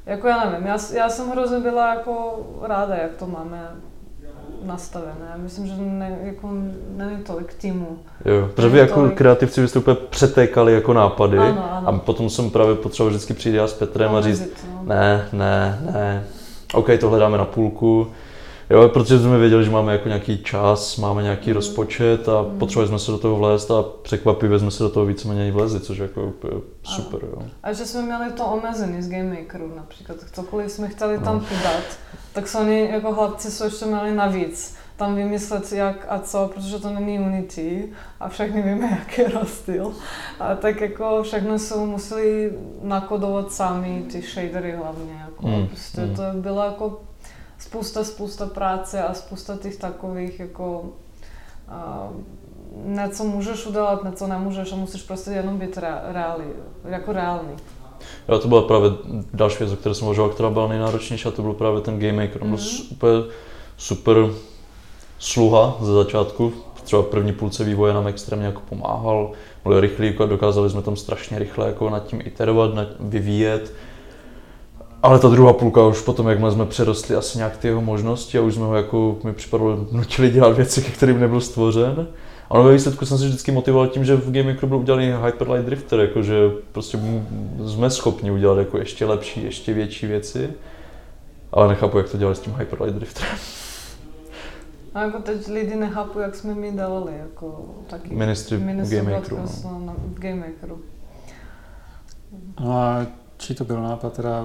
jako 0.06 0.28
já 0.28 0.50
nevím, 0.50 0.66
já, 0.66 0.78
já 0.92 1.08
jsem 1.08 1.30
hrozně 1.30 1.60
byla 1.60 1.94
jako 1.94 2.46
ráda, 2.62 2.94
jak 2.94 3.16
to 3.16 3.26
máme 3.26 3.70
nastavené. 4.66 5.34
Myslím, 5.36 5.66
že 5.66 5.74
ne, 5.76 6.18
jako, 6.22 6.50
není 6.96 7.22
tolik 7.22 7.54
týmu. 7.54 7.98
Jo, 8.24 8.48
protože 8.54 8.68
vy 8.68 8.78
jako 8.78 9.00
tolik... 9.00 9.14
kreativci 9.14 9.60
byste 9.60 9.78
úplně 9.78 9.96
přetékali 10.10 10.72
jako 10.72 10.92
nápady 10.92 11.38
ano, 11.38 11.72
ano. 11.72 11.88
a 11.88 11.92
potom 11.98 12.30
jsem 12.30 12.50
právě 12.50 12.74
potřeboval 12.74 13.10
vždycky 13.10 13.34
přijít 13.34 13.54
já 13.54 13.66
s 13.66 13.72
Petrem 13.72 14.14
a, 14.14 14.18
a 14.18 14.22
říct, 14.22 14.66
no. 14.72 14.84
ne, 14.84 15.28
ne, 15.32 15.78
ne, 15.92 16.24
OK, 16.74 16.86
tohle 17.00 17.18
dáme 17.18 17.38
na 17.38 17.44
půlku, 17.44 18.06
Jo, 18.70 18.88
protože 18.88 19.18
jsme 19.18 19.38
věděli, 19.38 19.64
že 19.64 19.70
máme 19.70 19.92
jako 19.92 20.08
nějaký 20.08 20.38
čas, 20.38 20.96
máme 20.96 21.22
nějaký 21.22 21.50
mm. 21.50 21.54
rozpočet 21.54 22.28
a 22.28 22.42
mm. 22.42 22.58
potřebovali 22.58 22.88
jsme 22.88 22.98
se 22.98 23.10
do 23.10 23.18
toho 23.18 23.36
vlézt 23.36 23.70
a 23.70 23.82
překvapivě 24.02 24.58
jsme 24.58 24.70
se 24.70 24.82
do 24.82 24.90
toho 24.90 25.06
víceméně 25.06 25.52
vlezli, 25.52 25.80
což 25.80 25.98
je 25.98 26.02
jako 26.02 26.24
úplně 26.24 26.52
super. 26.82 27.20
Jo. 27.22 27.42
A 27.62 27.72
že 27.72 27.86
jsme 27.86 28.02
měli 28.02 28.32
to 28.32 28.44
omezený 28.44 29.02
z 29.02 29.08
Game 29.08 29.40
Makeru 29.40 29.72
například, 29.76 30.16
cokoliv 30.32 30.72
jsme 30.72 30.88
chtěli 30.88 31.18
tam 31.18 31.34
no. 31.34 31.40
přidat, 31.40 31.84
tak 32.32 32.48
jsou 32.48 32.60
oni 32.60 32.88
jako 32.92 33.12
hlavci 33.12 33.50
jsou 33.50 33.64
ještě 33.64 33.84
měli 33.84 34.14
navíc 34.14 34.76
tam 34.96 35.14
vymyslet 35.14 35.72
jak 35.72 36.06
a 36.08 36.18
co, 36.18 36.50
protože 36.54 36.78
to 36.78 36.90
není 36.90 37.18
Unity 37.18 37.88
a 38.20 38.28
všechny 38.28 38.62
víme, 38.62 38.90
jaký 38.98 39.20
je 39.20 39.28
rozdíl. 39.28 39.92
A 40.40 40.54
tak 40.54 40.80
jako 40.80 41.22
všechno 41.22 41.58
jsou 41.58 41.86
museli 41.86 42.52
nakodovat 42.82 43.52
sami, 43.52 44.04
ty 44.12 44.22
shadery 44.22 44.72
hlavně. 44.72 45.12
Jako. 45.24 45.46
Mm. 45.46 45.66
Prostě 45.66 46.00
mm. 46.00 46.14
to 46.14 46.22
bylo 46.34 46.64
jako 46.64 47.00
spousta, 47.66 48.04
spousta 48.04 48.46
práce 48.46 49.02
a 49.02 49.14
spousta 49.14 49.56
těch 49.56 49.76
takových 49.76 50.40
jako 50.40 50.80
uh, 50.80 52.12
něco 52.84 53.24
můžeš 53.24 53.66
udělat, 53.66 54.04
něco 54.04 54.26
nemůžeš 54.26 54.72
a 54.72 54.76
musíš 54.76 55.02
prostě 55.02 55.30
jenom 55.30 55.58
být 55.58 55.76
re, 55.76 56.00
reálný, 56.12 56.44
jako 56.84 57.12
reálný. 57.12 57.50
Jo, 58.28 58.38
to 58.38 58.48
byla 58.48 58.62
právě 58.62 58.90
další 59.32 59.58
věc, 59.58 59.72
o 59.72 59.76
které 59.76 59.94
jsem 59.94 60.04
uvažoval, 60.04 60.30
která 60.30 60.50
byla 60.50 60.68
nejnáročnější 60.68 61.28
a 61.28 61.30
to 61.30 61.42
byl 61.42 61.52
právě 61.52 61.80
ten 61.80 61.98
game 61.98 62.12
maker. 62.12 62.42
On 62.42 62.48
byl 62.48 62.58
mm-hmm. 62.58 62.88
super, 62.88 63.24
super 63.76 64.16
sluha 65.18 65.76
ze 65.80 65.92
začátku. 65.92 66.52
Třeba 66.84 67.02
v 67.02 67.06
první 67.06 67.32
půlce 67.32 67.64
vývoje 67.64 67.94
nám 67.94 68.06
extrémně 68.06 68.46
jako 68.46 68.62
pomáhal, 68.68 69.30
byl 69.64 69.80
rychlý, 69.80 70.06
jako 70.06 70.26
dokázali 70.26 70.70
jsme 70.70 70.82
tam 70.82 70.96
strašně 70.96 71.38
rychle 71.38 71.66
jako 71.66 71.90
nad 71.90 72.06
tím 72.06 72.20
iterovat, 72.24 72.74
nad, 72.74 72.88
vyvíjet 73.00 73.72
ale 75.06 75.18
ta 75.18 75.28
druhá 75.28 75.52
půlka 75.52 75.86
už 75.86 76.00
potom, 76.00 76.28
jak 76.28 76.38
jsme 76.38 76.66
přerostli 76.66 77.16
asi 77.16 77.38
nějak 77.38 77.56
ty 77.56 77.68
jeho 77.68 77.80
možnosti 77.80 78.38
a 78.38 78.40
už 78.40 78.54
jsme 78.54 78.64
ho 78.64 78.76
jako, 78.76 79.18
mi 79.24 79.32
připadalo, 79.32 79.86
nutili 79.92 80.30
dělat 80.30 80.56
věci, 80.56 80.82
ke 80.82 80.90
kterým 80.90 81.20
nebyl 81.20 81.40
stvořen. 81.40 82.06
A 82.50 82.60
ve 82.60 82.72
výsledku 82.72 83.06
jsem 83.06 83.18
se 83.18 83.26
vždycky 83.26 83.52
motivoval 83.52 83.88
tím, 83.88 84.04
že 84.04 84.16
v 84.16 84.32
Game 84.32 84.52
Makeru 84.52 84.66
byl 84.66 84.76
udělaný 84.76 85.14
Hyperlight 85.24 85.66
Drifter, 85.66 86.00
jakože 86.00 86.50
prostě 86.72 86.98
jsme 87.66 87.90
schopni 87.90 88.30
udělat 88.30 88.58
jako 88.58 88.78
ještě 88.78 89.06
lepší, 89.06 89.44
ještě 89.44 89.72
větší 89.72 90.06
věci. 90.06 90.50
Ale 91.52 91.68
nechápu, 91.68 91.98
jak 91.98 92.08
to 92.08 92.18
dělali 92.18 92.36
s 92.36 92.40
tím 92.40 92.54
Hyperlight 92.58 92.96
Drifterem. 92.96 93.36
A 94.94 95.02
jako 95.02 95.18
teď 95.18 95.48
lidi 95.48 95.76
nechápu, 95.76 96.18
jak 96.18 96.34
jsme 96.34 96.54
my 96.54 96.72
dělali, 96.72 97.12
jako 97.18 97.64
taky 97.86 98.14
ministry, 98.14 98.58
ministry 98.58 98.96
Game 98.98 99.12
Makeru. 99.12 99.36
No. 99.64 99.94
V 99.98 100.20
Game 100.20 100.36
Makeru. 100.36 100.80
No 102.60 102.72
a 102.72 103.06
či 103.38 103.54
to 103.54 103.64
byl 103.64 103.82
nápad 103.82 104.12
teda 104.12 104.44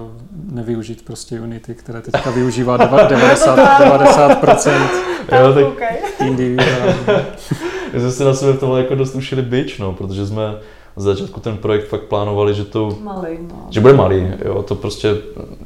nevyužít 0.50 1.04
prostě 1.04 1.40
Unity, 1.40 1.74
které 1.74 2.00
teďka 2.00 2.30
využívá 2.30 2.76
90, 2.76 3.58
90% 3.58 4.72
jo, 5.40 5.54
tak 5.54 5.66
okay. 5.66 5.96
individuální. 6.20 6.94
My 7.92 8.00
jsme 8.00 8.10
si 8.10 8.24
na 8.24 8.34
sebe 8.34 8.52
v 8.52 8.60
tomhle 8.60 8.80
jako 8.80 8.94
dost 8.94 9.14
ušili 9.14 9.42
byč, 9.42 9.78
no, 9.78 9.92
protože 9.92 10.26
jsme 10.26 10.54
z 10.96 11.02
začátku 11.02 11.40
ten 11.40 11.56
projekt 11.56 11.88
fakt 11.88 12.02
plánovali, 12.02 12.54
že 12.54 12.64
to... 12.64 12.98
Malý, 13.02 13.38
no. 13.40 13.66
Že 13.70 13.80
bude 13.80 13.92
malý, 13.92 14.30
jo, 14.44 14.62
to 14.62 14.74
prostě, 14.74 15.16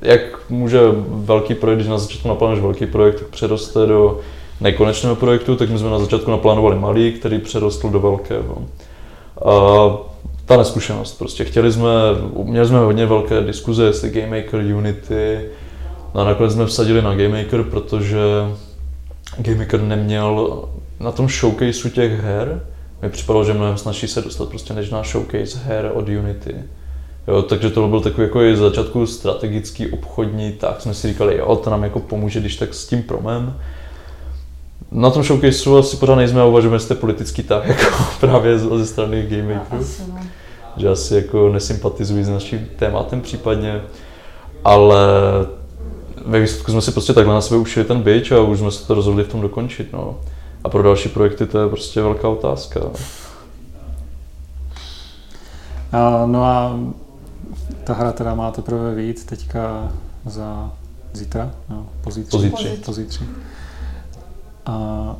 jak 0.02 0.50
může 0.50 0.80
velký 1.08 1.54
projekt, 1.54 1.78
když 1.78 1.88
na 1.88 1.98
začátku 1.98 2.28
naplánuješ 2.28 2.62
velký 2.62 2.86
projekt, 2.86 3.18
tak 3.18 3.28
přeroste 3.28 3.86
do 3.86 4.20
nekonečného 4.60 5.16
projektu, 5.16 5.56
tak 5.56 5.70
my 5.70 5.78
jsme 5.78 5.90
na 5.90 5.98
začátku 5.98 6.30
naplánovali 6.30 6.78
malý, 6.78 7.12
který 7.12 7.38
přerostl 7.38 7.88
do 7.88 8.00
velkého. 8.00 8.58
A 9.44 9.52
ta 10.46 10.56
neskušenost. 10.56 11.18
Prostě 11.18 11.44
chtěli 11.44 11.72
jsme, 11.72 11.90
měli 12.44 12.66
jsme 12.66 12.78
hodně 12.78 13.06
velké 13.06 13.40
diskuze, 13.40 13.84
jestli 13.84 14.10
Game 14.10 14.42
Maker, 14.42 14.60
Unity, 14.60 15.40
no 16.14 16.20
a 16.20 16.24
nakonec 16.24 16.52
jsme 16.52 16.66
vsadili 16.66 17.02
na 17.02 17.14
Game 17.14 17.42
Maker, 17.42 17.62
protože 17.62 18.18
Game 19.38 19.58
Maker 19.58 19.82
neměl 19.82 20.64
na 21.00 21.12
tom 21.12 21.28
showcaseu 21.28 21.88
těch 21.88 22.20
her, 22.20 22.60
mi 23.02 23.10
připadalo, 23.10 23.44
že 23.44 23.54
mnohem 23.54 23.78
snaží 23.78 24.08
se 24.08 24.22
dostat 24.22 24.48
prostě 24.48 24.74
než 24.74 24.90
na 24.90 25.02
showcase 25.02 25.58
her 25.58 25.90
od 25.94 26.08
Unity. 26.08 26.54
Jo, 27.28 27.42
takže 27.42 27.70
to 27.70 27.88
byl 27.88 28.00
takový 28.00 28.26
jako 28.26 28.40
z 28.54 28.58
začátku 28.58 29.06
strategický, 29.06 29.90
obchodní, 29.90 30.52
tak 30.52 30.80
jsme 30.80 30.94
si 30.94 31.08
říkali, 31.08 31.36
jo, 31.36 31.56
to 31.56 31.70
nám 31.70 31.84
jako 31.84 32.00
pomůže, 32.00 32.40
když 32.40 32.56
tak 32.56 32.74
s 32.74 32.86
tím 32.86 33.02
promem. 33.02 33.56
Na 34.96 35.10
tom 35.10 35.22
showcaseu 35.22 35.76
asi 35.76 35.96
pořád 35.96 36.14
nejsme 36.14 36.40
a 36.40 36.44
uvažujeme, 36.44 36.76
jestli 36.76 36.94
politický 36.94 37.42
tak 37.42 37.66
jako 37.68 38.04
právě 38.20 38.58
ze 38.58 38.86
strany 38.86 39.22
Game 39.22 39.54
Makeru. 39.54 39.82
Asi, 39.82 40.02
no 40.08 40.20
že 40.76 40.88
asi 40.88 41.14
jako 41.14 41.48
nesympatizují 41.48 42.24
s 42.24 42.28
naším 42.28 42.68
tématem 42.76 43.20
případně, 43.20 43.80
ale 44.64 44.98
ve 46.26 46.40
výsledku 46.40 46.70
jsme 46.70 46.80
si 46.80 46.92
prostě 46.92 47.12
takhle 47.12 47.34
na 47.34 47.40
sebe 47.40 47.60
ušili 47.60 47.86
ten 47.86 48.02
byč 48.02 48.32
a 48.32 48.40
už 48.40 48.58
jsme 48.58 48.70
se 48.70 48.86
to 48.86 48.94
rozhodli 48.94 49.24
v 49.24 49.28
tom 49.28 49.40
dokončit. 49.40 49.92
No. 49.92 50.18
A 50.64 50.68
pro 50.68 50.82
další 50.82 51.08
projekty 51.08 51.46
to 51.46 51.58
je 51.58 51.68
prostě 51.68 52.02
velká 52.02 52.28
otázka. 52.28 52.80
A, 55.92 56.26
no 56.26 56.44
a 56.44 56.80
ta 57.84 57.94
hra 57.94 58.12
teda 58.12 58.34
má 58.34 58.50
teprve 58.50 58.94
víc 58.94 59.24
teďka 59.24 59.92
za 60.24 60.72
zítra, 61.12 61.50
no, 61.68 61.86
pozítří. 62.00 62.30
Pozítří. 62.30 62.68
pozítří. 62.84 63.24
A 64.66 65.16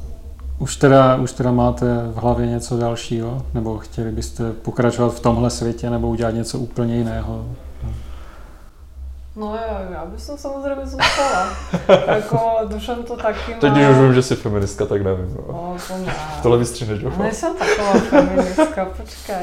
už 0.59 0.77
teda, 0.77 1.17
už 1.17 1.33
teda 1.33 1.53
máte 1.53 1.87
v 1.87 2.17
hlavě 2.17 2.47
něco 2.47 2.77
dalšího? 2.79 3.43
Nebo 3.55 3.79
chtěli 3.79 4.13
byste 4.13 4.53
pokračovat 4.53 5.15
v 5.15 5.21
tomhle 5.21 5.51
světě 5.51 5.91
nebo 5.91 6.09
udělat 6.09 6.31
něco 6.31 6.59
úplně 6.59 6.97
jiného? 6.97 7.47
No 9.37 9.57
já, 9.57 9.81
já 9.91 10.05
bych 10.05 10.27
to 10.27 10.37
samozřejmě 10.37 10.87
zůstala. 10.87 11.49
jako 12.17 12.39
Dušan 12.69 13.03
to 13.03 13.17
taky 13.17 13.55
má... 13.55 13.61
Teď 13.61 13.73
když 13.73 13.89
už 13.89 13.97
vím, 13.97 14.15
že 14.15 14.23
jsi 14.23 14.37
feministka, 14.37 14.87
tak 14.87 15.03
nevím. 15.03 15.37
No, 15.37 15.45
no 15.49 15.77
to 15.89 15.99
ne. 16.07 16.15
Tohle 16.43 16.59
vystříneš, 16.59 17.03
jo? 17.03 17.13
Nejsem 17.19 17.55
taková 17.57 17.93
feministka, 17.93 18.85
počkej. 18.85 19.37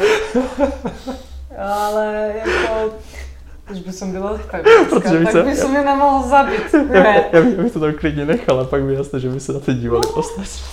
Ale 1.58 2.34
jako 2.46 2.94
když 3.68 3.82
by 3.82 3.92
jsem 3.92 4.12
byla 4.12 4.38
feministka, 4.38 5.00
tak 5.24 5.32
se, 5.32 5.44
by 5.44 5.56
se 5.56 5.68
mě 5.68 5.82
nemohl 5.82 6.28
zabít. 6.30 6.74
Ne. 6.90 7.30
Já, 7.32 7.40
já, 7.40 7.64
bych 7.64 7.74
to 7.74 7.80
tam 7.80 7.94
klidně 7.94 8.26
nechala, 8.26 8.66
pak 8.66 8.84
by 8.84 8.94
jasné, 8.94 9.20
že 9.20 9.30
by 9.30 9.40
se 9.40 9.54
na 9.54 9.60
to 9.60 9.74
dívali 9.74 10.08
ostatní. 10.14 10.64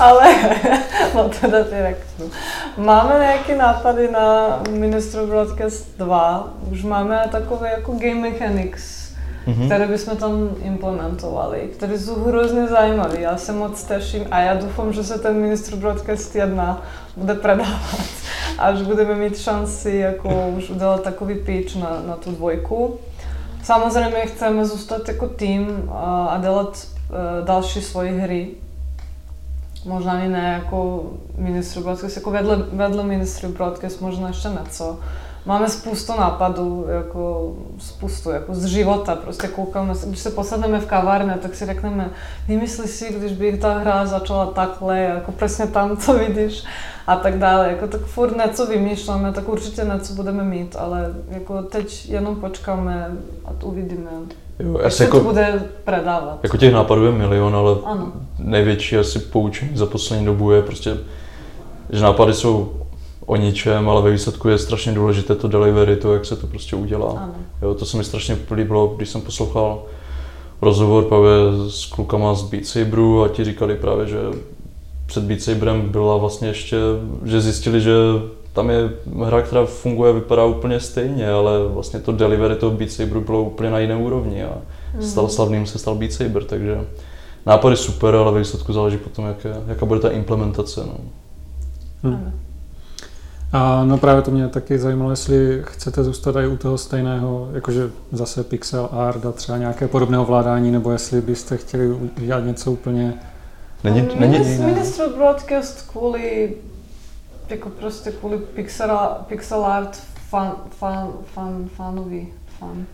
Ale, 0.00 0.34
no 1.14 1.28
teda 1.40 1.64
ty 1.64 1.70
řeknu. 1.70 2.30
Máme 2.76 3.18
nějaké 3.18 3.56
nápady 3.56 4.10
na 4.10 4.58
Ministro 4.70 5.26
Broadcast 5.26 5.86
2. 5.96 6.54
Už 6.70 6.82
máme 6.82 7.28
takové 7.32 7.70
jako 7.70 7.92
game 7.92 8.14
mechanics, 8.14 9.07
mm-hmm. 9.46 9.66
které 9.66 9.86
bychom 9.86 10.16
tam 10.16 10.50
implementovali, 10.62 11.60
které 11.76 11.98
jsou 11.98 12.24
hrozně 12.24 12.66
zajímavé. 12.66 13.20
Já 13.20 13.36
se 13.36 13.52
moc 13.52 13.84
těším 13.84 14.26
a 14.30 14.40
já 14.40 14.54
doufám, 14.54 14.92
že 14.92 15.04
se 15.04 15.18
ten 15.18 15.40
Ministro 15.40 15.76
Broadcast 15.76 16.36
1 16.36 16.82
bude 17.16 17.34
predávat. 17.34 17.98
Až 18.58 18.82
budeme 18.82 19.14
mít 19.14 19.38
šanci 19.38 19.90
jako 19.90 20.48
už 20.56 20.70
udělat 20.70 21.02
takový 21.02 21.34
pitch 21.34 21.76
na, 21.76 22.02
na 22.06 22.16
tu 22.16 22.30
dvojku. 22.30 22.98
Samozřejmě 23.62 24.26
chceme 24.26 24.64
zůstat 24.66 25.08
jako 25.08 25.28
tým 25.28 25.90
a, 25.92 26.26
a 26.26 26.38
dělat 26.38 26.68
uh, 26.68 27.46
další 27.46 27.82
svoje 27.82 28.12
hry, 28.12 28.48
možná 29.84 30.12
ani 30.12 30.28
ne 30.28 30.52
jako 30.52 31.02
ministru 31.38 31.82
broadcast, 31.82 32.16
jako 32.16 32.30
vedle, 32.30 32.56
vedle 32.56 33.04
ministru 33.04 33.48
broadcast 33.48 34.00
možná 34.00 34.28
ještě 34.28 34.48
něco. 34.48 34.98
Máme 35.48 35.68
spoustu 35.68 36.12
nápadů, 36.18 36.86
jako 36.88 37.52
spoustu, 37.78 38.30
jako 38.30 38.54
z 38.54 38.64
života, 38.64 39.14
prostě 39.14 39.48
koukáme, 39.48 39.94
když 40.06 40.18
se 40.18 40.30
posadneme 40.30 40.80
v 40.80 40.86
kavárně, 40.86 41.38
tak 41.42 41.54
si 41.54 41.66
řekneme, 41.66 42.10
vymysli 42.48 42.88
si, 42.88 43.14
když 43.18 43.32
by 43.32 43.58
ta 43.58 43.78
hra 43.78 44.06
začala 44.06 44.46
takhle, 44.46 44.98
jako 44.98 45.32
přesně 45.32 45.66
tam, 45.66 45.96
co 45.96 46.14
vidíš 46.18 46.64
a 47.06 47.16
tak 47.16 47.38
dále. 47.38 47.68
Jako 47.68 47.86
tak 47.86 48.00
furt 48.00 48.36
něco 48.36 48.66
vymýšláme, 48.66 49.32
tak 49.32 49.48
určitě 49.48 49.90
něco 49.94 50.12
budeme 50.12 50.44
mít, 50.44 50.76
ale 50.78 51.14
jako 51.28 51.62
teď 51.62 52.08
jenom 52.08 52.36
počkáme 52.36 53.10
a 53.44 53.64
uvidíme. 53.64 54.10
Jo, 54.58 54.80
asi 54.84 55.02
jako, 55.02 55.18
to 55.18 55.24
bude 55.24 55.62
predávat. 55.84 56.38
Jako 56.42 56.56
těch 56.56 56.72
nápadů 56.72 57.04
je 57.04 57.12
milion, 57.12 57.56
ale 57.56 57.76
ano. 57.84 58.12
největší 58.38 58.96
asi 58.96 59.18
poučení 59.18 59.76
za 59.76 59.86
poslední 59.86 60.26
dobu 60.26 60.52
je 60.52 60.62
prostě, 60.62 60.96
že 61.90 62.02
nápady 62.02 62.34
jsou 62.34 62.72
o 63.28 63.36
ničem, 63.36 63.88
ale 63.88 64.02
ve 64.02 64.10
výsledku 64.10 64.48
je 64.48 64.58
strašně 64.58 64.92
důležité 64.92 65.34
to 65.34 65.48
delivery, 65.48 65.96
to, 65.96 66.12
jak 66.12 66.24
se 66.24 66.36
to 66.36 66.46
prostě 66.46 66.76
udělá. 66.76 67.10
Ano. 67.10 67.34
Jo, 67.62 67.74
to 67.74 67.86
se 67.86 67.96
mi 67.96 68.04
strašně 68.04 68.36
líbilo, 68.50 68.94
když 68.96 69.08
jsem 69.08 69.20
poslouchal 69.20 69.82
rozhovor 70.62 71.04
právě 71.04 71.30
s 71.68 71.86
klukama 71.86 72.34
z 72.34 72.42
Beat 72.42 72.66
Saberu 72.66 73.22
a 73.22 73.28
ti 73.28 73.44
říkali 73.44 73.76
právě, 73.76 74.06
že 74.06 74.18
před 75.06 75.24
Beat 75.24 75.40
Saberem 75.40 75.88
byla 75.88 76.16
vlastně 76.16 76.48
ještě, 76.48 76.76
že 77.24 77.40
zjistili, 77.40 77.80
že 77.80 77.92
tam 78.52 78.70
je 78.70 78.90
hra, 79.24 79.42
která 79.42 79.66
funguje, 79.66 80.12
vypadá 80.12 80.44
úplně 80.44 80.80
stejně, 80.80 81.30
ale 81.30 81.68
vlastně 81.68 82.00
to 82.00 82.12
delivery 82.12 82.56
toho 82.56 82.76
Beat 82.76 82.90
Saberu 82.90 83.20
bylo 83.20 83.42
úplně 83.42 83.70
na 83.70 83.78
jiné 83.78 83.96
úrovni 83.96 84.44
a 84.44 84.58
mm. 84.94 85.02
stal 85.02 85.28
slavným 85.28 85.66
se 85.66 85.78
stal 85.78 85.94
Beat 85.94 86.12
Saber, 86.12 86.44
takže 86.44 86.80
nápad 87.46 87.70
je 87.70 87.76
super, 87.76 88.14
ale 88.14 88.32
ve 88.32 88.38
výsledku 88.38 88.72
záleží 88.72 88.96
potom, 88.96 89.26
jak 89.26 89.44
je, 89.44 89.54
jaká 89.66 89.86
bude 89.86 90.00
ta 90.00 90.10
implementace. 90.10 90.80
No. 90.86 90.94
Hmm. 92.02 92.32
A 93.52 93.84
no 93.84 93.98
právě 93.98 94.22
to 94.22 94.30
mě 94.30 94.48
taky 94.48 94.78
zajímalo, 94.78 95.10
jestli 95.10 95.62
chcete 95.66 96.04
zůstat 96.04 96.36
i 96.36 96.46
u 96.46 96.56
toho 96.56 96.78
stejného, 96.78 97.48
jakože 97.52 97.90
zase 98.12 98.44
pixel 98.44 98.88
art 98.92 99.26
a 99.26 99.32
třeba 99.32 99.58
nějaké 99.58 99.88
podobné 99.88 100.18
ovládání, 100.18 100.70
nebo 100.70 100.90
jestli 100.90 101.20
byste 101.20 101.56
chtěli 101.56 101.88
udělat 101.92 102.44
něco 102.44 102.72
úplně 102.72 103.14
Není, 103.84 104.08
není, 104.18 104.38
Ministr 104.38 105.08
broadcast 105.08 105.90
kvůli 105.90 106.56
jako 107.48 107.70
prostě 107.70 108.10
kvůli 108.10 108.38
pixel, 108.38 108.98
pixel 109.28 109.64
art 109.64 109.96
fan, 110.30 110.56
fan, 110.70 111.12
fan, 111.34 111.68
fanovi, 111.76 112.28
fan. 112.58 112.86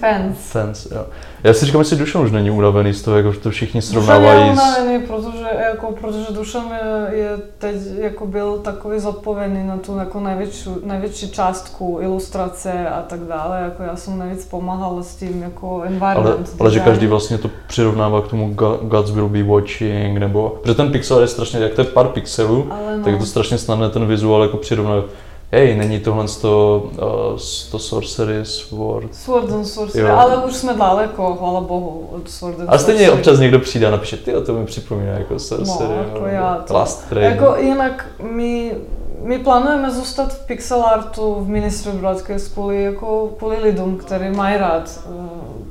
Fans. 0.00 0.36
Fans, 0.52 0.86
jo. 0.90 1.06
Já 1.44 1.54
si 1.54 1.66
říkám, 1.66 1.80
jestli 1.80 1.96
Dušan 1.96 2.22
už 2.22 2.30
není 2.30 2.50
unavený 2.50 2.94
z 2.94 3.02
toho, 3.02 3.16
jako 3.16 3.32
to 3.32 3.50
všichni 3.50 3.82
srovnávají. 3.82 4.50
Dušan 4.50 4.66
je 4.66 4.98
unavený, 4.98 5.06
protože, 5.06 5.46
jako, 5.70 5.92
protože 6.00 6.26
Dušan 6.34 6.70
je, 6.70 7.18
je 7.18 7.30
teď 7.58 7.76
jako 7.98 8.26
byl 8.26 8.58
takový 8.58 9.00
zodpovědný 9.00 9.66
na 9.66 9.76
tu 9.76 9.98
jako 9.98 10.20
největší, 10.20 10.70
největší 10.84 11.30
částku 11.30 11.98
ilustrace 12.00 12.88
a 12.88 13.02
tak 13.02 13.20
dále. 13.20 13.60
Jako 13.60 13.82
já 13.82 13.96
jsem 13.96 14.18
nejvíc 14.18 14.44
pomáhal 14.44 15.02
s 15.02 15.14
tím 15.14 15.42
jako 15.42 15.82
environment. 15.82 16.48
Ale, 16.48 16.60
ale 16.60 16.70
že 16.70 16.80
každý 16.80 17.06
vlastně 17.06 17.38
to 17.38 17.50
přirovnává 17.66 18.22
k 18.22 18.28
tomu 18.28 18.54
Gods 18.82 19.10
will 19.10 19.28
be 19.28 19.42
watching, 19.42 20.18
nebo, 20.18 20.58
protože 20.62 20.74
ten 20.74 20.92
pixel 20.92 21.20
je 21.20 21.26
strašně, 21.28 21.60
jak 21.60 21.74
to 21.74 21.80
je 21.80 21.84
pár 21.84 22.06
pixelů, 22.08 22.66
no. 22.68 23.04
tak 23.04 23.12
je 23.12 23.18
to 23.18 23.26
strašně 23.26 23.58
snadné 23.58 23.90
ten 23.90 24.06
vizuál 24.06 24.42
jako 24.42 24.56
přirovnat 24.56 25.04
hej, 25.52 25.76
není 25.76 26.00
tohle 26.00 26.24
to, 26.40 26.82
uh, 26.92 27.38
to 27.70 27.78
Sorcery 27.78 28.44
Sword. 28.44 29.14
Sword 29.14 29.52
and 29.52 29.64
Sorcery, 29.64 30.08
jo. 30.08 30.16
ale 30.16 30.44
už 30.44 30.54
jsme 30.54 30.74
daleko, 30.74 31.36
hvala 31.40 31.60
bohu, 31.60 32.08
od 32.12 32.30
Sword 32.30 32.60
and 32.60 32.68
A 32.68 32.78
stejně 32.78 33.10
občas 33.10 33.38
někdo 33.38 33.58
přijde 33.58 33.86
a 33.86 33.90
napíše, 33.90 34.16
ty 34.16 34.32
to 34.46 34.52
mi 34.52 34.66
připomíná 34.66 35.12
jako 35.12 35.38
Sorcery. 35.38 35.94
No, 35.94 36.02
jako 36.02 36.26
já 36.26 36.64
to, 36.66 36.74
Last 36.74 37.08
Train. 37.08 37.30
Jako 37.30 37.56
jinak 37.56 38.06
my, 38.22 38.74
my 39.22 39.38
plánujeme 39.38 39.90
zůstat 39.90 40.32
v 40.32 40.46
pixel 40.46 40.82
artu 40.82 41.34
v 41.34 41.48
Ministry 41.48 41.92
Broadcast 41.92 42.52
kvůli, 42.52 42.82
jako, 42.82 43.34
kvůli 43.38 43.60
lidem, 43.60 43.96
kteří 43.96 44.30
mají 44.30 44.56
rád 44.56 45.00
uh, 45.10 45.26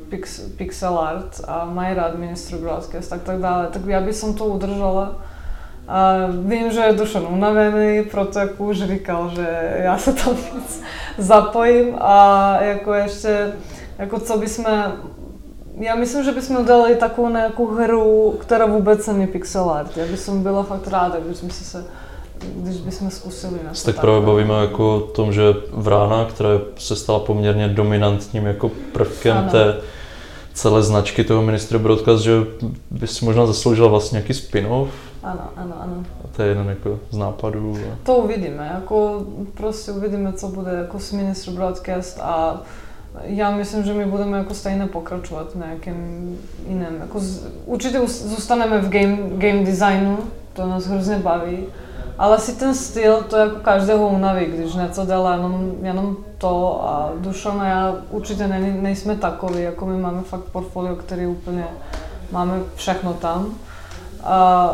pix, 0.09 0.39
pixel 0.39 0.99
art 0.99 1.41
a 1.47 1.65
mají 1.65 1.95
rád 1.95 2.15
Ministry 2.15 2.57
Broadcast 2.57 3.09
tak 3.09 3.23
tak 3.23 3.39
dále. 3.39 3.67
Tak 3.71 3.81
já 3.85 4.01
bych 4.01 4.15
to 4.37 4.45
udržela. 4.45 5.15
A 5.87 6.15
vím, 6.29 6.71
že 6.71 6.79
je 6.79 6.93
Dušan 6.93 7.27
unavený, 7.29 8.03
proto 8.03 8.39
jako 8.39 8.63
už 8.63 8.77
říkal, 8.77 9.31
že 9.35 9.73
já 9.83 9.97
se 9.97 10.13
tam 10.13 10.35
víc 10.35 10.81
zapojím 11.17 11.95
a 11.99 12.57
jako 12.61 12.93
ještě, 12.93 13.53
jako 13.99 14.19
co 14.19 14.37
bychom, 14.37 14.65
já 15.79 15.95
myslím, 15.95 16.23
že 16.23 16.31
bychom 16.31 16.57
udělali 16.57 16.95
takovou 16.95 17.29
nějakou 17.29 17.67
hru, 17.67 18.37
která 18.39 18.65
vůbec 18.65 19.07
není 19.07 19.27
pixel 19.27 19.69
art. 19.69 19.97
Já 19.97 20.05
bych 20.05 20.29
byla 20.29 20.63
fakt 20.63 20.87
ráda, 20.87 21.15
když 21.25 21.37
jsme 21.37 21.49
se 21.49 21.85
když 22.55 22.77
bychom 22.77 23.11
zkusili 23.11 23.59
něco 23.69 23.85
Tak 23.85 23.99
právě 23.99 24.21
bavíme 24.21 24.53
jako 24.61 24.95
o 24.95 24.99
tom, 24.99 25.33
že 25.33 25.43
Vrána, 25.71 26.25
která 26.25 26.49
se 26.77 26.95
stala 26.95 27.19
poměrně 27.19 27.67
dominantním 27.67 28.45
jako 28.45 28.71
prvkem 28.93 29.37
ano. 29.37 29.49
té 29.51 29.75
celé 30.53 30.83
značky 30.83 31.23
toho 31.23 31.41
ministra 31.41 31.79
Broadcast, 31.79 32.23
že 32.23 32.31
by 32.91 33.07
si 33.07 33.25
možná 33.25 33.45
zasloužila 33.45 33.87
vlastně 33.87 34.15
nějaký 34.15 34.33
spin-off, 34.33 34.89
ano, 35.27 35.49
ano, 35.55 35.75
ano. 35.81 36.03
A 36.23 36.27
to 36.35 36.41
je 36.41 36.47
jeden 36.49 36.69
jako 36.69 36.99
z 37.09 37.17
nápadů. 37.17 37.77
To 38.03 38.15
uvidíme, 38.15 38.71
jako 38.73 39.25
prostě 39.53 39.91
uvidíme, 39.91 40.33
co 40.33 40.47
bude 40.47 40.71
jako 40.71 40.99
s 40.99 41.11
Minister 41.11 41.53
Broadcast 41.53 42.19
a 42.21 42.61
já 43.23 43.51
myslím, 43.51 43.83
že 43.83 43.93
my 43.93 44.05
budeme 44.05 44.37
jako 44.37 44.53
stejně 44.53 44.85
pokračovat 44.85 45.55
na 45.55 45.65
nějakém 45.65 46.37
jiném. 46.67 46.95
Jako 46.99 47.19
z, 47.19 47.47
určitě 47.65 47.99
zůstaneme 48.07 48.81
v 48.81 48.89
game, 48.89 49.17
game 49.17 49.63
designu, 49.65 50.17
to 50.53 50.67
nás 50.67 50.85
hrozně 50.85 51.17
baví, 51.17 51.65
ale 52.17 52.39
si 52.39 52.55
ten 52.55 52.75
styl, 52.75 53.23
to 53.29 53.37
jako 53.37 53.55
každého 53.55 54.07
unaví, 54.07 54.45
když 54.45 54.73
něco 54.73 55.05
dělá 55.05 55.33
jenom, 55.33 55.71
jenom 55.81 56.17
to 56.37 56.83
a 56.83 57.11
Dušan 57.17 57.61
a 57.61 57.67
já 57.67 57.95
určitě 58.09 58.47
ne, 58.47 58.59
nejsme 58.59 59.15
takový, 59.15 59.61
jako 59.61 59.85
my 59.85 59.97
máme 59.97 60.21
fakt 60.21 60.43
portfolio, 60.43 60.95
který 60.95 61.27
úplně 61.27 61.67
máme 62.31 62.59
všechno 62.75 63.13
tam 63.13 63.53
a 64.27 64.69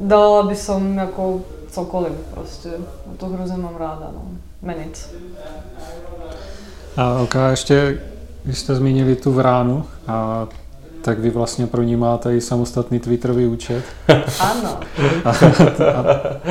dala 0.00 0.42
by 0.42 0.56
som 0.56 0.98
jako 0.98 1.40
cokoliv 1.70 2.12
prostě. 2.34 2.70
To 3.16 3.26
hrozně 3.26 3.56
mám 3.56 3.76
ráda, 3.76 4.10
no. 4.14 4.22
Menit. 4.62 5.16
A 6.96 7.18
ok, 7.18 7.34
ještě, 7.50 8.00
když 8.44 8.58
jste 8.58 8.74
zmínili 8.74 9.16
tu 9.16 9.32
vránu, 9.32 9.84
a 10.08 10.46
tak 11.02 11.18
vy 11.18 11.30
vlastně 11.30 11.66
pro 11.66 11.82
ní 11.82 11.96
máte 11.96 12.36
i 12.36 12.40
samostatný 12.40 12.98
Twitterový 12.98 13.46
účet. 13.46 13.84
Ano. 14.40 14.80
A, 15.24 15.30
a 15.30 16.04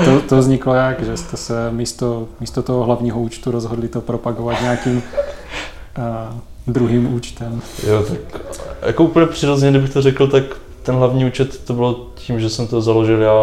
to, 0.05 0.21
to 0.21 0.37
vzniklo 0.37 0.73
jak, 0.73 1.03
že 1.03 1.17
jste 1.17 1.37
se 1.37 1.71
místo, 1.71 2.27
místo 2.39 2.61
toho 2.61 2.83
hlavního 2.83 3.19
účtu 3.19 3.51
rozhodli 3.51 3.87
to 3.87 4.01
propagovat 4.01 4.61
nějakým 4.61 5.03
a, 6.01 6.35
druhým 6.67 7.13
účtem. 7.13 7.61
Jo, 7.87 8.03
tak 8.03 8.41
jako 8.81 9.03
úplně 9.03 9.25
přirozeně, 9.25 9.71
kdybych 9.71 9.93
to 9.93 10.01
řekl, 10.01 10.27
tak 10.27 10.43
ten 10.83 10.95
hlavní 10.95 11.25
účet 11.25 11.65
to 11.65 11.73
bylo 11.73 12.07
tím, 12.15 12.39
že 12.39 12.49
jsem 12.49 12.67
to 12.67 12.81
založil 12.81 13.21
já, 13.21 13.33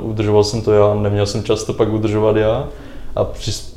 udržoval 0.00 0.44
jsem 0.44 0.62
to 0.62 0.72
já, 0.72 0.94
neměl 0.94 1.26
jsem 1.26 1.44
čas 1.44 1.64
to 1.64 1.72
pak 1.72 1.88
udržovat 1.88 2.36
já 2.36 2.68
a 3.16 3.24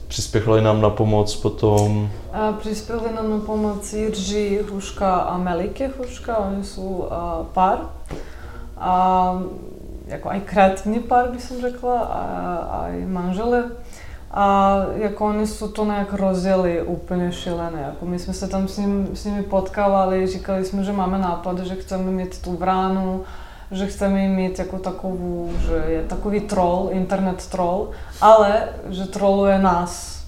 přispěchali 0.07 0.61
nám 0.61 0.82
na 0.82 0.89
pomoc 0.89 1.36
potom... 1.36 2.09
A 2.34 2.51
přispěli 2.51 3.13
nám 3.15 3.32
na 3.32 3.39
pomoc 3.39 3.93
Jiří 3.93 4.59
Hruška 4.67 5.15
a 5.15 5.38
Melike 5.38 5.88
Hruška, 5.88 6.38
oni 6.38 6.63
jsou 6.63 6.82
uh, 6.82 7.07
pár. 7.53 7.78
A 8.78 9.43
jako 10.07 10.30
aj 10.30 10.41
kreativní 10.41 10.99
pár, 10.99 11.32
bych 11.32 11.51
řekla, 11.61 11.99
a, 11.99 12.22
a 12.55 12.88
i 12.88 13.05
manžele. 13.05 13.63
A 14.34 14.78
jako 14.96 15.26
oni 15.26 15.48
jsou 15.48 15.68
to 15.68 15.86
nějak 15.86 16.14
rozjeli 16.14 16.82
úplně 16.82 17.32
šílené. 17.32 17.82
Jako 17.82 18.06
my 18.06 18.20
jsme 18.20 18.34
se 18.34 18.48
tam 18.48 18.68
s, 18.68 18.78
ním, 18.78 19.10
s 19.14 19.26
nimi 19.26 19.44
potkávali, 19.44 20.28
říkali 20.28 20.66
jsme, 20.66 20.84
že 20.84 20.92
máme 20.92 21.18
nápad, 21.18 21.60
že 21.60 21.76
chceme 21.76 22.12
mít 22.12 22.42
tu 22.42 22.58
bránu, 22.58 23.24
že 23.72 23.88
chceme 23.88 24.28
mít 24.28 24.60
jako 24.60 24.80
takovou, 24.80 25.50
že 25.66 25.84
je 25.88 26.04
takový 26.04 26.40
troll, 26.40 26.90
internet 26.92 27.48
troll, 27.48 27.90
ale 28.22 28.70
že 28.90 29.06
troluje 29.06 29.60
nás. 29.60 30.22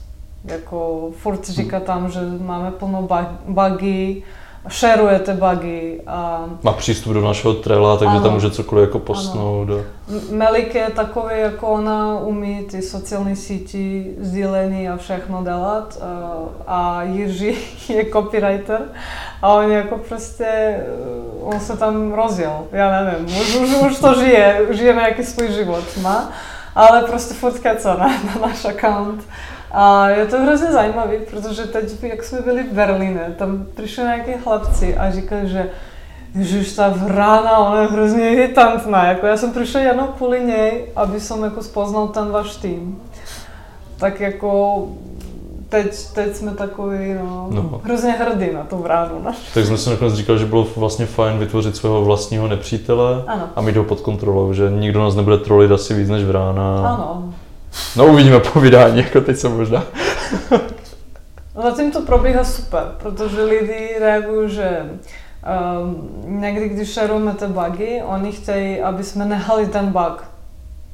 Jako 0.45 1.09
furt 1.17 1.49
říká 1.49 1.79
tam, 1.79 2.11
že 2.11 2.19
máme 2.39 2.71
plno 2.71 3.07
šerujete 4.67 5.33
bugy. 5.33 6.01
A... 6.07 6.45
Má 6.63 6.73
přístup 6.73 7.13
do 7.13 7.21
našeho 7.21 7.53
trela, 7.53 7.97
takže 7.97 8.15
ano. 8.15 8.23
tam 8.23 8.33
může 8.33 8.51
cokoliv 8.51 8.87
jako 8.87 8.99
postnout. 8.99 9.69
A... 9.69 9.73
Melik 10.31 10.75
je 10.75 10.89
takový, 10.95 11.39
jako 11.39 11.67
ona 11.67 12.19
umí 12.19 12.65
ty 12.71 12.81
sociální 12.81 13.35
síti, 13.35 14.15
sdílení 14.19 14.89
a 14.89 14.97
všechno 14.97 15.43
dělat. 15.43 15.97
A, 16.01 16.31
a 16.67 17.03
Jiří 17.03 17.57
je 17.93 18.05
copywriter 18.05 18.81
a 19.43 19.53
on 19.53 19.71
jako 19.71 19.97
prostě, 19.97 20.79
on 21.41 21.59
se 21.59 21.77
tam 21.77 22.13
rozjel, 22.13 22.63
já 22.71 23.03
nevím, 23.03 23.37
už, 23.37 23.55
už, 23.55 23.75
už 23.75 23.99
to 23.99 24.13
žije, 24.13 24.61
žije 24.69 24.93
nějaký 24.93 25.23
svůj 25.23 25.47
život, 25.47 25.83
má, 26.01 26.29
ale 26.75 27.01
prostě 27.01 27.33
furt 27.33 27.59
keca 27.59 27.95
na, 27.95 28.07
na 28.07 28.47
náš 28.47 28.65
account. 28.65 29.23
A 29.73 30.09
je 30.09 30.25
to 30.25 30.41
hrozně 30.41 30.71
zajímavé, 30.71 31.17
protože 31.17 31.63
teď, 31.63 32.03
jak 32.03 32.23
jsme 32.23 32.41
byli 32.41 32.63
v 32.63 32.73
Berlíně, 32.73 33.35
tam 33.37 33.65
přišli 33.75 34.03
nějaký 34.03 34.31
chlapci 34.43 34.97
a 34.97 35.11
říkali, 35.11 35.49
že 35.49 35.69
Ježiš, 36.35 36.73
ta 36.73 36.89
vrána, 36.89 37.57
ona 37.57 37.81
je 37.81 37.87
hrozně 37.87 38.29
irritantná. 38.29 39.05
Jako 39.05 39.25
já 39.25 39.37
jsem 39.37 39.51
přišel 39.51 39.81
jenom 39.81 40.07
kvůli 40.17 40.43
něj, 40.43 40.85
aby 40.95 41.19
jsem 41.19 41.43
jako 41.43 41.63
spoznal 41.63 42.07
ten 42.07 42.31
váš 42.31 42.55
tým. 42.55 43.01
Tak 43.97 44.19
jako 44.19 44.83
teď, 45.69 46.07
teď 46.13 46.35
jsme 46.35 46.51
takový, 46.51 47.13
no, 47.13 47.47
no. 47.51 47.81
hrozně 47.83 48.11
hrdý 48.11 48.53
na 48.53 48.63
tu 48.63 48.77
vránu. 48.77 49.15
No. 49.23 49.31
Tak 49.53 49.65
jsme 49.65 49.77
si 49.77 49.89
nakonec 49.89 50.13
říkali, 50.13 50.39
že 50.39 50.45
bylo 50.45 50.67
vlastně 50.77 51.05
fajn 51.05 51.37
vytvořit 51.37 51.75
svého 51.75 52.05
vlastního 52.05 52.47
nepřítele 52.47 53.23
ano. 53.27 53.49
a 53.55 53.61
mít 53.61 53.77
ho 53.77 53.83
pod 53.83 54.01
kontrolou, 54.01 54.53
že 54.53 54.71
nikdo 54.71 54.99
nás 54.99 55.15
nebude 55.15 55.37
trolit 55.37 55.71
asi 55.71 55.93
víc 55.93 56.09
než 56.09 56.23
vrána. 56.23 56.77
Ano. 56.77 57.33
No 57.95 58.05
uvidíme 58.05 58.39
po 58.39 58.59
vydání, 58.59 58.97
jako 58.97 59.21
teď 59.21 59.37
se 59.37 59.49
možná. 59.49 59.83
Zatím 61.63 61.91
to 61.91 62.01
probíhá 62.01 62.43
super, 62.43 62.83
protože 62.97 63.43
lidi 63.43 63.95
reagují, 63.99 64.49
že 64.49 64.85
um, 65.81 66.09
někdy, 66.41 66.69
když 66.69 66.93
šerujeme 66.93 67.33
ty 67.33 67.45
bugy, 67.45 68.01
oni 68.05 68.31
chtějí, 68.31 68.81
aby 68.81 69.03
jsme 69.03 69.25
nehali 69.25 69.67
ten 69.67 69.85
bug. 69.85 70.23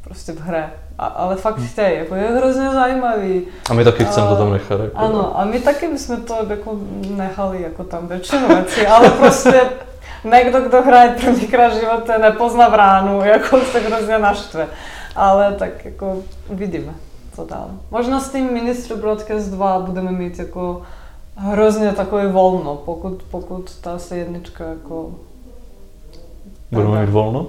prostě 0.04 0.32
v 0.32 0.42
hře. 0.42 0.64
A, 1.00 1.06
ale 1.06 1.36
fakt 1.36 1.60
chtějí, 1.72 1.98
jako 1.98 2.16
je 2.16 2.22
hrozně 2.28 2.70
zajímavý. 2.70 3.42
A 3.70 3.74
my 3.74 3.84
taky 3.84 4.06
chceme 4.06 4.28
to 4.28 4.36
tam 4.36 4.52
nechat. 4.54 4.80
Jako. 4.80 4.98
Ano, 4.98 5.40
a 5.40 5.46
my 5.46 5.60
taky 5.60 5.88
bychom 5.88 6.22
to 6.22 6.38
jako 6.50 6.78
nechali 7.10 7.62
jako 7.62 7.84
tam 7.84 8.08
většinu 8.08 8.48
věcí, 8.48 8.88
ale 8.88 9.10
prostě 9.10 9.62
někdo, 10.24 10.62
kdo 10.62 10.82
hraje 10.82 11.16
prvníkrát 11.22 11.68
v 11.74 11.80
životě, 11.80 12.18
nepozná 12.22 12.70
bránu, 12.70 13.22
jako 13.22 13.60
se 13.60 13.80
hrozně 13.80 14.20
naštve. 14.20 14.68
Ale 15.16 15.54
tak 15.54 15.86
jako 15.86 16.18
vidíme, 16.50 16.94
co 17.36 17.46
dál. 17.46 17.68
Možná 17.92 18.20
s 18.20 18.30
tím 18.32 18.54
Ministry 18.54 18.96
Broadcast 18.96 19.46
2 19.48 19.80
budeme 19.80 20.12
mít 20.12 20.40
jako 20.40 20.82
hrozně 21.36 21.92
takové 21.92 22.28
volno, 22.28 22.76
pokud, 22.76 23.24
pokud 23.32 23.76
ta 23.82 23.98
se1 23.98 24.42
jako 24.70 25.12
Budeme 26.72 27.02
mít 27.02 27.10
volno? 27.12 27.48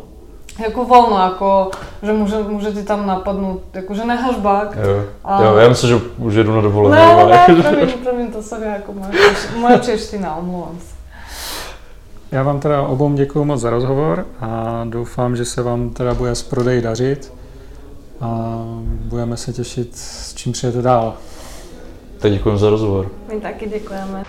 jako 0.63 0.85
volno, 0.85 1.19
jako, 1.19 1.71
že 2.03 2.13
může, 2.13 2.39
může 2.43 2.73
ti 2.73 2.83
tam 2.83 3.07
napadnout, 3.07 3.61
jako, 3.75 3.95
že 3.95 4.05
necháš 4.05 4.37
bak. 4.37 4.77
Jo. 4.77 5.05
A- 5.25 5.43
jo, 5.43 5.57
já 5.57 5.69
myslím, 5.69 5.91
že 5.91 6.01
už 6.19 6.35
jedu 6.35 6.55
na 6.55 6.61
dovolenou. 6.61 6.97
Ne, 6.97 7.05
ale- 7.05 7.31
ne, 7.49 7.63
promiň, 7.63 7.93
promiň, 7.93 8.33
to 8.33 8.43
jsem 8.43 8.63
jako 8.63 8.93
moje, 8.93 9.13
moje 9.61 9.79
čeština, 9.79 10.37
omlouvám 10.37 10.79
se. 10.79 10.95
Já 12.33 12.43
vám 12.43 12.61
teda 12.61 12.83
obou 12.83 13.13
děkuji 13.13 13.45
moc 13.45 13.61
za 13.61 13.71
rozhovor 13.71 14.27
a 14.41 14.83
doufám, 14.89 15.37
že 15.37 15.45
se 15.45 15.63
vám 15.63 15.91
teda 15.91 16.15
bude 16.15 16.35
s 16.35 16.43
prodeji 16.43 16.83
dařit 16.83 17.33
a 18.21 18.59
budeme 18.85 19.37
se 19.37 19.53
těšit, 19.53 19.97
s 19.97 20.35
čím 20.35 20.53
přijete 20.53 20.83
dál. 20.83 21.15
Tak 22.19 22.33
děkujeme 22.33 22.59
za 22.59 22.71
rozhovor. 22.71 23.11
My 23.35 23.41
taky 23.41 23.69
děkujeme. 23.69 24.25